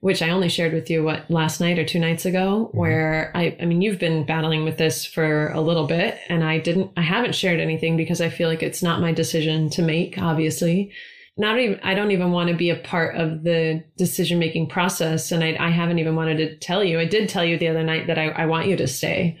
which 0.00 0.20
I 0.20 0.28
only 0.28 0.50
shared 0.50 0.74
with 0.74 0.90
you 0.90 1.02
what 1.02 1.30
last 1.30 1.62
night 1.62 1.78
or 1.78 1.84
two 1.86 1.98
nights 1.98 2.26
ago, 2.26 2.68
Mhm. 2.70 2.78
where 2.78 3.32
I, 3.34 3.56
I 3.58 3.64
mean, 3.64 3.80
you've 3.80 3.98
been 3.98 4.26
battling 4.26 4.62
with 4.62 4.76
this 4.76 5.06
for 5.06 5.48
a 5.52 5.62
little 5.62 5.86
bit, 5.86 6.18
and 6.28 6.44
I 6.44 6.58
didn't, 6.58 6.90
I 6.94 7.00
haven't 7.00 7.34
shared 7.34 7.58
anything 7.58 7.96
because 7.96 8.20
I 8.20 8.28
feel 8.28 8.50
like 8.50 8.62
it's 8.62 8.82
not 8.82 9.00
my 9.00 9.12
decision 9.12 9.70
to 9.70 9.80
make. 9.80 10.18
Obviously, 10.18 10.92
not 11.38 11.58
even, 11.58 11.80
I 11.82 11.94
don't 11.94 12.10
even 12.10 12.32
want 12.32 12.50
to 12.50 12.54
be 12.54 12.68
a 12.68 12.76
part 12.76 13.16
of 13.16 13.44
the 13.44 13.82
decision 13.96 14.38
making 14.38 14.68
process, 14.68 15.32
and 15.32 15.42
I, 15.42 15.56
I 15.58 15.70
haven't 15.70 15.98
even 16.00 16.16
wanted 16.16 16.36
to 16.36 16.54
tell 16.58 16.84
you. 16.84 17.00
I 17.00 17.06
did 17.06 17.30
tell 17.30 17.42
you 17.46 17.56
the 17.56 17.68
other 17.68 17.82
night 17.82 18.06
that 18.06 18.18
I, 18.18 18.26
I 18.28 18.44
want 18.44 18.66
you 18.66 18.76
to 18.76 18.86
stay, 18.86 19.38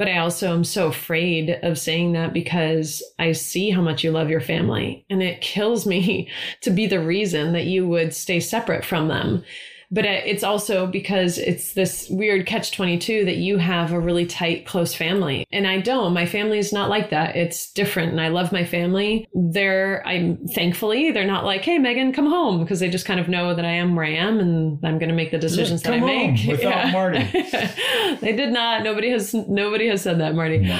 but 0.00 0.08
I 0.08 0.16
also 0.16 0.54
am 0.54 0.64
so 0.64 0.86
afraid 0.86 1.58
of 1.62 1.78
saying 1.78 2.12
that 2.12 2.32
because 2.32 3.02
I 3.18 3.32
see 3.32 3.68
how 3.68 3.82
much 3.82 4.02
you 4.02 4.10
love 4.10 4.30
your 4.30 4.40
family, 4.40 5.04
and 5.10 5.22
it 5.22 5.42
kills 5.42 5.84
me 5.84 6.30
to 6.62 6.70
be 6.70 6.86
the 6.86 7.04
reason 7.04 7.52
that 7.52 7.66
you 7.66 7.86
would 7.86 8.14
stay 8.14 8.40
separate 8.40 8.82
from 8.82 9.08
them 9.08 9.44
but 9.90 10.04
it's 10.04 10.42
also 10.42 10.86
because 10.86 11.38
it's 11.38 11.72
this 11.74 12.08
weird 12.10 12.46
catch 12.46 12.72
22 12.72 13.24
that 13.24 13.36
you 13.36 13.58
have 13.58 13.92
a 13.92 14.00
really 14.00 14.26
tight 14.26 14.66
close 14.66 14.94
family. 14.94 15.46
And 15.52 15.66
i 15.66 15.80
don't. 15.80 16.12
My 16.12 16.26
family 16.26 16.58
is 16.58 16.72
not 16.72 16.88
like 16.88 17.10
that. 17.10 17.36
It's 17.36 17.72
different 17.72 18.12
and 18.12 18.20
i 18.20 18.28
love 18.28 18.52
my 18.52 18.64
family. 18.64 19.28
They're 19.34 20.06
i'm 20.06 20.46
thankfully 20.48 21.10
they're 21.10 21.26
not 21.26 21.44
like 21.44 21.62
hey 21.62 21.78
megan 21.78 22.12
come 22.12 22.26
home 22.26 22.60
because 22.60 22.80
they 22.80 22.88
just 22.88 23.06
kind 23.06 23.20
of 23.20 23.28
know 23.28 23.54
that 23.54 23.64
i 23.64 23.70
am 23.70 23.94
where 23.94 24.04
i 24.04 24.10
am 24.10 24.38
and 24.38 24.78
i'm 24.84 24.98
going 24.98 25.08
to 25.08 25.14
make 25.14 25.30
the 25.30 25.38
decisions 25.38 25.82
that 25.82 25.92
i 25.92 25.98
come 25.98 26.06
make. 26.06 26.38
home 26.38 26.46
without 26.50 26.92
Marty. 26.92 27.18
they 28.20 28.34
did 28.34 28.52
not. 28.52 28.82
Nobody 28.82 29.10
has 29.10 29.34
nobody 29.34 29.88
has 29.88 30.02
said 30.02 30.20
that 30.20 30.34
marty. 30.34 30.70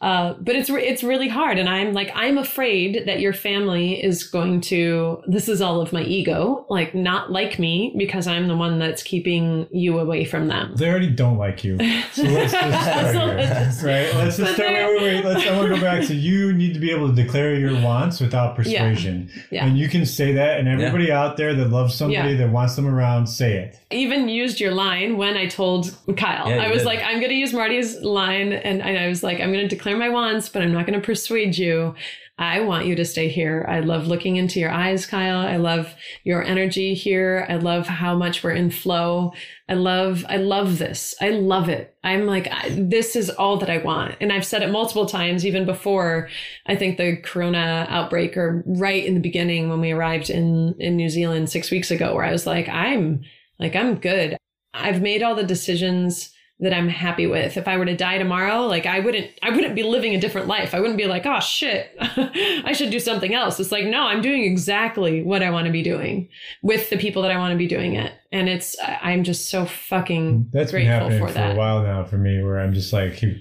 Uh, 0.00 0.34
but 0.40 0.54
it's 0.54 0.70
it's 0.70 1.02
really 1.02 1.28
hard, 1.28 1.58
and 1.58 1.68
I'm 1.68 1.92
like 1.92 2.10
I'm 2.14 2.38
afraid 2.38 3.06
that 3.06 3.20
your 3.20 3.32
family 3.32 4.02
is 4.02 4.24
going 4.24 4.60
to. 4.62 5.22
This 5.26 5.48
is 5.48 5.60
all 5.60 5.80
of 5.80 5.92
my 5.92 6.02
ego, 6.02 6.66
like 6.68 6.94
not 6.94 7.30
like 7.30 7.58
me 7.58 7.94
because 7.96 8.26
I'm 8.26 8.48
the 8.48 8.56
one 8.60 8.78
that's 8.78 9.02
keeping 9.02 9.66
you 9.72 9.98
away 9.98 10.24
from 10.24 10.46
them. 10.46 10.76
They 10.76 10.88
already 10.88 11.10
don't 11.10 11.36
like 11.38 11.64
you. 11.64 11.76
So 12.12 12.22
let's 12.22 12.52
just 12.52 12.54
start 12.82 13.06
So 13.14 13.20
here. 13.26 13.34
let's- 13.36 13.82
right? 13.82 14.14
Let's 14.14 14.36
just 14.36 14.40
But 14.40 14.54
start. 14.54 14.70
Wait, 14.70 15.02
wait, 15.02 15.02
wait. 15.02 15.24
Let's, 15.24 15.46
I 15.48 15.56
want 15.56 15.68
to 15.70 15.74
go 15.74 15.80
back 15.80 16.06
to 16.06 16.14
you 16.14 16.52
need 16.52 16.74
to 16.74 16.80
be 16.80 16.92
able 16.92 17.08
to 17.08 17.14
declare 17.14 17.54
your 17.56 17.72
wants 17.82 18.20
without 18.20 18.54
persuasion. 18.54 19.28
Yeah. 19.50 19.66
And 19.66 19.76
you 19.76 19.88
can 19.88 20.06
say 20.06 20.32
that, 20.34 20.60
and 20.60 20.68
everybody 20.68 21.10
out 21.10 21.36
there 21.36 21.52
that 21.54 21.70
loves 21.70 21.94
somebody 21.96 22.30
Yeah. 22.32 22.36
that 22.38 22.50
wants 22.50 22.76
them 22.76 22.86
around, 22.86 23.26
say 23.26 23.56
it. 23.56 23.76
even 23.90 24.28
used 24.28 24.60
your 24.60 24.70
line 24.72 25.16
when 25.16 25.36
I 25.36 25.46
told 25.46 25.96
Kyle. 26.16 26.48
Yeah, 26.48 26.62
I 26.62 26.68
was 26.70 26.78
did. 26.82 26.86
like, 26.86 27.00
I'm 27.02 27.16
going 27.18 27.30
to 27.30 27.34
use 27.34 27.52
Marty's 27.52 27.96
line, 28.02 28.52
and, 28.52 28.80
and 28.82 28.98
I 28.98 29.08
was 29.08 29.22
like, 29.24 29.40
I'm 29.40 29.52
going 29.52 29.68
to 29.68 29.74
declare 29.74 29.96
my 29.96 30.08
wants, 30.10 30.48
but 30.48 30.62
I'm 30.62 30.72
not 30.72 30.86
going 30.86 31.00
to 31.00 31.04
persuade 31.04 31.56
you. 31.58 31.94
I 32.40 32.60
want 32.60 32.86
you 32.86 32.96
to 32.96 33.04
stay 33.04 33.28
here. 33.28 33.66
I 33.68 33.80
love 33.80 34.06
looking 34.06 34.36
into 34.36 34.60
your 34.60 34.70
eyes, 34.70 35.04
Kyle. 35.04 35.46
I 35.46 35.58
love 35.58 35.94
your 36.24 36.42
energy 36.42 36.94
here. 36.94 37.44
I 37.50 37.56
love 37.56 37.86
how 37.86 38.16
much 38.16 38.42
we're 38.42 38.52
in 38.52 38.70
flow. 38.70 39.34
I 39.68 39.74
love, 39.74 40.24
I 40.26 40.38
love 40.38 40.78
this. 40.78 41.14
I 41.20 41.28
love 41.28 41.68
it. 41.68 41.94
I'm 42.02 42.24
like, 42.24 42.48
I, 42.50 42.70
this 42.70 43.14
is 43.14 43.28
all 43.28 43.58
that 43.58 43.68
I 43.68 43.76
want. 43.76 44.16
And 44.22 44.32
I've 44.32 44.46
said 44.46 44.62
it 44.62 44.70
multiple 44.70 45.04
times, 45.04 45.44
even 45.44 45.66
before 45.66 46.30
I 46.64 46.76
think 46.76 46.96
the 46.96 47.18
Corona 47.18 47.86
outbreak 47.90 48.38
or 48.38 48.64
right 48.66 49.04
in 49.04 49.12
the 49.12 49.20
beginning 49.20 49.68
when 49.68 49.82
we 49.82 49.92
arrived 49.92 50.30
in, 50.30 50.74
in 50.78 50.96
New 50.96 51.10
Zealand 51.10 51.50
six 51.50 51.70
weeks 51.70 51.90
ago, 51.90 52.14
where 52.14 52.24
I 52.24 52.32
was 52.32 52.46
like, 52.46 52.70
I'm 52.70 53.22
like, 53.58 53.76
I'm 53.76 53.96
good. 53.96 54.38
I've 54.72 55.02
made 55.02 55.22
all 55.22 55.34
the 55.34 55.44
decisions 55.44 56.32
that 56.60 56.74
I'm 56.74 56.88
happy 56.88 57.26
with. 57.26 57.56
If 57.56 57.66
I 57.66 57.76
were 57.78 57.86
to 57.86 57.96
die 57.96 58.18
tomorrow, 58.18 58.66
like 58.66 58.86
I 58.86 59.00
wouldn't 59.00 59.30
I 59.42 59.50
wouldn't 59.50 59.74
be 59.74 59.82
living 59.82 60.14
a 60.14 60.20
different 60.20 60.46
life. 60.46 60.74
I 60.74 60.80
wouldn't 60.80 60.98
be 60.98 61.06
like, 61.06 61.24
"Oh 61.26 61.40
shit. 61.40 61.94
I 62.00 62.72
should 62.72 62.90
do 62.90 63.00
something 63.00 63.34
else." 63.34 63.58
It's 63.58 63.72
like, 63.72 63.86
"No, 63.86 64.02
I'm 64.02 64.20
doing 64.20 64.44
exactly 64.44 65.22
what 65.22 65.42
I 65.42 65.50
want 65.50 65.66
to 65.66 65.72
be 65.72 65.82
doing 65.82 66.28
with 66.62 66.90
the 66.90 66.96
people 66.98 67.22
that 67.22 67.30
I 67.30 67.38
want 67.38 67.52
to 67.52 67.58
be 67.58 67.66
doing 67.66 67.94
it." 67.94 68.12
And 68.32 68.48
it's 68.48 68.76
I'm 68.82 69.24
just 69.24 69.48
so 69.50 69.64
fucking 69.64 70.50
That's 70.52 70.72
been 70.72 70.86
happening 70.86 71.18
for 71.20 71.28
for, 71.28 71.34
that. 71.34 71.52
a 71.56 71.58
while 71.58 71.82
now 71.82 72.04
for 72.04 72.18
me, 72.18 72.42
where 72.42 72.60
I'm 72.60 72.72
just 72.74 72.92
like 72.92 73.16
keep 73.16 73.36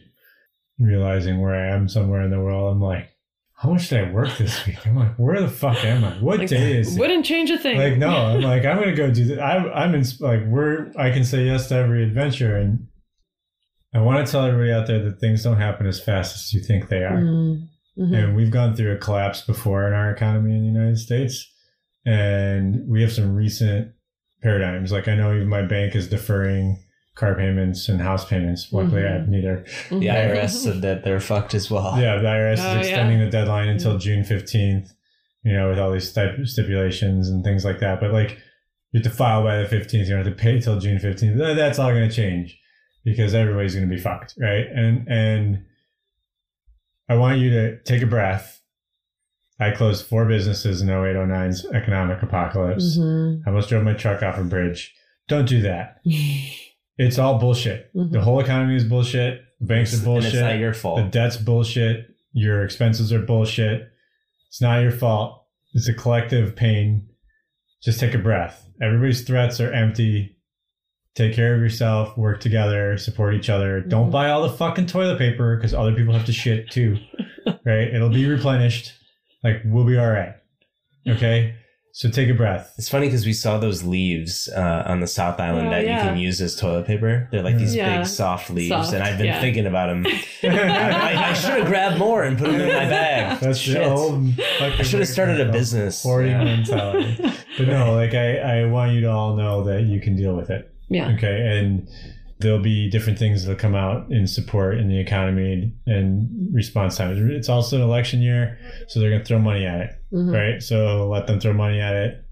realizing 0.80 1.42
where 1.42 1.56
I 1.56 1.76
am 1.76 1.88
somewhere 1.90 2.22
in 2.22 2.32
the 2.32 2.40
world. 2.40 2.72
I'm 2.74 2.82
like, 2.82 3.10
how 3.54 3.72
much 3.72 3.90
did 3.90 4.08
I 4.08 4.12
work 4.14 4.38
this 4.38 4.66
week? 4.66 4.86
I'm 4.88 4.96
like, 4.96 5.16
where 5.18 5.42
the 5.42 5.50
fuck 5.50 5.84
am 5.84 6.06
I? 6.06 6.12
What 6.22 6.40
Like, 6.40 6.48
day 6.48 6.78
is 6.80 6.96
it? 6.96 7.00
Wouldn't 7.00 7.26
change 7.26 7.50
a 7.52 7.58
thing. 7.58 7.78
Like 7.78 7.98
no, 7.98 8.10
I'm 8.10 8.42
like 8.54 8.64
I'm 8.66 8.80
gonna 8.80 8.96
go 8.96 9.12
do 9.12 9.26
that. 9.26 9.40
I, 9.40 9.58
I'm 9.84 9.94
in 9.94 10.06
like 10.22 10.46
we're 10.46 10.92
I 10.98 11.12
can 11.12 11.26
say 11.26 11.44
yes 11.46 11.68
to 11.70 11.76
every 11.76 12.04
adventure, 12.04 12.56
and 12.56 12.88
I 13.94 14.00
want 14.02 14.26
to 14.26 14.32
tell 14.32 14.46
everybody 14.46 14.72
out 14.72 14.88
there 14.88 15.04
that 15.04 15.20
things 15.20 15.44
don't 15.44 15.58
happen 15.58 15.88
as 15.88 16.00
fast 16.00 16.36
as 16.36 16.54
you 16.54 16.62
think 16.62 16.90
they 16.90 17.04
are. 17.04 17.18
Mm, 17.22 17.68
Mhm. 17.98 18.16
And 18.24 18.36
we've 18.36 18.52
gone 18.52 18.76
through 18.76 18.94
a 18.94 18.98
collapse 18.98 19.42
before 19.42 19.88
in 19.88 19.94
our 19.94 20.12
economy 20.12 20.54
in 20.56 20.62
the 20.62 20.68
United 20.80 20.98
States. 20.98 21.52
And 22.06 22.88
we 22.88 23.02
have 23.02 23.12
some 23.12 23.36
recent 23.36 23.92
paradigms. 24.42 24.92
Like 24.92 25.08
I 25.08 25.16
know 25.16 25.34
even 25.36 25.48
my 25.50 25.64
bank 25.64 25.96
is 25.96 26.08
deferring 26.08 26.78
car 27.16 27.36
payments 27.36 27.90
and 27.90 28.00
house 28.00 28.24
payments. 28.26 28.72
Luckily, 28.72 29.04
I 29.06 29.12
have 29.12 29.28
neither. 29.28 29.66
Mhm. 29.90 30.00
The 30.00 30.10
IRS 30.10 30.64
said 30.64 30.82
that 30.84 31.04
they're 31.04 31.20
fucked 31.20 31.54
as 31.54 31.70
well. 31.70 32.00
Yeah, 32.00 32.18
the 32.20 32.28
IRS 32.28 32.60
Oh, 32.62 32.80
is 32.80 32.88
extending 32.88 33.20
the 33.20 33.30
deadline 33.30 33.68
until 33.68 33.98
June 33.98 34.24
15th, 34.24 34.94
you 35.44 35.52
know, 35.52 35.70
with 35.70 35.80
all 35.80 35.92
these 35.92 36.10
stip- 36.10 36.46
stipulations 36.48 37.30
and 37.30 37.44
things 37.44 37.66
like 37.66 37.80
that. 37.80 38.00
But 38.00 38.14
like, 38.14 38.38
you 38.94 39.02
have 39.02 39.04
to 39.04 39.10
file 39.10 39.44
by 39.44 39.58
the 39.62 39.66
15th, 39.68 40.08
you 40.08 40.16
don't 40.16 40.24
have 40.26 40.34
to 40.38 40.42
pay 40.42 40.62
till 40.62 40.80
June 40.80 41.00
15th. 41.00 41.38
That's 41.38 41.78
all 41.80 41.92
going 41.92 42.08
to 42.08 42.16
change 42.16 42.58
because 43.10 43.34
everybody's 43.36 43.76
going 43.76 43.88
to 43.90 43.94
be 43.96 44.02
fucked, 44.02 44.36
right? 44.40 44.66
And, 44.74 45.08
and 45.08 45.66
I 47.10 47.16
want 47.16 47.40
you 47.40 47.50
to 47.52 47.82
take 47.84 48.02
a 48.02 48.06
breath. 48.08 48.62
I 49.60 49.72
closed 49.72 50.06
four 50.06 50.26
businesses 50.26 50.82
in 50.82 50.90
08, 50.90 51.16
09's 51.16 51.66
economic 51.74 52.22
apocalypse. 52.24 52.98
Mhm. 52.98 53.42
I 53.46 53.50
almost 53.50 53.70
drove 53.70 53.84
my 53.84 53.94
truck 53.94 54.24
off 54.24 54.38
a 54.38 54.44
bridge. 54.44 54.94
Don't 55.28 55.48
do 55.48 55.62
that. 55.62 55.98
It's 57.02 57.18
all 57.18 57.40
bullshit. 57.40 57.96
Mhm. 57.96 58.12
The 58.12 58.20
whole 58.20 58.42
economy 58.42 58.76
is 58.76 58.84
bullshit. 58.84 59.42
Banks 59.62 59.94
are 59.94 59.96
And 59.96 60.04
bullshit. 60.06 60.34
it's 60.34 60.42
not 60.42 60.58
your 60.60 60.74
fault. 60.74 60.98
The 60.98 61.04
debt's 61.10 61.38
bullshit. 61.38 62.08
Your 62.34 62.62
expenses 62.66 63.14
are 63.14 63.22
bullshit. 63.22 63.88
It's 64.50 64.60
not 64.60 64.82
your 64.82 64.92
fault. 64.92 65.46
It's 65.74 65.88
a 65.88 65.94
collective 65.94 66.58
pain. 66.58 67.08
Just 67.82 68.02
take 68.02 68.14
a 68.14 68.18
breath. 68.18 68.68
Everybody's 68.82 69.22
threats 69.22 69.62
are 69.62 69.72
empty. 69.72 70.36
Take 71.16 71.34
care 71.36 71.56
of 71.56 71.62
yourself. 71.62 72.18
Work 72.18 72.40
together. 72.40 72.98
Support 72.98 73.34
each 73.36 73.50
other. 73.50 73.82
Don't 73.82 74.08
Mhm. 74.10 74.12
buy 74.12 74.30
all 74.30 74.44
the 74.44 74.50
fucking 74.56 74.86
toilet 74.86 75.18
paper 75.18 75.56
because 75.58 75.74
other 75.74 75.94
people 75.94 76.14
have 76.14 76.26
to 76.28 76.34
shit 76.34 76.70
too. 76.72 76.98
right? 77.66 77.94
It'll 77.94 78.10
be 78.10 78.26
replenished. 78.26 78.94
Like 79.44 79.62
we'll 79.66 79.86
be 79.86 79.98
all 79.98 80.10
right. 80.12 80.34
Okay. 81.08 81.56
So 81.92 82.10
take 82.10 82.30
a 82.30 82.34
breath. 82.36 82.74
It's 82.78 82.88
funny 82.88 83.08
because 83.08 83.26
we 83.26 83.34
saw 83.34 83.58
those 83.58 83.84
leaves 83.84 84.48
uh, 84.56 84.84
on 84.86 85.00
the 85.02 85.08
South 85.08 85.40
Island 85.40 85.68
Oh, 85.68 85.72
that 85.72 85.84
yeah. 85.86 86.04
you 86.04 86.10
can 86.10 86.18
use 86.20 86.40
as 86.40 86.56
toilet 86.56 86.86
paper. 86.86 87.28
They're 87.32 87.42
like 87.42 87.58
these 87.58 87.76
Yeah. 87.76 87.98
big 87.98 88.08
soft 88.08 88.50
leaves, 88.52 88.70
Soft, 88.70 88.94
and 88.94 89.04
I've 89.04 89.18
been 89.18 89.26
yeah. 89.26 89.42
thinking 89.42 89.66
about 89.66 89.88
them. 89.88 90.06
I, 90.44 91.30
I 91.32 91.34
should 91.34 91.52
have 91.52 91.66
grabbed 91.66 91.98
more 91.98 92.24
and 92.24 92.38
put 92.38 92.52
them 92.52 92.62
in 92.62 92.68
my 92.68 92.86
bag. 92.88 93.40
That's 93.42 93.58
Shit. 93.58 93.74
the 93.76 93.90
old. 93.90 94.24
I 94.62 94.82
should 94.84 95.00
have 95.00 95.10
started 95.10 95.42
a 95.42 95.52
business. 95.52 96.04
Hoarding 96.04 96.32
Yeah. 96.32 96.44
mentality. 96.44 97.18
But 97.58 97.68
no, 97.68 97.96
like 97.96 98.14
I, 98.14 98.38
I 98.38 98.66
want 98.66 98.94
you 98.94 99.02
to 99.02 99.12
all 99.12 99.36
know 99.36 99.64
that 99.66 99.82
you 99.84 100.00
can 100.00 100.16
deal 100.16 100.36
with 100.36 100.52
it. 100.52 100.72
Yeah. 100.90 101.10
Okay. 101.14 101.58
And 101.58 101.88
there'll 102.40 102.62
be 102.62 102.90
different 102.90 103.20
things 103.20 103.44
that'll 103.46 103.60
come 103.60 103.76
out 103.76 104.10
in 104.12 104.26
support 104.26 104.78
in 104.78 104.88
the 104.88 104.98
economy 105.00 105.74
and 105.86 106.30
response 106.54 106.98
time. 106.98 107.30
It's 107.32 107.50
also 107.50 107.76
an 107.78 107.82
election 107.84 108.22
year, 108.22 108.58
so 108.88 109.00
they're 109.00 109.10
going 109.10 109.22
to 109.22 109.28
throw 109.28 109.40
money 109.40 109.66
at 109.66 109.82
it, 109.82 109.90
Mhm. 110.14 110.32
right? 110.34 110.64
So 110.64 111.10
let 111.10 111.28
them 111.28 111.40
throw 111.40 111.54
money 111.54 111.80
at 111.82 111.94
it. 111.96 112.24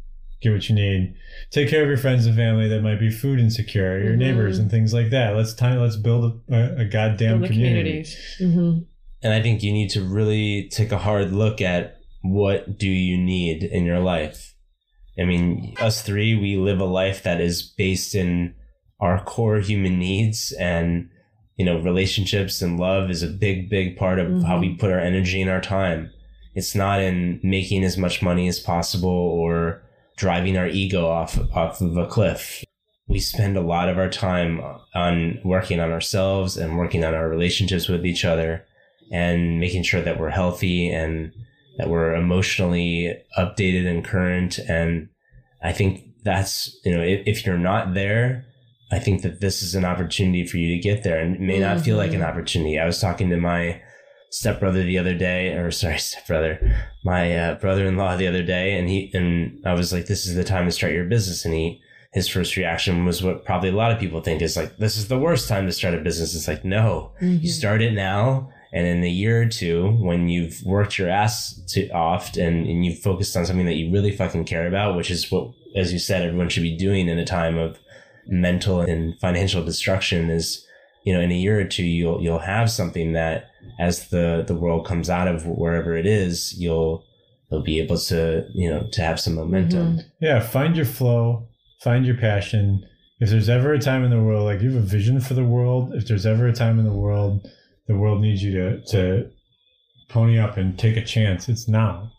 Get 0.42 0.54
what 0.54 0.70
you 0.70 0.76
need. 0.76 1.14
Take 1.52 1.68
care 1.68 1.82
of 1.82 1.88
your 1.90 1.98
friends 1.98 2.26
and 2.26 2.36
family 2.36 2.68
that 2.70 2.82
might 2.84 3.00
be 3.00 3.10
food 3.10 3.40
insecure, 3.40 4.02
your 4.02 4.14
Mhm. 4.14 4.18
neighbors 4.20 4.60
and 4.60 4.72
things 4.72 4.94
like 4.94 5.10
that. 5.10 5.36
Let's 5.36 5.54
time. 5.54 5.80
Let's 5.80 5.98
build 5.98 6.42
a, 6.50 6.76
a 6.82 6.86
goddamn 6.86 7.40
Build 7.40 7.52
community. 7.52 8.04
communities. 8.06 8.38
Mhm. 8.42 8.86
And 9.24 9.34
I 9.34 9.42
think 9.42 9.62
you 9.64 9.72
need 9.74 9.90
to 9.90 10.02
really 10.02 10.70
take 10.72 10.92
a 10.92 10.98
hard 11.00 11.34
look 11.34 11.60
at 11.60 11.98
what 12.22 12.78
do 12.78 12.88
you 12.90 13.18
need 13.18 13.64
in 13.64 13.84
your 13.84 14.00
life. 14.00 14.54
I 15.20 15.26
mean, 15.26 15.76
us 15.80 16.02
three, 16.02 16.36
we 16.36 16.58
live 16.58 16.80
a 16.80 16.86
life 16.86 17.24
that 17.24 17.42
is 17.42 17.62
based 17.64 18.14
in 18.16 18.54
our 19.00 19.24
core 19.24 19.60
human 19.60 20.00
needs 20.00 20.52
and 20.60 21.10
you 21.58 21.66
know, 21.66 21.80
relationships 21.80 22.62
and 22.62 22.80
love 22.80 23.10
is 23.10 23.24
a 23.24 23.28
big, 23.28 23.70
big 23.70 23.98
part 23.98 24.20
of 24.20 24.44
how 24.44 24.60
we 24.60 24.70
mm-hmm. 24.70 24.78
put 24.78 24.92
our 24.92 25.00
energy 25.00 25.42
and 25.42 25.50
our 25.50 25.60
time. 25.60 26.12
It's 26.54 26.76
not 26.76 27.02
in 27.02 27.40
making 27.44 27.84
as 27.84 27.98
much 27.98 28.22
money 28.22 28.48
as 28.48 28.60
possible 28.60 29.10
or 29.10 29.82
driving 30.18 30.58
our 30.58 30.68
ego 30.68 31.08
off 31.08 31.38
off 31.56 31.82
of 31.82 31.98
a 31.98 32.08
cliff. 32.08 32.64
We 33.08 33.20
spend 33.20 33.58
a 33.58 33.62
lot 33.62 33.90
of 33.90 33.98
our 33.98 34.10
time 34.10 34.62
on 34.94 35.40
working 35.44 35.80
on 35.80 35.92
ourselves 35.92 36.58
and 36.58 36.78
working 36.78 37.04
on 37.04 37.14
our 37.14 37.28
relationships 37.28 37.88
with 37.88 38.06
each 38.06 38.26
other 38.26 38.66
and 39.12 39.60
making 39.60 39.84
sure 39.84 40.02
that 40.02 40.20
we're 40.20 40.30
healthy 40.30 40.90
and 40.90 41.32
that 41.78 41.90
we're 41.90 42.16
emotionally 42.16 43.16
updated 43.38 43.88
and 43.88 44.04
current. 44.04 44.60
And 44.60 45.10
I 45.64 45.72
think 45.72 46.04
that's, 46.24 46.76
you 46.84 46.96
know, 46.96 47.02
if, 47.02 47.24
if 47.26 47.46
you're 47.46 47.58
not 47.58 47.94
there, 47.94 48.46
I 48.92 49.00
think 49.00 49.22
that 49.22 49.42
this 49.42 49.62
is 49.62 49.76
an 49.76 49.86
opportunity 49.86 50.46
for 50.46 50.58
you 50.58 50.76
to 50.76 50.82
get 50.82 51.04
there 51.04 51.20
and 51.20 51.36
it 51.36 51.42
may 51.42 51.60
not 51.60 51.82
feel 51.82 51.98
like 51.98 52.14
an 52.14 52.24
opportunity. 52.24 52.80
I 52.80 52.86
was 52.86 53.02
talking 53.02 53.30
to 53.30 53.38
my 53.38 53.82
stepbrother 54.30 54.84
the 54.84 54.98
other 54.98 55.14
day, 55.14 55.54
or 55.54 55.72
sorry, 55.72 55.98
stepbrother, 56.00 56.76
my 57.04 57.36
uh, 57.36 57.56
brother-in-law 57.56 58.18
the 58.18 58.28
other 58.28 58.44
day, 58.44 58.78
and 58.78 58.90
he 58.90 59.12
and 59.14 59.66
I 59.66 59.74
was 59.74 59.94
like, 59.94 60.08
"This 60.08 60.26
is 60.26 60.36
the 60.36 60.44
time 60.44 60.66
to 60.66 60.72
start 60.72 60.94
your 60.94 61.06
business." 61.06 61.46
And 61.46 61.54
he, 61.54 61.82
his 62.14 62.28
first 62.28 62.56
reaction 62.56 63.06
was 63.06 63.24
what 63.24 63.46
probably 63.46 63.70
a 63.70 63.76
lot 63.76 63.92
of 63.92 64.00
people 64.00 64.22
think 64.22 64.42
is 64.42 64.58
like, 64.58 64.78
"This 64.78 64.98
is 64.98 65.08
the 65.08 65.20
worst 65.20 65.48
time 65.48 65.66
to 65.66 65.72
start 65.74 65.94
a 65.94 66.00
business." 66.00 66.36
It's 66.36 66.48
like, 66.48 66.66
no, 66.66 67.12
you 67.22 67.50
start 67.50 67.82
it 67.82 67.94
now, 67.94 68.50
and 68.74 68.86
in 68.86 69.04
a 69.04 69.10
year 69.10 69.42
or 69.42 69.48
two, 69.48 69.92
when 70.00 70.28
you've 70.28 70.62
worked 70.64 70.98
your 70.98 71.10
ass 71.10 71.60
to 71.70 71.90
off 71.90 72.36
and 72.36 72.68
and 72.68 72.86
you've 72.86 73.00
focused 73.00 73.36
on 73.36 73.46
something 73.46 73.66
that 73.66 73.76
you 73.76 73.92
really 73.92 74.12
fucking 74.12 74.46
care 74.46 74.68
about, 74.68 74.96
which 74.96 75.12
is 75.12 75.32
what, 75.32 75.52
as 75.76 75.94
you 75.94 76.00
said, 76.00 76.24
everyone 76.24 76.50
should 76.50 76.64
be 76.64 76.78
doing 76.78 77.08
in 77.08 77.18
a 77.20 77.26
time 77.26 77.58
of 77.58 77.80
mental 78.28 78.82
and 78.82 79.18
financial 79.20 79.64
destruction, 79.64 80.30
is 80.30 80.66
you 81.04 81.14
know, 81.14 81.22
in 81.22 81.32
a 81.32 81.36
year 81.36 81.60
or 81.60 81.64
two, 81.64 81.86
you'll 81.86 82.22
you'll 82.22 82.40
have 82.40 82.70
something 82.70 83.14
that 83.14 83.50
as 83.80 84.10
the 84.10 84.44
the 84.46 84.56
world 84.56 84.86
comes 84.86 85.10
out 85.10 85.30
of 85.30 85.46
wherever 85.46 85.96
it 85.96 86.06
is, 86.06 86.54
you'll 86.60 87.06
you'll 87.50 87.64
be 87.64 87.80
able 87.80 87.98
to 87.98 88.46
you 88.54 88.70
know 88.70 88.88
to 88.92 89.02
have 89.02 89.20
some 89.20 89.36
momentum. 89.36 89.98
Mm-hmm. 89.98 90.08
Yeah, 90.20 90.42
find 90.42 90.76
your 90.76 90.86
flow, 90.86 91.48
find 91.82 92.06
your 92.06 92.18
passion. 92.18 92.86
If 93.20 93.30
there's 93.30 93.50
ever 93.50 93.74
a 93.74 93.80
time 93.80 94.04
in 94.04 94.12
the 94.12 94.22
world, 94.22 94.44
like 94.44 94.62
you 94.62 94.72
have 94.72 94.84
a 94.84 94.86
vision 94.86 95.22
for 95.22 95.34
the 95.34 95.46
world, 95.46 95.94
if 95.96 96.08
there's 96.08 96.26
ever 96.26 96.48
a 96.48 96.54
time 96.54 96.78
in 96.78 96.86
the 96.86 96.92
world, 96.92 97.48
the 97.88 97.96
world 97.96 98.22
needs 98.22 98.44
you 98.44 98.52
to 98.52 98.82
to 98.92 99.30
pony 100.10 100.40
up 100.40 100.58
and 100.58 100.78
take 100.78 100.98
a 100.98 101.04
chance. 101.04 101.50
It's 101.50 101.68
now. 101.68 102.12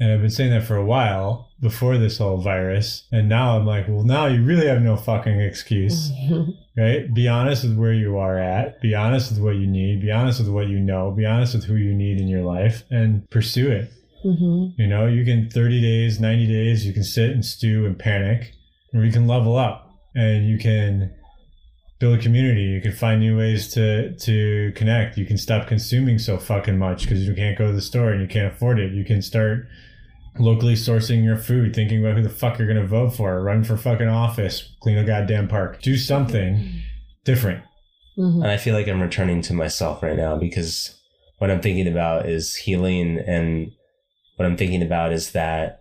And 0.00 0.10
I've 0.12 0.20
been 0.20 0.30
saying 0.30 0.50
that 0.50 0.64
for 0.64 0.76
a 0.76 0.84
while 0.84 1.50
before 1.60 1.98
this 1.98 2.18
whole 2.18 2.38
virus. 2.38 3.06
And 3.12 3.28
now 3.28 3.56
I'm 3.56 3.64
like, 3.64 3.86
well, 3.86 4.02
now 4.02 4.26
you 4.26 4.42
really 4.42 4.66
have 4.66 4.82
no 4.82 4.96
fucking 4.96 5.40
excuse, 5.40 6.10
right? 6.76 7.12
Be 7.14 7.28
honest 7.28 7.62
with 7.62 7.76
where 7.76 7.92
you 7.92 8.18
are 8.18 8.38
at. 8.38 8.80
Be 8.80 8.94
honest 8.94 9.30
with 9.30 9.40
what 9.40 9.54
you 9.56 9.68
need. 9.68 10.00
Be 10.02 10.10
honest 10.10 10.40
with 10.40 10.48
what 10.48 10.68
you 10.68 10.80
know. 10.80 11.12
Be 11.12 11.24
honest 11.24 11.54
with 11.54 11.64
who 11.64 11.76
you 11.76 11.94
need 11.94 12.20
in 12.20 12.26
your 12.26 12.42
life 12.42 12.82
and 12.90 13.28
pursue 13.30 13.70
it. 13.70 13.92
Mhm. 14.24 14.74
You 14.76 14.86
know, 14.88 15.06
you 15.06 15.24
can 15.24 15.48
30 15.48 15.80
days, 15.80 16.18
90 16.18 16.46
days, 16.48 16.84
you 16.86 16.92
can 16.92 17.04
sit 17.04 17.30
and 17.30 17.44
stew 17.44 17.86
and 17.86 17.96
panic, 17.98 18.52
or 18.94 19.04
you 19.04 19.12
can 19.12 19.26
level 19.28 19.56
up 19.56 19.90
and 20.16 20.48
you 20.48 20.58
can 20.58 21.12
build 21.98 22.18
a 22.18 22.22
community. 22.22 22.62
You 22.62 22.80
can 22.80 22.92
find 22.92 23.20
new 23.20 23.36
ways 23.36 23.72
to 23.74 24.14
to 24.16 24.72
connect. 24.74 25.16
You 25.16 25.26
can 25.26 25.38
stop 25.38 25.66
consuming 25.66 26.18
so 26.18 26.38
fucking 26.38 26.78
much 26.78 27.02
because 27.02 27.26
you 27.26 27.34
can't 27.34 27.56
go 27.56 27.66
to 27.66 27.72
the 27.72 27.80
store 27.80 28.10
and 28.10 28.20
you 28.20 28.28
can't 28.28 28.52
afford 28.52 28.78
it. 28.78 28.92
You 28.92 29.04
can 29.04 29.22
start 29.22 29.66
locally 30.38 30.74
sourcing 30.74 31.22
your 31.24 31.36
food, 31.36 31.74
thinking 31.74 32.04
about 32.04 32.16
who 32.16 32.22
the 32.22 32.28
fuck 32.28 32.58
you're 32.58 32.66
gonna 32.66 32.86
vote 32.86 33.10
for, 33.10 33.40
run 33.42 33.62
for 33.62 33.76
fucking 33.76 34.08
office, 34.08 34.74
clean 34.80 34.98
a 34.98 35.04
goddamn 35.04 35.46
park, 35.46 35.80
do 35.80 35.96
something 35.96 36.82
different. 37.24 37.62
Mhm. 38.18 38.42
And 38.42 38.46
I 38.48 38.56
feel 38.56 38.74
like 38.74 38.88
I'm 38.88 39.00
returning 39.00 39.42
to 39.42 39.54
myself 39.54 40.02
right 40.02 40.16
now 40.16 40.36
because 40.36 41.00
what 41.38 41.50
I'm 41.50 41.60
thinking 41.60 41.86
about 41.88 42.26
is 42.28 42.54
healing, 42.56 43.18
and 43.26 43.70
what 44.36 44.46
I'm 44.46 44.56
thinking 44.56 44.82
about 44.82 45.12
is 45.12 45.32
that 45.32 45.80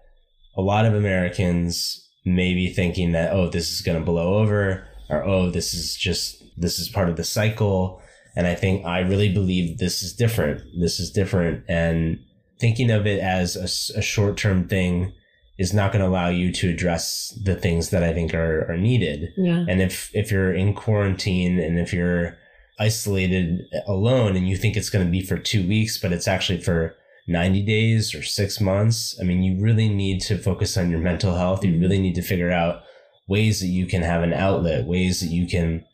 a 0.56 0.62
lot 0.62 0.86
of 0.86 0.94
Americans 0.94 2.08
may 2.26 2.54
be 2.54 2.68
thinking 2.72 3.12
that 3.12 3.34
oh, 3.34 3.50
this 3.50 3.72
is 3.72 3.82
going 3.82 3.98
to 3.98 4.06
blow 4.06 4.36
over, 4.36 4.88
or 5.10 5.24
oh, 5.24 5.50
this 5.50 5.74
is 5.74 5.96
just 5.96 6.44
this 6.58 6.80
is 6.80 6.90
part 6.90 7.10
of 7.10 7.16
the 7.16 7.24
cycle. 7.24 8.02
And 8.36 8.48
I 8.48 8.56
think 8.56 8.86
I 8.86 9.00
really 9.00 9.32
believe 9.32 9.78
this 9.78 10.02
is 10.02 10.14
different. 10.14 10.62
This 10.80 11.00
is 11.00 11.12
different, 11.12 11.64
and 11.68 12.20
thinking 12.60 12.92
of 12.92 13.06
it 13.06 13.20
as 13.20 13.58
a, 13.58 14.02
short 14.02 14.38
term 14.38 14.68
thing 14.70 15.12
is 15.58 15.74
not 15.74 15.92
going 15.92 16.02
to 16.02 16.08
allow 16.08 16.30
you 16.30 16.50
to 16.52 16.70
address 16.70 17.38
the 17.44 17.56
things 17.56 17.90
that 17.90 18.04
I 18.04 18.14
think 18.14 18.34
are, 18.34 18.72
are 18.72 18.78
needed. 18.78 19.34
Yeah. 19.38 19.66
And 19.68 19.82
if 19.82 20.10
if 20.14 20.32
you're 20.32 20.54
in 20.54 20.74
quarantine 20.74 21.60
and 21.60 21.78
if 21.78 21.92
you're 21.94 22.38
isolated 22.80 23.62
alone 23.86 24.38
and 24.38 24.48
you 24.48 24.56
think 24.56 24.78
it's 24.78 24.90
going 24.90 25.06
to 25.06 25.12
be 25.12 25.22
for 25.22 25.38
2 25.38 25.68
weeks 25.68 26.00
but 26.00 26.12
it's 26.12 26.28
actually 26.28 26.60
for 26.60 26.96
90 27.28 27.62
days 27.64 28.16
or 28.16 28.24
6 28.24 28.62
months, 28.62 29.18
I 29.20 29.24
mean 29.26 29.44
you 29.44 29.62
really 29.62 29.90
need 29.90 30.22
to 30.22 30.38
focus 30.38 30.78
on 30.78 30.90
your 30.90 31.00
mental 31.00 31.36
health. 31.36 31.64
You 31.64 31.72
mm-hmm. 31.74 31.82
really 31.82 32.00
need 32.00 32.16
to 32.16 32.22
figure 32.22 32.52
out 32.52 32.83
ways 33.28 33.60
that 33.62 33.68
you 33.68 33.86
can 33.86 34.02
have 34.02 34.24
an 34.24 34.34
outlet, 34.34 34.86
ways 34.86 35.20
that 35.22 35.28
you 35.28 35.48
can 35.48 35.86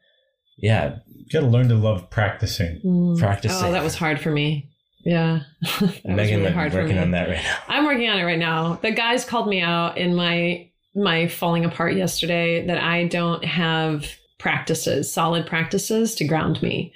yeah, 0.62 0.98
You 1.08 1.26
gotta 1.32 1.48
learn 1.48 1.70
to 1.70 1.76
love 1.76 2.10
practicing. 2.10 2.82
Mm. 2.82 3.18
practicing. 3.18 3.66
Oh, 3.66 3.72
that 3.72 3.84
was 3.84 3.96
hard 3.96 4.20
for 4.20 4.32
me. 4.32 4.70
Yeah. 5.06 5.42
that 5.62 5.82
was 5.82 6.06
Megan 6.06 6.42
really 6.42 6.52
hard 6.52 6.72
be 6.72 6.76
for 6.76 6.82
working 6.82 6.98
me. 6.98 7.02
on 7.02 7.12
that 7.12 7.30
right 7.30 7.42
now. 7.42 7.58
I'm 7.68 7.86
working 7.86 8.10
on 8.10 8.20
it 8.20 8.24
right 8.24 8.40
now. 8.40 8.76
The 8.82 8.92
guys 8.92 9.26
called 9.26 9.48
me 9.48 9.62
out 9.62 9.98
in 9.98 10.16
my 10.16 10.70
my 10.96 11.28
falling 11.28 11.66
apart 11.66 11.96
yesterday 11.96 12.66
that 12.66 12.82
I 12.82 13.08
don't 13.08 13.46
have 13.46 14.06
practices, 14.38 15.12
solid 15.12 15.46
practices 15.46 16.16
to 16.16 16.26
ground 16.26 16.62
me. 16.62 16.94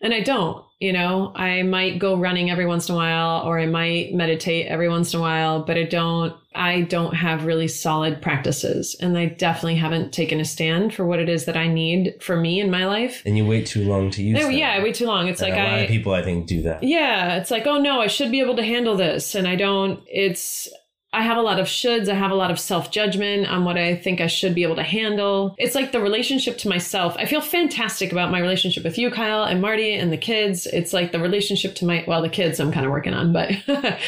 And 0.00 0.14
I 0.14 0.20
don't. 0.20 0.64
You 0.78 0.92
know, 0.92 1.32
I 1.34 1.62
might 1.62 1.98
go 1.98 2.18
running 2.18 2.50
every 2.50 2.66
once 2.66 2.90
in 2.90 2.94
a 2.94 2.98
while, 2.98 3.46
or 3.46 3.58
I 3.58 3.64
might 3.64 4.12
meditate 4.12 4.66
every 4.66 4.90
once 4.90 5.14
in 5.14 5.18
a 5.20 5.22
while, 5.22 5.62
but 5.64 5.78
I 5.78 5.84
don't. 5.84 6.34
I 6.54 6.82
don't 6.82 7.14
have 7.14 7.44
really 7.46 7.68
solid 7.68 8.20
practices, 8.20 8.94
and 9.00 9.16
I 9.16 9.26
definitely 9.26 9.76
haven't 9.76 10.12
taken 10.12 10.38
a 10.40 10.44
stand 10.44 10.94
for 10.94 11.06
what 11.06 11.18
it 11.18 11.28
is 11.30 11.46
that 11.46 11.56
I 11.56 11.66
need 11.68 12.22
for 12.22 12.36
me 12.36 12.60
in 12.60 12.70
my 12.70 12.86
life. 12.86 13.22
And 13.24 13.36
you 13.38 13.46
wait 13.46 13.66
too 13.66 13.84
long 13.88 14.10
to 14.12 14.22
use 14.22 14.38
No, 14.38 14.46
them. 14.48 14.52
yeah, 14.56 14.70
I 14.72 14.82
wait 14.82 14.94
too 14.96 15.06
long. 15.06 15.28
It's 15.28 15.40
And 15.40 15.50
like 15.50 15.58
a 15.60 15.62
lot 15.64 15.72
I 15.74 15.78
of 15.80 15.88
people, 15.88 16.12
I 16.12 16.22
think, 16.22 16.46
do 16.46 16.62
that. 16.62 16.82
yeah, 16.82 17.36
it's 17.36 17.50
like, 17.50 17.66
oh 17.66 17.78
no, 17.80 18.00
I 18.00 18.06
should 18.06 18.30
be 18.30 18.40
able 18.40 18.56
to 18.56 18.62
handle 18.64 18.96
this. 18.96 19.34
And 19.34 19.46
I 19.48 19.56
don't, 19.56 20.00
it's, 20.06 20.68
I 21.12 21.22
have 21.22 21.38
a 21.38 21.42
lot 21.42 21.58
of 21.58 21.66
shoulds. 21.66 22.08
I 22.10 22.14
have 22.14 22.30
a 22.30 22.34
lot 22.34 22.50
of 22.50 22.60
self 22.60 22.90
judgment 22.90 23.46
on 23.48 23.64
what 23.64 23.78
I 23.78 23.96
think 23.96 24.20
I 24.20 24.26
should 24.26 24.54
be 24.54 24.64
able 24.64 24.76
to 24.76 24.82
handle. 24.82 25.54
It's 25.56 25.74
like 25.74 25.92
the 25.92 26.00
relationship 26.00 26.58
to 26.58 26.68
myself. 26.68 27.16
I 27.18 27.24
feel 27.24 27.40
fantastic 27.40 28.12
about 28.12 28.30
my 28.30 28.38
relationship 28.38 28.84
with 28.84 28.98
you, 28.98 29.10
Kyle, 29.10 29.44
and 29.44 29.62
Marty, 29.62 29.94
and 29.94 30.12
the 30.12 30.18
kids. 30.18 30.66
It's 30.66 30.92
like 30.92 31.12
the 31.12 31.18
relationship 31.20 31.74
to 31.76 31.86
my, 31.86 32.04
well, 32.06 32.20
the 32.20 32.28
kids 32.28 32.60
I'm 32.60 32.70
kind 32.70 32.84
of 32.84 32.92
working 32.92 33.14
on, 33.14 33.32
but, 33.32 33.50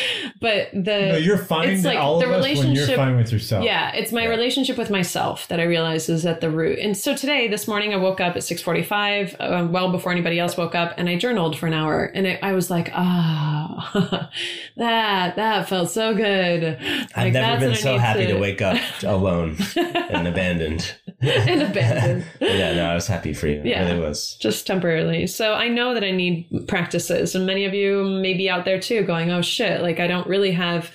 but 0.40 0.68
the, 0.74 1.08
No, 1.12 1.16
you're 1.16 1.38
fine. 1.38 1.70
it's 1.70 1.84
like 1.84 1.96
all 1.96 2.18
the 2.20 2.26
of 2.26 2.32
us 2.32 2.42
when 2.44 2.56
you're 2.56 2.64
relationship- 2.66 2.96
fine 2.96 3.16
with 3.16 3.32
yourself. 3.32 3.64
yeah, 3.64 3.92
it's 3.94 4.12
my 4.12 4.24
Yeah. 4.24 4.28
relationship 4.28 4.76
with 4.76 4.90
myself 4.90 5.48
that 5.48 5.60
I 5.60 5.64
realize 5.64 6.10
is 6.10 6.26
at 6.26 6.42
the 6.42 6.50
root. 6.50 6.78
And 6.78 6.94
so 6.96 7.14
today, 7.16 7.48
this 7.48 7.66
morning, 7.66 7.94
I 7.94 7.96
woke 7.96 8.20
up 8.20 8.36
at 8.36 8.42
six 8.44 8.60
forty-five, 8.60 9.36
uh, 9.40 9.66
well 9.70 9.90
before 9.92 10.12
anybody 10.12 10.38
else 10.38 10.56
woke 10.58 10.74
up, 10.74 10.92
and 10.98 11.08
I 11.08 11.16
journaled 11.16 11.56
for 11.56 11.66
an 11.68 11.72
hour. 11.74 12.04
And 12.14 12.26
it, 12.26 12.40
I 12.42 12.52
was 12.52 12.70
like, 12.70 12.90
ah, 12.92 14.28
that 14.76 15.36
that 15.36 15.68
felt 15.68 15.90
so 15.90 16.14
good. 16.14 16.78
I've 17.14 17.16
Like, 17.16 17.32
never 17.32 17.66
been 17.66 17.74
so 17.76 17.98
happy 17.98 18.26
to... 18.26 18.38
wake 18.38 18.62
up 18.62 18.78
alone 19.04 19.56
and 19.76 20.26
abandoned. 20.28 20.94
and 21.20 21.62
abandoned. 21.62 22.24
yeah, 22.40 22.74
no, 22.74 22.86
I 22.90 22.94
was 22.94 23.06
happy 23.06 23.32
for 23.34 23.46
you. 23.48 23.60
Yeah. 23.64 23.84
it 23.84 23.92
really 23.94 24.06
was. 24.08 24.36
just 24.40 24.66
temporarily. 24.66 25.26
So 25.26 25.54
I 25.54 25.68
know 25.68 25.94
that 25.94 26.04
I 26.04 26.10
need 26.10 26.48
practices, 26.68 27.34
and 27.34 27.46
many 27.46 27.64
of 27.64 27.74
you 27.74 28.04
may 28.04 28.34
be 28.34 28.48
out 28.48 28.64
there 28.64 28.80
too, 28.80 29.02
going, 29.04 29.30
"Oh 29.30 29.42
shit!" 29.42 29.82
Like 29.82 30.00
I 30.00 30.06
don't 30.06 30.26
really 30.26 30.52
have 30.52 30.90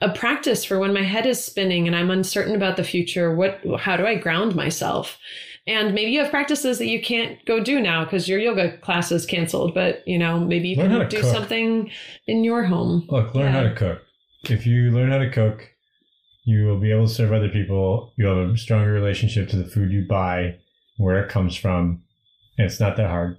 a 0.00 0.10
practice 0.12 0.64
for 0.64 0.78
when 0.78 0.92
my 0.92 1.02
head 1.02 1.24
is 1.26 1.42
spinning 1.42 1.86
and 1.86 1.96
I'm 1.96 2.10
uncertain 2.10 2.54
about 2.54 2.76
the 2.76 2.84
future. 2.84 3.34
What? 3.34 3.60
How 3.78 3.96
do 3.96 4.06
I 4.06 4.14
ground 4.16 4.54
myself? 4.54 5.18
And 5.68 5.94
maybe 5.94 6.12
you 6.12 6.20
have 6.20 6.30
practices 6.30 6.78
that 6.78 6.86
you 6.86 7.02
can't 7.02 7.44
go 7.44 7.58
do 7.58 7.80
now 7.80 8.04
because 8.04 8.28
your 8.28 8.38
yoga 8.38 8.78
class 8.78 9.10
is 9.10 9.26
canceled. 9.26 9.74
But 9.74 10.06
you 10.06 10.16
know, 10.16 10.38
maybe 10.38 10.68
you 10.68 10.76
Learn 10.76 10.90
how 10.92 10.98
can 11.00 11.08
to 11.10 11.16
do 11.16 11.22
cook. 11.22 11.32
something 11.34 11.90
in 12.28 12.44
your 12.44 12.62
home. 12.62 13.04
Look, 13.08 13.34
learn 13.34 13.52
how 13.52 13.62
to 13.64 13.74
cook. 13.74 14.05
If 14.50 14.66
you 14.66 14.90
learn 14.90 15.10
how 15.10 15.18
to 15.18 15.30
cook, 15.30 15.68
you 16.44 16.66
will 16.66 16.78
be 16.78 16.92
able 16.92 17.06
to 17.08 17.12
serve 17.12 17.32
other 17.32 17.48
people. 17.48 18.12
You'll 18.16 18.36
have 18.46 18.54
a 18.54 18.58
stronger 18.58 18.92
relationship 18.92 19.48
to 19.50 19.56
the 19.56 19.64
food 19.68 19.90
you 19.90 20.06
buy, 20.08 20.56
where 20.96 21.22
it 21.22 21.28
comes 21.28 21.56
from, 21.56 22.02
and 22.58 22.66
it's 22.66 22.78
not 22.80 22.96
that 22.96 23.10
hard. 23.10 23.38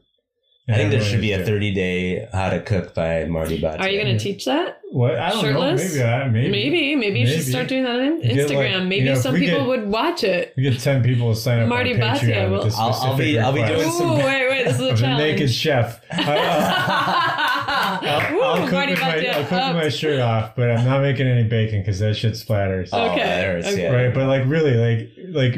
I 0.70 0.76
think 0.76 0.92
there 0.92 1.00
should 1.02 1.22
be 1.22 1.32
a 1.32 1.46
30 1.46 1.74
day 1.74 2.28
how 2.34 2.50
to 2.50 2.60
cook 2.62 2.94
by 2.94 3.24
Marty 3.24 3.58
Bhatia. 3.62 3.80
Are 3.80 3.88
you 3.88 4.02
going 4.04 4.18
to 4.18 4.22
teach 4.22 4.44
that? 4.44 4.82
What 4.92 5.16
I 5.18 5.30
don't 5.30 5.42
Shirtless? 5.42 5.96
know. 5.96 6.00
Maybe 6.00 6.04
I 6.04 6.28
maybe 6.28 6.50
Maybe, 6.52 6.96
maybe, 6.98 7.20
you 7.22 7.28
should 7.28 7.46
start 7.46 7.70
doing 7.70 7.84
that 7.86 7.98
on 7.98 8.22
You 8.22 8.34
get, 8.36 8.50
like, 8.50 8.58
Instagram. 8.58 8.82
you 8.82 8.88
maybe 8.88 9.06
know, 9.06 9.16
some 9.16 9.36
people 9.36 9.60
get- 9.60 9.68
would 9.68 9.88
watch 9.88 10.26
it. 10.26 10.54
We 10.58 10.64
get 10.64 10.78
ten 10.82 11.02
people 11.04 11.34
to 11.34 11.40
sign 11.40 11.62
up 11.62 11.70
Marty 11.70 11.94
on 11.94 12.00
Patreon 12.02 12.20
Bhatia 12.20 12.50
will- 12.50 12.66
with 12.66 12.74
a 12.74 12.78
I'll- 12.78 12.94
I'll 12.94 13.18
be- 13.18 13.40
I'll 13.40 13.54
be 13.54 13.62
request. 13.62 13.80
doing 13.82 13.92
some- 13.94 14.10
Ooh, 14.12 14.16
wait, 14.18 14.50
wait, 14.50 14.64
this 14.66 14.76
is 14.76 14.82
a 14.82 14.84
of 14.90 14.98
the 14.98 15.02
challenge. 15.04 15.20
naked 15.40 15.52
chef. 15.54 16.02
I, 16.12 17.98
I'll, 18.02 18.34
Woo, 18.36 18.37
I'll 18.58 18.64
cook, 18.66 18.74
Marty 18.74 18.92
with 18.94 19.02
my, 19.02 19.08
Bhatia 19.14 19.34
I'll 19.34 19.44
cook 19.44 19.52
up. 19.54 19.76
with 19.76 19.84
my 19.84 19.90
shirt 19.90 20.20
off, 20.20 20.56
but 20.56 20.70
I'm 20.72 20.86
not 20.86 21.02
making 21.02 21.28
any 21.28 21.44
bacon 21.48 21.82
because 21.82 22.00
that 22.00 22.16
shit 22.16 22.34
splatters. 22.34 22.90
Oh, 22.94 23.12
Okay, 23.12 23.24
that 23.24 23.46
hurts, 23.46 23.68
okay. 23.68 23.84
yeah. 23.84 23.92
Right, 23.94 24.14
but 24.14 24.28
like 24.28 24.46
really, 24.48 24.74
like 24.76 25.10
like 25.34 25.56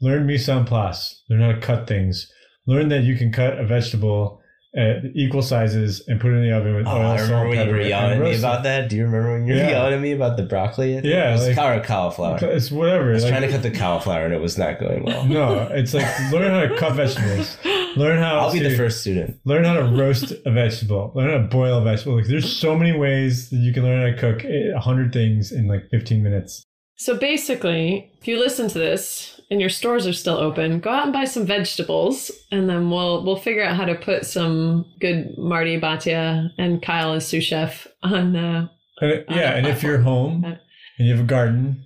learn 0.00 0.26
mise 0.26 0.48
en 0.48 0.64
place. 0.64 1.22
Learn 1.28 1.40
how 1.40 1.52
to 1.52 1.60
cut 1.60 1.86
things. 1.86 2.30
Learn 2.66 2.88
that 2.90 3.02
you 3.02 3.16
can 3.16 3.32
cut 3.32 3.58
a 3.58 3.64
vegetable 3.66 4.40
at 4.76 4.98
equal 5.14 5.40
sizes 5.40 6.06
and 6.08 6.20
put 6.20 6.30
it 6.30 6.34
in 6.36 6.42
the 6.42 6.54
oven 6.54 6.74
with 6.76 6.86
Oh, 6.86 6.90
oil, 6.90 7.06
I 7.06 7.16
salt, 7.16 7.30
remember 7.30 7.48
when 7.56 7.66
you 7.68 7.72
were 7.74 7.80
yelling 7.80 8.18
at 8.18 8.22
me 8.22 8.38
about 8.38 8.62
that. 8.64 8.90
Do 8.90 8.96
you 8.96 9.04
remember 9.06 9.32
when 9.32 9.46
you 9.46 9.54
were 9.54 9.60
Yeah. 9.60 9.70
yelling 9.70 9.94
at 9.94 10.00
me 10.00 10.12
about 10.12 10.36
the 10.36 10.42
broccoli? 10.42 10.98
I? 10.98 11.00
Yeah, 11.00 11.30
it 11.30 11.32
was 11.32 11.46
like- 11.46 11.56
cow- 11.56 11.80
cauliflower. 11.80 12.38
It's 12.42 12.70
whatever. 12.70 13.08
I 13.08 13.12
was 13.14 13.24
like- 13.24 13.32
trying 13.32 13.42
to 13.42 13.48
cut 13.48 13.62
the 13.62 13.70
cauliflower 13.70 14.26
and 14.26 14.34
it 14.34 14.42
was 14.42 14.58
not 14.58 14.78
going 14.78 15.04
well. 15.04 15.24
No, 15.24 15.68
it's 15.72 15.94
like 15.94 16.06
learn 16.30 16.50
how 16.50 16.66
to 16.66 16.76
cut 16.78 16.92
vegetables. 16.92 17.56
Learn 17.96 18.18
how 18.18 18.38
I'll 18.40 18.52
be 18.52 18.60
to 18.60 18.68
the 18.68 18.76
first 18.76 19.00
student. 19.00 19.38
learn 19.44 19.64
how 19.64 19.74
to 19.74 19.84
roast 19.84 20.32
a 20.44 20.50
vegetable. 20.50 21.12
Learn 21.14 21.30
how 21.30 21.38
to 21.38 21.44
boil 21.48 21.78
a 21.78 21.84
vegetable. 21.84 22.16
Like 22.16 22.26
there's 22.26 22.50
so 22.56 22.76
many 22.76 22.96
ways 22.96 23.50
that 23.50 23.56
you 23.56 23.72
can 23.72 23.82
learn 23.82 24.00
how 24.00 24.14
to 24.14 24.20
cook 24.20 24.44
a 24.44 24.78
hundred 24.80 25.12
things 25.12 25.52
in 25.52 25.66
like 25.68 25.88
15 25.90 26.22
minutes. 26.22 26.62
So 26.96 27.16
basically, 27.16 28.10
if 28.20 28.26
you 28.26 28.38
listen 28.38 28.68
to 28.68 28.78
this 28.78 29.40
and 29.50 29.60
your 29.60 29.70
stores 29.70 30.06
are 30.06 30.12
still 30.12 30.36
open, 30.36 30.80
go 30.80 30.90
out 30.90 31.04
and 31.04 31.12
buy 31.12 31.24
some 31.24 31.46
vegetables, 31.46 32.30
and 32.50 32.68
then 32.68 32.90
we'll 32.90 33.24
we'll 33.24 33.36
figure 33.36 33.62
out 33.64 33.76
how 33.76 33.84
to 33.84 33.94
put 33.94 34.26
some 34.26 34.84
good 35.00 35.30
Marty 35.38 35.80
Bhatia 35.80 36.48
and 36.58 36.82
Kyle 36.82 37.12
as 37.14 37.26
sous 37.26 37.44
chef 37.44 37.86
on. 38.02 38.34
Uh, 38.36 38.68
And 39.00 39.10
it- 39.12 39.26
yeah, 39.30 39.54
and 39.54 39.66
if 39.66 39.82
you're 39.84 39.98
home 40.00 40.44
and 40.44 40.58
you 41.06 41.12
have 41.14 41.22
a 41.24 41.26
garden, 41.26 41.84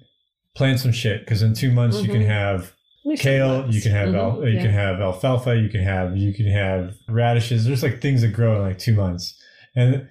plant 0.57 0.81
some 0.81 0.93
shit 0.93 1.21
because 1.21 1.43
in 1.43 1.53
two 1.55 1.71
months 1.71 2.01
you 2.03 2.09
can 2.09 2.23
Mhm. 2.23 2.27
have 2.27 2.73
kale, 3.19 3.67
you 3.71 3.81
can 3.81 3.93
have 3.93 4.09
Mhm, 4.11 4.19
al- 4.19 4.49
you 4.49 4.55
yeah. 4.57 4.63
can 4.63 4.71
have 4.71 5.01
alfalfa, 5.01 5.57
you 5.57 5.69
can 5.69 5.83
have 5.83 6.17
you 6.17 6.33
can 6.33 6.47
have 6.47 6.95
radishes. 7.09 7.65
There's 7.65 7.83
like 7.83 8.01
things 8.01 8.23
that 8.23 8.29
grow 8.33 8.57
in 8.57 8.63
like 8.63 8.79
two 8.79 8.95
months, 8.95 9.35
and 9.75 10.07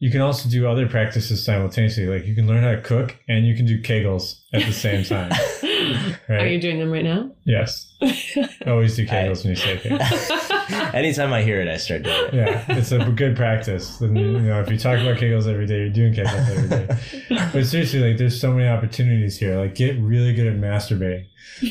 you 0.00 0.10
can 0.10 0.20
also 0.20 0.48
do 0.48 0.66
other 0.68 0.88
practices 0.88 1.42
simultaneously. 1.44 2.06
Like 2.06 2.26
you 2.26 2.34
can 2.34 2.46
learn 2.46 2.62
how 2.62 2.72
to 2.72 2.80
cook 2.82 3.16
and 3.28 3.46
you 3.46 3.54
can 3.56 3.64
do 3.66 3.80
kegels 3.80 4.40
at 4.52 4.64
the 4.66 4.72
same 4.72 5.04
time. 5.04 5.32
Are 6.28 6.46
you 6.46 6.60
doing 6.60 6.78
them 6.78 6.90
right 6.90 7.04
now? 7.04 7.30
yes, 7.44 7.92
always 8.66 8.96
do 8.96 9.06
kegels 9.06 9.42
when 9.44 9.50
you 9.50 9.56
say 9.56 9.76
kegels. 9.76 10.94
Anytime 10.94 11.32
I 11.32 11.42
hear 11.42 11.60
it, 11.60 11.68
I 11.68 11.76
start 11.76 12.02
doing 12.04 12.16
it. 12.28 12.34
Yeah, 12.34 12.64
it's 12.68 12.90
a 12.92 12.98
good 13.10 13.36
practice. 13.36 14.00
And, 14.00 14.16
you 14.16 14.40
know, 14.40 14.60
if 14.60 14.70
you 14.70 14.78
talk 14.78 14.98
about 14.98 15.16
kegels 15.18 15.46
every 15.46 15.66
day, 15.66 15.78
you're 15.80 15.90
doing 15.90 16.14
kegels 16.14 16.48
every 16.48 16.68
day. 16.68 17.48
But 17.52 17.66
seriously, 17.66 18.00
like, 18.00 18.16
there's 18.18 18.40
so 18.40 18.52
many 18.52 18.68
opportunities 18.68 19.36
here. 19.38 19.58
Like, 19.58 19.74
get 19.74 19.98
really 19.98 20.32
good 20.32 20.46
at 20.46 20.54
masturbating, 20.54 21.26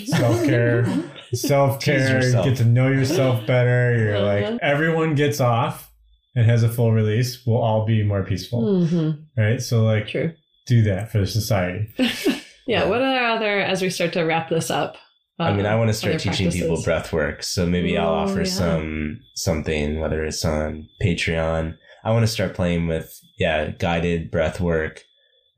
self 0.08 0.44
care, 0.44 0.86
self 1.34 1.80
care. 1.82 2.22
Get 2.44 2.58
to 2.58 2.66
know 2.66 2.88
yourself 2.90 3.46
better. 3.48 3.98
You're 3.98 4.16
Uh-huh. 4.18 4.52
like 4.52 4.60
everyone 4.62 5.16
gets 5.16 5.40
off 5.40 5.92
and 6.36 6.46
has 6.46 6.64
a 6.64 6.70
full 6.70 6.92
release. 6.92 7.44
We'll 7.46 7.62
all 7.62 7.86
be 7.86 8.04
more 8.04 8.24
peaceful, 8.24 8.86
hmm 8.88 9.12
right? 9.38 9.62
So, 9.62 9.84
like, 9.84 10.08
True. 10.08 10.34
do 10.68 10.82
that 10.84 11.12
for 11.12 11.20
the 11.20 11.28
society. 11.28 11.94
Yeah. 12.66 12.86
What 12.86 13.02
are 13.02 13.26
other 13.26 13.60
as 13.60 13.82
we 13.82 13.90
start 13.90 14.14
to 14.14 14.24
wrap 14.24 14.50
this 14.50 14.72
up? 14.72 14.96
I 15.40 15.52
mean, 15.54 15.66
I 15.66 15.74
uh, 15.74 15.78
want 15.80 15.90
to 15.90 15.94
start 15.94 16.16
other 16.16 16.24
teaching 16.24 16.50
people 16.50 16.82
breath 16.82 17.12
work. 17.12 17.44
So 17.44 17.66
maybe 17.66 17.98
I'll 17.98 18.08
Oh, 18.10 18.14
offer 18.20 18.40
yeah. 18.40 18.46
some 18.46 19.20
something, 19.36 20.00
whether 20.00 20.24
it's 20.24 20.46
on 20.46 20.88
Patreon. 21.04 21.76
I 22.06 22.12
want 22.12 22.24
to 22.24 22.32
start 22.32 22.54
playing 22.54 22.88
with, 22.88 23.20
yeah, 23.38 23.72
guided 23.72 24.32
breath 24.32 24.62
work. 24.62 25.04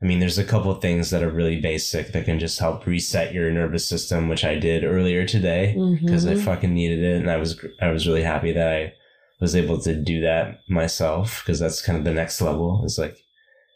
I 0.02 0.06
mean, 0.06 0.18
there's 0.18 0.38
a 0.38 0.44
couple 0.44 0.70
of 0.70 0.82
things 0.82 1.10
that 1.10 1.22
are 1.22 1.30
really 1.30 1.60
basic 1.60 2.12
that 2.12 2.24
can 2.24 2.38
just 2.38 2.58
help 2.58 2.84
reset 2.86 3.32
your 3.32 3.50
nervous 3.52 3.86
system, 3.88 4.28
which 4.28 4.44
I 4.44 4.56
did 4.58 4.82
earlier 4.84 5.24
today 5.26 5.74
because 6.02 6.26
I 6.26 6.34
Mhm. 6.34 6.44
fucking 6.44 6.74
needed 6.74 6.98
it, 7.04 7.16
and 7.20 7.30
I 7.30 7.36
was 7.36 7.56
I 7.80 7.90
was 7.90 8.06
really 8.06 8.22
happy 8.24 8.52
that 8.52 8.68
I 8.68 8.92
was 9.40 9.54
able 9.56 9.78
to 9.82 9.94
do 9.94 10.20
that 10.22 10.60
myself 10.68 11.42
because 11.44 11.58
that's 11.60 11.82
kind 11.84 11.98
of 11.98 12.04
the 12.04 12.14
next 12.14 12.40
level. 12.40 12.82
It's 12.84 12.98
like 12.98 13.16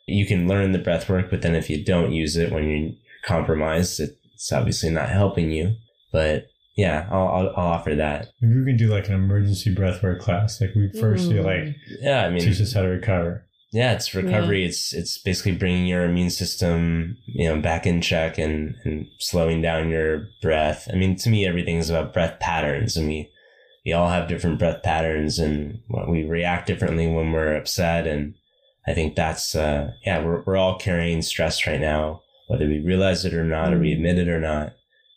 you 0.06 0.26
can 0.26 0.48
learn 0.48 0.72
the 0.72 0.78
breath 0.78 1.08
work, 1.08 1.30
but 1.30 1.42
then 1.42 1.54
if 1.54 1.68
you 1.70 1.84
don't 1.84 2.12
use 2.12 2.36
it 2.36 2.50
when 2.52 2.68
you're 2.68 2.90
compromised, 3.24 4.00
it's 4.00 4.52
obviously 4.52 4.90
not 4.90 5.08
helping 5.10 5.50
you. 5.50 5.74
But 6.12 6.46
yeah, 6.76 7.06
I'll 7.10 7.28
I'll, 7.28 7.48
I'll 7.56 7.66
offer 7.74 7.94
that. 7.94 8.28
Maybe 8.40 8.58
we 8.60 8.64
can 8.66 8.76
do 8.76 8.88
like 8.88 9.08
an 9.08 9.14
emergency 9.14 9.74
breath 9.74 10.02
work 10.02 10.20
class. 10.20 10.60
Like, 10.60 10.74
we 10.74 10.90
first 11.00 11.28
do 11.28 11.36
Mm. 11.42 11.44
like 11.44 11.76
Yeah, 12.00 12.24
I 12.24 12.30
mean, 12.30 12.42
teach 12.42 12.60
us 12.60 12.72
how 12.72 12.82
to 12.82 12.88
recover. 12.88 13.44
yeah, 13.72 13.92
it's 13.92 14.14
recovery. 14.14 14.64
It's 14.64 14.92
it's 14.94 15.18
basically 15.18 15.52
bringing 15.52 15.86
your 15.86 16.04
immune 16.04 16.30
system, 16.30 17.16
you 17.26 17.46
know, 17.48 17.60
back 17.60 17.86
in 17.86 18.00
check 18.00 18.38
and 18.38 18.74
and 18.84 19.06
slowing 19.18 19.60
down 19.62 19.90
your 19.90 20.28
breath. 20.42 20.88
I 20.92 20.96
mean, 20.96 21.16
to 21.16 21.28
me, 21.30 21.46
everything 21.46 21.76
is 21.76 21.90
about 21.90 22.14
breath 22.14 22.40
patterns, 22.40 22.96
and 22.96 23.06
we 23.08 23.30
we 23.84 23.92
all 23.92 24.08
have 24.08 24.28
different 24.28 24.58
breath 24.58 24.82
patterns, 24.82 25.38
and 25.38 25.80
we 26.08 26.24
react 26.24 26.66
differently 26.66 27.06
when 27.06 27.32
we're 27.32 27.56
upset. 27.56 28.06
And 28.06 28.34
I 28.86 28.92
think 28.94 29.16
that's 29.16 29.54
uh, 29.54 29.92
yeah, 30.04 30.22
we're 30.24 30.42
we're 30.42 30.56
all 30.56 30.78
carrying 30.78 31.22
stress 31.22 31.66
right 31.66 31.80
now, 31.80 32.22
whether 32.48 32.66
we 32.66 32.80
realize 32.80 33.24
it 33.24 33.34
or 33.34 33.44
not, 33.44 33.72
or 33.72 33.78
we 33.78 33.92
admit 33.92 34.18
it 34.18 34.28
or 34.28 34.40
not. 34.40 34.72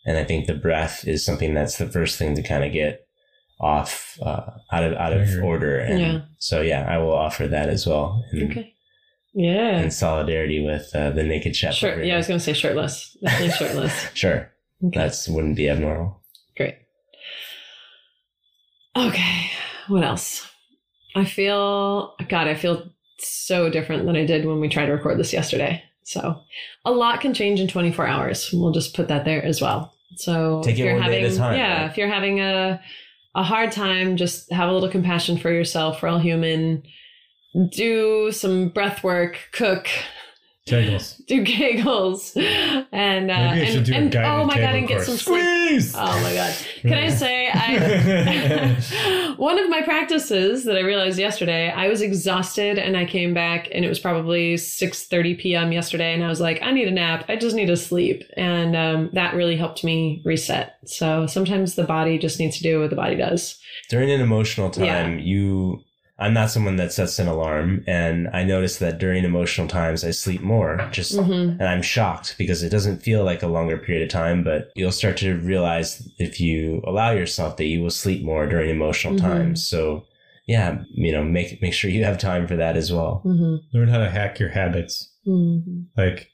And 0.06 0.16
I 0.18 0.24
think 0.24 0.46
the 0.46 0.54
breath 0.54 1.06
is 1.08 1.24
something 1.24 1.54
that's 1.54 1.78
the 1.78 1.86
first 1.88 2.18
thing 2.18 2.34
to 2.36 2.42
kind 2.42 2.62
of 2.64 2.72
get 2.72 3.06
off 3.60 4.18
uh, 4.22 4.50
out 4.72 4.84
of 4.84 4.92
out 4.94 5.12
I 5.12 5.16
of 5.16 5.28
agree. 5.28 5.42
order. 5.42 5.78
And 5.78 6.00
Yeah. 6.00 6.20
so 6.38 6.60
yeah, 6.60 6.86
I 6.88 6.98
will 6.98 7.12
offer 7.14 7.46
that 7.48 7.68
as 7.68 7.86
well. 7.86 8.22
And, 8.32 8.50
Okay. 8.50 8.70
Yeah. 9.36 9.80
in 9.80 9.90
solidarity 9.90 10.64
with 10.64 10.94
uh, 10.94 11.10
the 11.10 11.22
naked 11.24 11.56
chef. 11.56 11.74
Sure. 11.74 12.02
Yeah, 12.02 12.14
I 12.14 12.16
was 12.18 12.28
going 12.28 12.38
to 12.38 12.44
say 12.44 12.52
shirtless. 12.52 13.16
Definitely 13.22 13.50
shirtless. 13.56 14.06
sure. 14.14 14.52
Okay. 14.84 14.98
That's 14.98 15.28
wouldn't 15.28 15.56
be 15.56 15.68
abnormal. 15.68 16.20
Okay. 18.96 19.50
What 19.88 20.04
else? 20.04 20.48
I 21.14 21.24
feel, 21.24 22.14
God, 22.28 22.46
I 22.48 22.54
feel 22.54 22.90
so 23.18 23.70
different 23.70 24.06
than 24.06 24.16
I 24.16 24.24
did 24.24 24.46
when 24.46 24.60
we 24.60 24.68
tried 24.68 24.86
to 24.86 24.92
record 24.92 25.18
this 25.18 25.32
yesterday. 25.32 25.82
So 26.04 26.40
a 26.84 26.90
lot 26.92 27.20
can 27.20 27.34
change 27.34 27.60
in 27.60 27.68
24 27.68 28.06
hours. 28.06 28.50
We'll 28.52 28.72
just 28.72 28.94
put 28.94 29.08
that 29.08 29.24
there 29.24 29.42
as 29.44 29.60
well. 29.60 29.94
So 30.16 30.62
Take 30.62 30.74
if 30.74 30.80
it 30.80 30.84
you're 30.84 30.94
one 30.94 31.10
day 31.10 31.20
having, 31.20 31.24
at 31.24 31.32
a 31.32 31.36
time, 31.36 31.56
yeah, 31.56 31.80
right? 31.82 31.90
if 31.90 31.96
you're 31.96 32.08
having 32.08 32.40
a, 32.40 32.80
a 33.34 33.42
hard 33.42 33.72
time, 33.72 34.16
just 34.16 34.52
have 34.52 34.68
a 34.68 34.72
little 34.72 34.88
compassion 34.90 35.38
for 35.38 35.50
yourself. 35.50 36.02
We're 36.02 36.10
all 36.10 36.18
human. 36.18 36.82
Do 37.70 38.30
some 38.32 38.68
breath 38.68 39.02
work, 39.02 39.38
cook, 39.52 39.88
Kegels. 40.66 41.24
do 41.26 41.42
giggles, 41.42 42.32
and 42.36 43.30
uh, 43.30 43.52
Maybe 43.52 43.60
I 43.60 43.64
should 43.66 43.88
and, 43.90 44.10
do 44.10 44.18
a 44.18 44.22
and 44.22 44.40
oh 44.40 44.44
my 44.46 44.54
god, 44.54 44.74
and 44.74 44.88
get 44.88 44.96
course. 44.96 45.06
some 45.06 45.16
sleep. 45.18 45.42
Squeeze! 45.42 45.94
Oh 45.94 46.20
my 46.22 46.34
god! 46.34 46.54
Can 46.80 46.94
I 46.94 47.08
say 47.10 47.50
I 47.54 49.34
one 49.36 49.58
of 49.58 49.68
my 49.68 49.82
practices 49.82 50.64
that 50.64 50.76
I 50.76 50.80
realized 50.80 51.18
yesterday, 51.18 51.70
I 51.70 51.88
was 51.88 52.00
exhausted 52.00 52.78
and 52.78 52.96
I 52.96 53.04
came 53.04 53.34
back 53.34 53.68
and 53.72 53.84
it 53.84 53.88
was 53.88 53.98
probably 53.98 54.54
6:30 54.54 55.38
p.m. 55.38 55.72
yesterday 55.72 56.14
and 56.14 56.24
I 56.24 56.28
was 56.28 56.40
like, 56.40 56.62
I 56.62 56.72
need 56.72 56.88
a 56.88 56.92
nap. 56.92 57.26
I 57.28 57.36
just 57.36 57.54
need 57.54 57.66
to 57.66 57.76
sleep. 57.76 58.22
And 58.36 58.74
um, 58.74 59.10
that 59.12 59.34
really 59.34 59.56
helped 59.56 59.84
me 59.84 60.22
reset. 60.24 60.78
So 60.86 61.26
sometimes 61.26 61.74
the 61.74 61.84
body 61.84 62.18
just 62.18 62.38
needs 62.38 62.56
to 62.56 62.62
do 62.62 62.80
what 62.80 62.88
the 62.90 62.96
body 62.96 63.16
does. 63.16 63.58
during 63.90 64.10
an 64.10 64.20
emotional 64.20 64.70
time 64.70 65.18
you 65.18 65.82
i'm 66.18 66.32
not 66.34 66.50
someone 66.50 66.76
that 66.76 66.92
sets 66.92 67.18
an 67.18 67.26
alarm 67.26 67.82
and 67.86 68.28
i 68.32 68.44
notice 68.44 68.78
that 68.78 68.98
during 68.98 69.24
emotional 69.24 69.66
times 69.66 70.04
i 70.04 70.10
sleep 70.10 70.40
more 70.40 70.88
just 70.92 71.16
Mhm. 71.16 71.50
and 71.58 71.62
i'm 71.64 71.82
shocked 71.82 72.36
because 72.38 72.62
it 72.62 72.70
doesn't 72.70 73.02
feel 73.02 73.24
like 73.24 73.42
a 73.42 73.48
longer 73.48 73.76
period 73.78 74.04
of 74.04 74.10
time 74.10 74.44
but 74.44 74.70
you'll 74.76 74.92
start 74.92 75.16
to 75.18 75.34
realize 75.38 76.08
if 76.18 76.40
you 76.40 76.82
allow 76.86 77.10
yourself 77.12 77.56
that 77.56 77.66
you 77.66 77.82
will 77.82 77.90
sleep 77.90 78.24
more 78.24 78.46
during 78.46 78.70
emotional 78.70 79.14
Mhm. 79.14 79.20
times 79.20 79.66
so 79.66 80.04
yeah 80.46 80.82
you 80.94 81.10
know 81.10 81.24
make 81.24 81.60
make 81.62 81.72
sure 81.72 81.90
you 81.90 82.04
have 82.04 82.18
time 82.18 82.46
for 82.46 82.56
that 82.56 82.76
as 82.76 82.92
well 82.92 83.22
Mhm. 83.24 83.58
Learn 83.72 83.88
how 83.88 83.98
to 83.98 84.10
hack 84.10 84.38
your 84.38 84.50
habits. 84.50 85.10
Mhm. 85.26 85.86
Like 85.96 86.28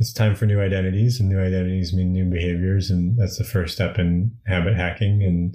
it's 0.00 0.12
time 0.12 0.34
for 0.34 0.46
new 0.46 0.60
identities, 0.60 1.20
and 1.20 1.28
new 1.28 1.38
identities 1.38 1.92
mean 1.94 2.12
new 2.12 2.24
behaviors, 2.28 2.90
and 2.90 3.16
that's 3.16 3.38
the 3.38 3.44
first 3.44 3.72
step 3.76 4.00
in 4.00 4.32
habit 4.46 4.74
hacking. 4.74 5.22
And 5.22 5.54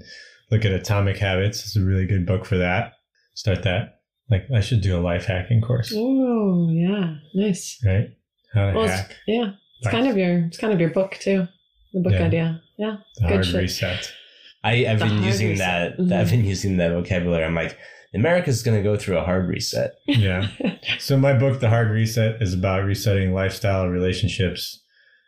look 0.52 0.64
at 0.64 0.72
Atomic 0.72 1.18
Habits; 1.18 1.66
it's 1.66 1.76
a 1.76 1.82
really 1.84 2.06
good 2.06 2.26
book 2.26 2.46
for 2.46 2.58
that. 2.58 2.94
Start 3.38 3.62
that. 3.64 4.00
Like 4.32 4.48
I 4.54 4.62
should 4.62 4.82
do 4.82 4.98
a 4.98 5.02
life 5.12 5.26
hacking 5.26 5.62
course, 5.62 5.94
Oh 5.96 6.70
yeah, 6.72 7.16
nice. 7.36 7.80
right? 7.86 8.08
How 8.54 8.66
to 8.72 8.76
Well, 8.76 8.86
it's, 8.86 8.94
hack 8.94 9.16
yeah, 9.28 9.52
it's 9.78 9.86
life. 9.86 9.92
kind 9.94 10.08
of 10.08 10.18
your 10.18 10.46
it's 10.48 10.58
kind 10.58 10.74
of 10.74 10.80
your 10.82 10.90
book 10.90 11.18
too. 11.22 11.48
The 11.94 12.02
book 12.02 12.14
Yeah. 12.14 12.26
idea. 12.26 12.62
Yeah. 12.80 12.96
the 13.18 13.22
good 13.28 13.34
hard 13.34 13.46
shit. 13.46 13.62
reset. 13.62 14.12
I, 14.64 14.86
I've 14.88 15.00
The 15.00 15.06
been 15.06 15.24
using 15.24 15.50
reset. 15.50 15.98
that. 15.98 16.04
Mhm. 16.04 16.12
I've 16.20 16.30
been 16.32 16.46
using 16.46 16.78
that 16.78 16.92
vocabulary. 16.92 17.44
I'm 17.46 17.54
like, 17.56 17.78
America's 18.16 18.64
going 18.64 18.76
to 18.78 18.84
go 18.84 18.98
through 18.98 19.18
a 19.20 19.24
hard 19.24 19.48
reset. 19.48 19.92
Yeah. 20.08 20.48
So 20.98 21.16
my 21.16 21.34
book, 21.34 21.60
The 21.60 21.70
Hard 21.70 21.90
Reset, 21.92 22.42
is 22.42 22.54
about 22.56 22.84
resetting 22.86 23.34
lifestyle, 23.34 23.88
relationships, 23.88 24.82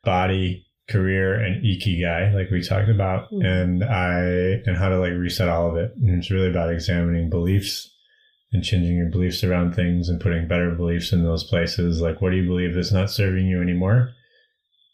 body, 0.04 0.66
career, 0.90 1.36
and 1.40 1.64
ikigai, 1.64 2.34
like 2.34 2.50
we 2.52 2.62
talked 2.64 2.90
about, 2.90 3.32
Mhm. 3.32 3.46
and 3.46 3.84
I 3.84 4.62
and 4.66 4.76
how 4.78 4.90
to 4.90 4.98
like 5.00 5.14
reset 5.14 5.48
all 5.48 5.70
of 5.70 5.78
it. 5.78 5.92
And 5.96 6.18
it's 6.18 6.32
really 6.32 6.50
about 6.50 6.74
examining 6.74 7.30
beliefs 7.30 7.88
and 8.52 8.64
changing 8.64 8.98
your 8.98 9.10
beliefs 9.10 9.44
around 9.44 9.74
things 9.76 10.10
and 10.10 10.20
putting 10.20 10.48
better 10.48 10.72
beliefs 10.72 11.14
in 11.14 11.24
those 11.24 11.44
places. 11.44 12.02
Like, 12.02 12.22
what 12.22 12.32
do 12.32 12.38
you 12.38 12.48
believe 12.48 12.76
is 12.76 12.92
not 12.92 13.12
serving 13.12 13.46
you 13.48 13.62
anymore? 13.62 14.14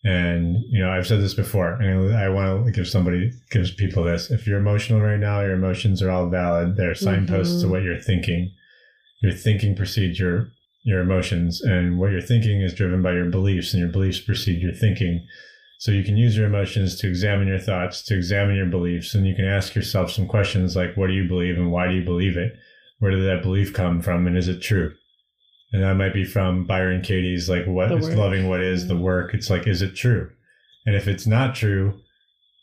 And 0.03 0.57
you 0.69 0.79
know, 0.79 0.91
I've 0.91 1.07
said 1.07 1.21
this 1.21 1.33
before, 1.33 1.73
and 1.81 2.15
I 2.15 2.29
want 2.29 2.65
to 2.65 2.71
give 2.71 2.87
somebody 2.87 3.31
gives 3.51 3.71
people 3.71 4.03
this. 4.03 4.29
If 4.29 4.45
you're 4.45 4.59
emotional 4.59 5.01
right 5.01 5.19
now, 5.19 5.41
your 5.41 5.53
emotions 5.53 6.01
are 6.03 6.11
all 6.11 6.29
valid. 6.29 6.75
They're 6.75 6.93
signposts 6.93 7.61
to 7.61 7.67
Mhm. 7.67 7.71
what 7.71 7.83
you're 7.83 7.99
thinking. 7.99 8.51
Your 9.23 9.31
thinking 9.31 9.75
precedes 9.75 10.19
your 10.19 10.49
your 10.83 10.99
emotions, 10.99 11.61
and 11.61 11.97
what 11.97 12.11
you're 12.11 12.21
thinking 12.21 12.61
is 12.61 12.75
driven 12.75 13.01
by 13.01 13.13
your 13.13 13.25
beliefs, 13.31 13.73
and 13.73 13.81
your 13.81 13.91
beliefs 13.91 14.19
precede 14.19 14.61
your 14.61 14.73
thinking. 14.73 15.25
So 15.79 15.91
you 15.91 16.03
can 16.03 16.15
use 16.15 16.37
your 16.37 16.45
emotions 16.45 16.95
to 16.99 17.07
examine 17.07 17.47
your 17.47 17.57
thoughts, 17.57 18.03
to 18.03 18.15
examine 18.15 18.55
your 18.55 18.67
beliefs, 18.67 19.15
and 19.15 19.25
you 19.25 19.33
can 19.33 19.45
ask 19.45 19.73
yourself 19.73 20.11
some 20.11 20.27
questions 20.27 20.75
like, 20.75 20.95
"What 20.95 21.07
do 21.07 21.13
you 21.13 21.27
believe, 21.27 21.57
and 21.57 21.71
why 21.71 21.87
do 21.87 21.95
you 21.95 22.03
believe 22.03 22.37
it? 22.37 22.55
Where 23.05 23.13
did 23.15 23.27
that 23.27 23.43
belief 23.43 23.71
come 23.71 24.01
from, 24.01 24.25
and 24.25 24.35
is 24.35 24.47
it 24.47 24.63
true?" 24.63 24.95
And 25.71 25.83
that 25.83 25.93
might 25.93 26.11
be 26.11 26.23
from 26.25 26.65
Byron 26.65 27.03
Katie's 27.03 27.47
like, 27.47 27.67
"What 27.67 27.89
The 27.89 27.97
is 27.97 28.09
work. 28.09 28.17
loving? 28.17 28.49
What 28.49 28.61
is 28.61 28.87
the 28.87 28.97
work?" 28.97 29.35
It's 29.35 29.47
like, 29.47 29.67
is 29.67 29.83
it 29.83 29.95
true? 29.95 30.31
And 30.87 30.95
if 30.95 31.07
it's 31.07 31.27
not 31.27 31.53
true, 31.53 32.01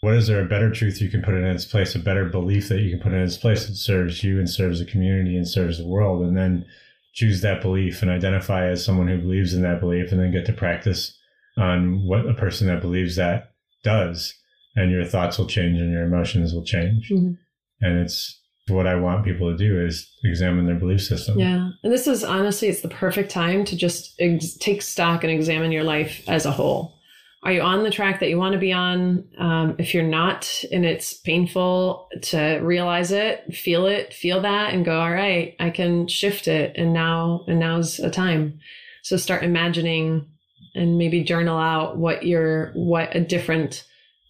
what 0.00 0.14
is 0.14 0.26
there 0.26 0.40
a 0.40 0.48
better 0.48 0.72
truth 0.72 1.00
you 1.00 1.08
can 1.08 1.22
put 1.22 1.34
in 1.36 1.44
its 1.44 1.64
place, 1.64 1.94
a 1.94 2.00
better 2.00 2.24
belief 2.24 2.68
that 2.70 2.80
you 2.80 2.90
can 2.90 2.98
put 2.98 3.12
in 3.12 3.20
its 3.20 3.36
place 3.36 3.66
that 3.66 3.76
serves 3.76 4.24
you 4.24 4.40
and 4.40 4.50
serves 4.50 4.80
the 4.80 4.84
community 4.84 5.36
and 5.36 5.46
serves 5.46 5.78
the 5.78 5.86
world, 5.86 6.26
and 6.26 6.36
then 6.36 6.64
choose 7.12 7.40
that 7.42 7.62
belief 7.62 8.02
and 8.02 8.10
identify 8.10 8.66
as 8.66 8.84
someone 8.84 9.06
who 9.06 9.18
believes 9.18 9.54
in 9.54 9.62
that 9.62 9.78
belief, 9.78 10.10
and 10.10 10.20
then 10.20 10.32
get 10.32 10.46
to 10.46 10.52
practice 10.52 11.16
on 11.56 12.02
what 12.02 12.26
a 12.26 12.34
person 12.34 12.66
that 12.66 12.80
believes 12.80 13.14
that 13.14 13.52
does, 13.84 14.34
and 14.74 14.90
your 14.90 15.04
thoughts 15.04 15.38
will 15.38 15.46
change 15.46 15.78
and 15.80 15.92
your 15.92 16.02
emotions 16.02 16.52
will 16.52 16.64
change. 16.64 17.10
Mhm. 17.10 17.38
And 17.80 18.00
it's 18.00 18.40
what 18.68 18.86
I 18.86 18.94
want 18.94 19.24
people 19.24 19.50
to 19.50 19.56
do 19.56 19.84
is 19.84 20.08
examine 20.22 20.66
their 20.66 20.76
belief 20.76 21.02
system. 21.02 21.38
Yeah. 21.38 21.70
And 21.82 21.92
this 21.92 22.06
is 22.06 22.22
honestly, 22.22 22.68
it's 22.68 22.82
the 22.82 22.88
perfect 22.88 23.30
time 23.30 23.64
to 23.64 23.76
just 23.76 24.14
ex- 24.20 24.54
take 24.54 24.82
stock 24.82 25.24
and 25.24 25.32
examine 25.32 25.72
your 25.72 25.82
life 25.82 26.22
as 26.28 26.46
a 26.46 26.52
whole. 26.52 26.98
Are 27.44 27.50
you 27.50 27.60
on 27.60 27.82
the 27.82 27.90
track 27.90 28.20
that 28.20 28.28
you 28.28 28.38
want 28.38 28.52
to 28.52 28.60
be 28.60 28.72
on? 28.72 29.28
Um, 29.36 29.74
if 29.78 29.94
you're 29.94 30.04
not, 30.04 30.62
and 30.70 30.84
it's 30.84 31.12
painful 31.12 32.08
to 32.22 32.60
realize 32.62 33.10
it, 33.10 33.52
feel 33.52 33.86
it, 33.86 34.14
feel 34.14 34.40
that, 34.42 34.72
and 34.72 34.84
go, 34.84 35.00
all 35.00 35.10
right, 35.10 35.56
I 35.58 35.70
can 35.70 36.06
shift 36.06 36.46
it. 36.46 36.76
And 36.76 36.92
now, 36.92 37.44
and 37.48 37.58
now's 37.58 37.98
a 37.98 38.10
time. 38.10 38.60
So 39.02 39.16
start 39.16 39.42
imagining 39.42 40.28
and 40.76 40.98
maybe 40.98 41.24
journal 41.24 41.58
out 41.58 41.98
what 41.98 42.24
your, 42.24 42.70
what 42.74 43.14
a 43.16 43.20
different 43.20 43.84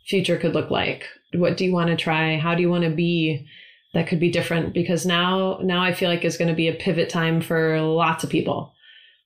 future 0.06 0.38
could 0.38 0.54
look 0.54 0.70
like. 0.70 1.06
What 1.34 1.58
do 1.58 1.66
you 1.66 1.74
want 1.74 1.90
to 1.90 1.96
try? 1.96 2.38
How 2.38 2.54
do 2.54 2.62
you 2.62 2.70
want 2.70 2.84
to 2.84 2.90
be? 2.90 3.46
That 3.94 4.06
could 4.06 4.20
be 4.20 4.30
different 4.30 4.72
because 4.72 5.04
now 5.04 5.58
now 5.62 5.82
I 5.82 5.92
feel 5.92 6.08
like 6.08 6.24
it's 6.24 6.38
going 6.38 6.48
to 6.48 6.54
be 6.54 6.68
a 6.68 6.74
pivot 6.74 7.08
time 7.08 7.40
for 7.40 7.80
lots 7.80 8.24
of 8.24 8.30
people. 8.30 8.72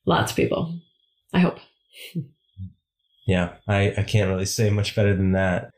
Lots 0.07 0.33
of 0.33 0.37
people. 0.37 0.79
I 1.33 1.41
hope. 1.41 1.59
Yeah, 3.29 3.55
I, 3.67 3.93
I 3.99 4.03
can't 4.05 4.31
really 4.31 4.47
say 4.47 4.71
much 4.71 4.95
better 4.95 5.15
than 5.15 5.33
that. 5.33 5.73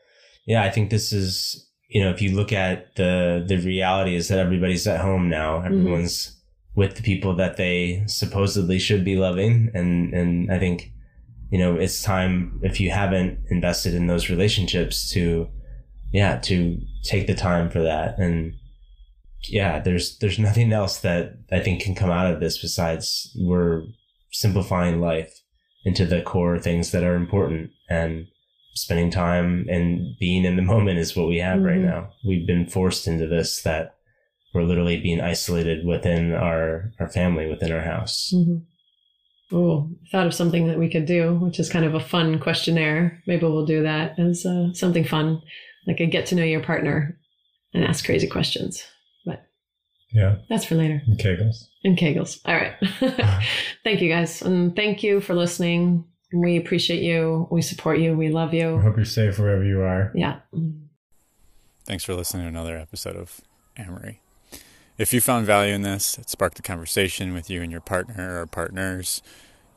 Yeah, 0.45 0.63
I 0.63 0.69
think 0.69 0.89
this 0.89 1.11
is 1.11 1.67
you 1.89 1.99
know 1.99 2.11
if 2.11 2.21
you 2.21 2.35
look 2.35 2.53
at 2.53 2.95
the 2.95 3.43
the 3.47 3.57
reality 3.57 4.15
is 4.15 4.27
that 4.27 4.37
everybody's 4.37 4.85
at 4.85 5.01
home 5.01 5.29
now. 5.29 5.57
Mm-hmm. 5.57 5.65
Everyone's 5.65 6.39
with 6.75 6.95
the 6.95 7.01
people 7.01 7.35
that 7.37 7.57
they 7.57 8.03
supposedly 8.05 8.77
should 8.77 9.03
be 9.03 9.15
loving, 9.15 9.71
and 9.73 10.13
and 10.13 10.51
I 10.51 10.59
think 10.59 10.91
you 11.49 11.57
know 11.57 11.75
it's 11.75 12.03
time 12.03 12.59
if 12.63 12.79
you 12.79 12.91
haven't 12.91 13.39
invested 13.49 13.95
in 13.95 14.05
those 14.05 14.29
relationships 14.29 15.09
to 15.13 15.49
yeah 16.13 16.37
to 16.41 16.79
take 17.03 17.25
the 17.25 17.35
time 17.35 17.69
for 17.71 17.81
that 17.81 18.19
and 18.19 18.53
yeah 19.47 19.79
there's 19.79 20.17
there's 20.19 20.39
nothing 20.39 20.73
else 20.73 20.99
that 20.99 21.33
I 21.51 21.59
think 21.59 21.81
can 21.81 21.95
come 21.95 22.09
out 22.11 22.31
of 22.33 22.39
this 22.39 22.57
besides 22.61 23.31
we're 23.39 23.83
simplifying 24.31 24.99
life 24.99 25.33
into 25.85 26.05
the 26.05 26.21
core 26.21 26.59
things 26.59 26.91
that 26.91 27.03
are 27.03 27.15
important 27.15 27.71
and 27.89 28.25
spending 28.75 29.09
time 29.09 29.65
and 29.69 30.15
being 30.19 30.45
in 30.45 30.55
the 30.55 30.61
moment 30.73 30.99
is 30.99 31.15
what 31.15 31.27
we 31.27 31.37
have 31.37 31.61
right 31.61 31.77
Mhm. 31.77 31.85
now. 31.85 32.09
We've 32.25 32.45
been 32.45 32.67
forced 32.67 33.07
into 33.07 33.27
this 33.27 33.61
that 33.63 33.95
we're 34.53 34.63
literally 34.63 34.99
being 34.99 35.21
isolated 35.21 35.85
within 35.85 36.33
our, 36.33 36.91
our 36.99 37.07
family, 37.09 37.47
within 37.47 37.71
our 37.71 37.81
house. 37.81 38.31
Mm-hmm. 38.35 39.55
Oh, 39.55 39.89
thought 40.11 40.27
of 40.27 40.33
something 40.33 40.67
that 40.67 40.77
we 40.79 40.89
could 40.89 41.05
do, 41.05 41.35
which 41.35 41.59
is 41.59 41.69
kind 41.69 41.85
of 41.85 41.95
a 41.95 41.99
fun 41.99 42.39
questionnaire. 42.39 43.21
Maybe 43.25 43.43
we'll 43.45 43.65
do 43.65 43.83
that 43.83 44.17
as 44.19 44.45
uh, 44.45 44.73
something 44.73 45.03
fun, 45.03 45.41
like 45.87 45.99
a 45.99 46.05
get 46.05 46.25
to 46.27 46.35
know 46.35 46.43
your 46.43 46.61
partner 46.63 47.17
and 47.73 47.83
ask 47.83 48.05
crazy 48.05 48.27
questions. 48.27 48.83
But 50.13 50.19
Yeah. 50.19 50.35
that's 50.49 50.65
for 50.65 50.75
later. 50.75 51.01
And 51.05 51.17
Kegels. 51.19 51.67
And 51.83 51.97
Kegels. 51.97 52.39
All 52.45 52.55
right. 52.55 52.73
thank 53.83 54.01
you 54.01 54.09
guys. 54.09 54.41
And 54.41 54.75
thank 54.75 55.03
you 55.03 55.21
for 55.21 55.33
listening. 55.35 56.05
We 56.33 56.57
appreciate 56.57 57.01
you. 57.03 57.47
We 57.51 57.61
support 57.61 57.99
you. 57.99 58.15
We 58.15 58.29
love 58.29 58.49
I 58.53 58.57
you. 58.57 58.77
hope 58.79 58.95
you're 58.97 59.05
safe 59.05 59.39
wherever 59.39 59.63
you 59.63 59.81
are. 59.81 60.11
Yeah. 60.13 60.39
Thanks 61.85 62.03
for 62.03 62.13
listening 62.13 62.43
to 62.43 62.49
another 62.49 62.77
episode 62.77 63.15
of 63.15 63.41
Amory. 63.77 64.21
If 64.97 65.13
you 65.13 65.21
found 65.21 65.45
value 65.45 65.73
in 65.73 65.81
this, 65.81 66.17
it 66.17 66.29
sparked 66.29 66.59
a 66.59 66.61
conversation 66.61 67.33
with 67.33 67.49
you 67.49 67.61
and 67.61 67.71
your 67.71 67.81
partner 67.81 68.41
or 68.41 68.45
partners, 68.45 69.21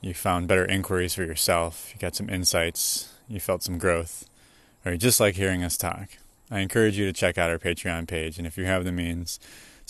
you 0.00 0.12
found 0.14 0.48
better 0.48 0.66
inquiries 0.66 1.14
for 1.14 1.22
yourself, 1.22 1.90
you 1.94 2.00
got 2.00 2.16
some 2.16 2.28
insights, 2.28 3.12
you 3.28 3.38
felt 3.38 3.62
some 3.62 3.78
growth, 3.78 4.28
or 4.84 4.92
you 4.92 4.98
just 4.98 5.20
like 5.20 5.36
hearing 5.36 5.62
us 5.62 5.76
talk, 5.76 6.08
I 6.50 6.58
encourage 6.58 6.98
you 6.98 7.06
to 7.06 7.12
check 7.12 7.38
out 7.38 7.50
our 7.50 7.58
Patreon 7.58 8.08
page. 8.08 8.36
And 8.36 8.46
if 8.46 8.58
you 8.58 8.64
have 8.64 8.84
the 8.84 8.90
means, 8.92 9.38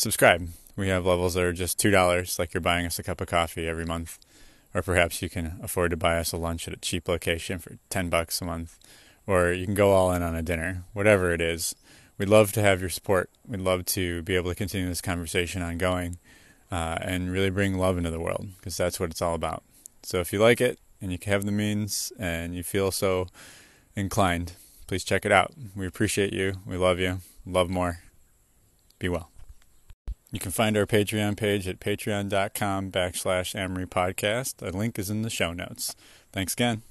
subscribe. 0.02 0.48
We 0.74 0.88
have 0.88 1.06
levels 1.06 1.34
that 1.34 1.44
are 1.44 1.52
just 1.52 1.78
$2, 1.78 2.38
like 2.38 2.52
you're 2.52 2.60
buying 2.60 2.86
us 2.86 2.98
a 2.98 3.04
cup 3.04 3.20
of 3.20 3.28
coffee 3.28 3.68
every 3.68 3.84
month. 3.86 4.18
Or 4.74 4.82
perhaps 4.82 5.22
you 5.22 5.30
can 5.30 5.58
afford 5.62 5.92
to 5.92 5.96
buy 5.96 6.18
us 6.18 6.32
a 6.32 6.36
lunch 6.36 6.66
at 6.66 6.74
a 6.74 6.78
cheap 6.78 7.06
location 7.06 7.58
for 7.58 7.78
10 7.90 8.08
bucks 8.08 8.40
a 8.40 8.44
month. 8.44 8.78
Or 9.26 9.52
you 9.52 9.64
can 9.64 9.74
go 9.74 9.92
all 9.92 10.12
in 10.12 10.22
on 10.22 10.34
a 10.34 10.42
dinner, 10.42 10.84
whatever 10.92 11.32
it 11.32 11.40
is. 11.40 11.76
We'd 12.18 12.28
love 12.28 12.52
to 12.52 12.62
have 12.62 12.80
your 12.80 12.90
support. 12.90 13.30
We'd 13.46 13.60
love 13.60 13.84
to 13.86 14.22
be 14.22 14.34
able 14.34 14.50
to 14.50 14.56
continue 14.56 14.88
this 14.88 15.00
conversation 15.00 15.62
ongoing 15.62 16.18
uh, 16.70 16.98
and 17.00 17.30
really 17.30 17.50
bring 17.50 17.78
love 17.78 17.96
into 17.96 18.10
the 18.10 18.20
world 18.20 18.48
because 18.56 18.76
that's 18.76 18.98
what 18.98 19.10
it's 19.10 19.22
all 19.22 19.34
about. 19.34 19.62
So 20.02 20.18
if 20.18 20.32
you 20.32 20.40
like 20.40 20.60
it 20.60 20.80
and 21.00 21.12
you 21.12 21.18
have 21.26 21.44
the 21.44 21.52
means 21.52 22.12
and 22.18 22.56
you 22.56 22.64
feel 22.64 22.90
so 22.90 23.28
inclined, 23.94 24.54
please 24.88 25.04
check 25.04 25.24
it 25.24 25.32
out. 25.32 25.52
We 25.76 25.86
appreciate 25.86 26.32
you. 26.32 26.54
We 26.66 26.76
love 26.76 26.98
you. 26.98 27.20
Love 27.46 27.70
more. 27.70 28.00
Be 28.98 29.08
well. 29.08 29.31
You 30.32 30.40
can 30.40 30.50
find 30.50 30.78
our 30.78 30.86
Patreon 30.86 31.36
page 31.36 31.68
at 31.68 31.78
patreon.com 31.78 32.90
backslash 32.90 33.54
Amory 33.54 33.86
Podcast. 33.86 34.66
A 34.66 34.74
link 34.76 34.98
is 34.98 35.10
in 35.10 35.20
the 35.20 35.30
show 35.30 35.52
notes. 35.52 35.94
Thanks 36.32 36.54
again. 36.54 36.82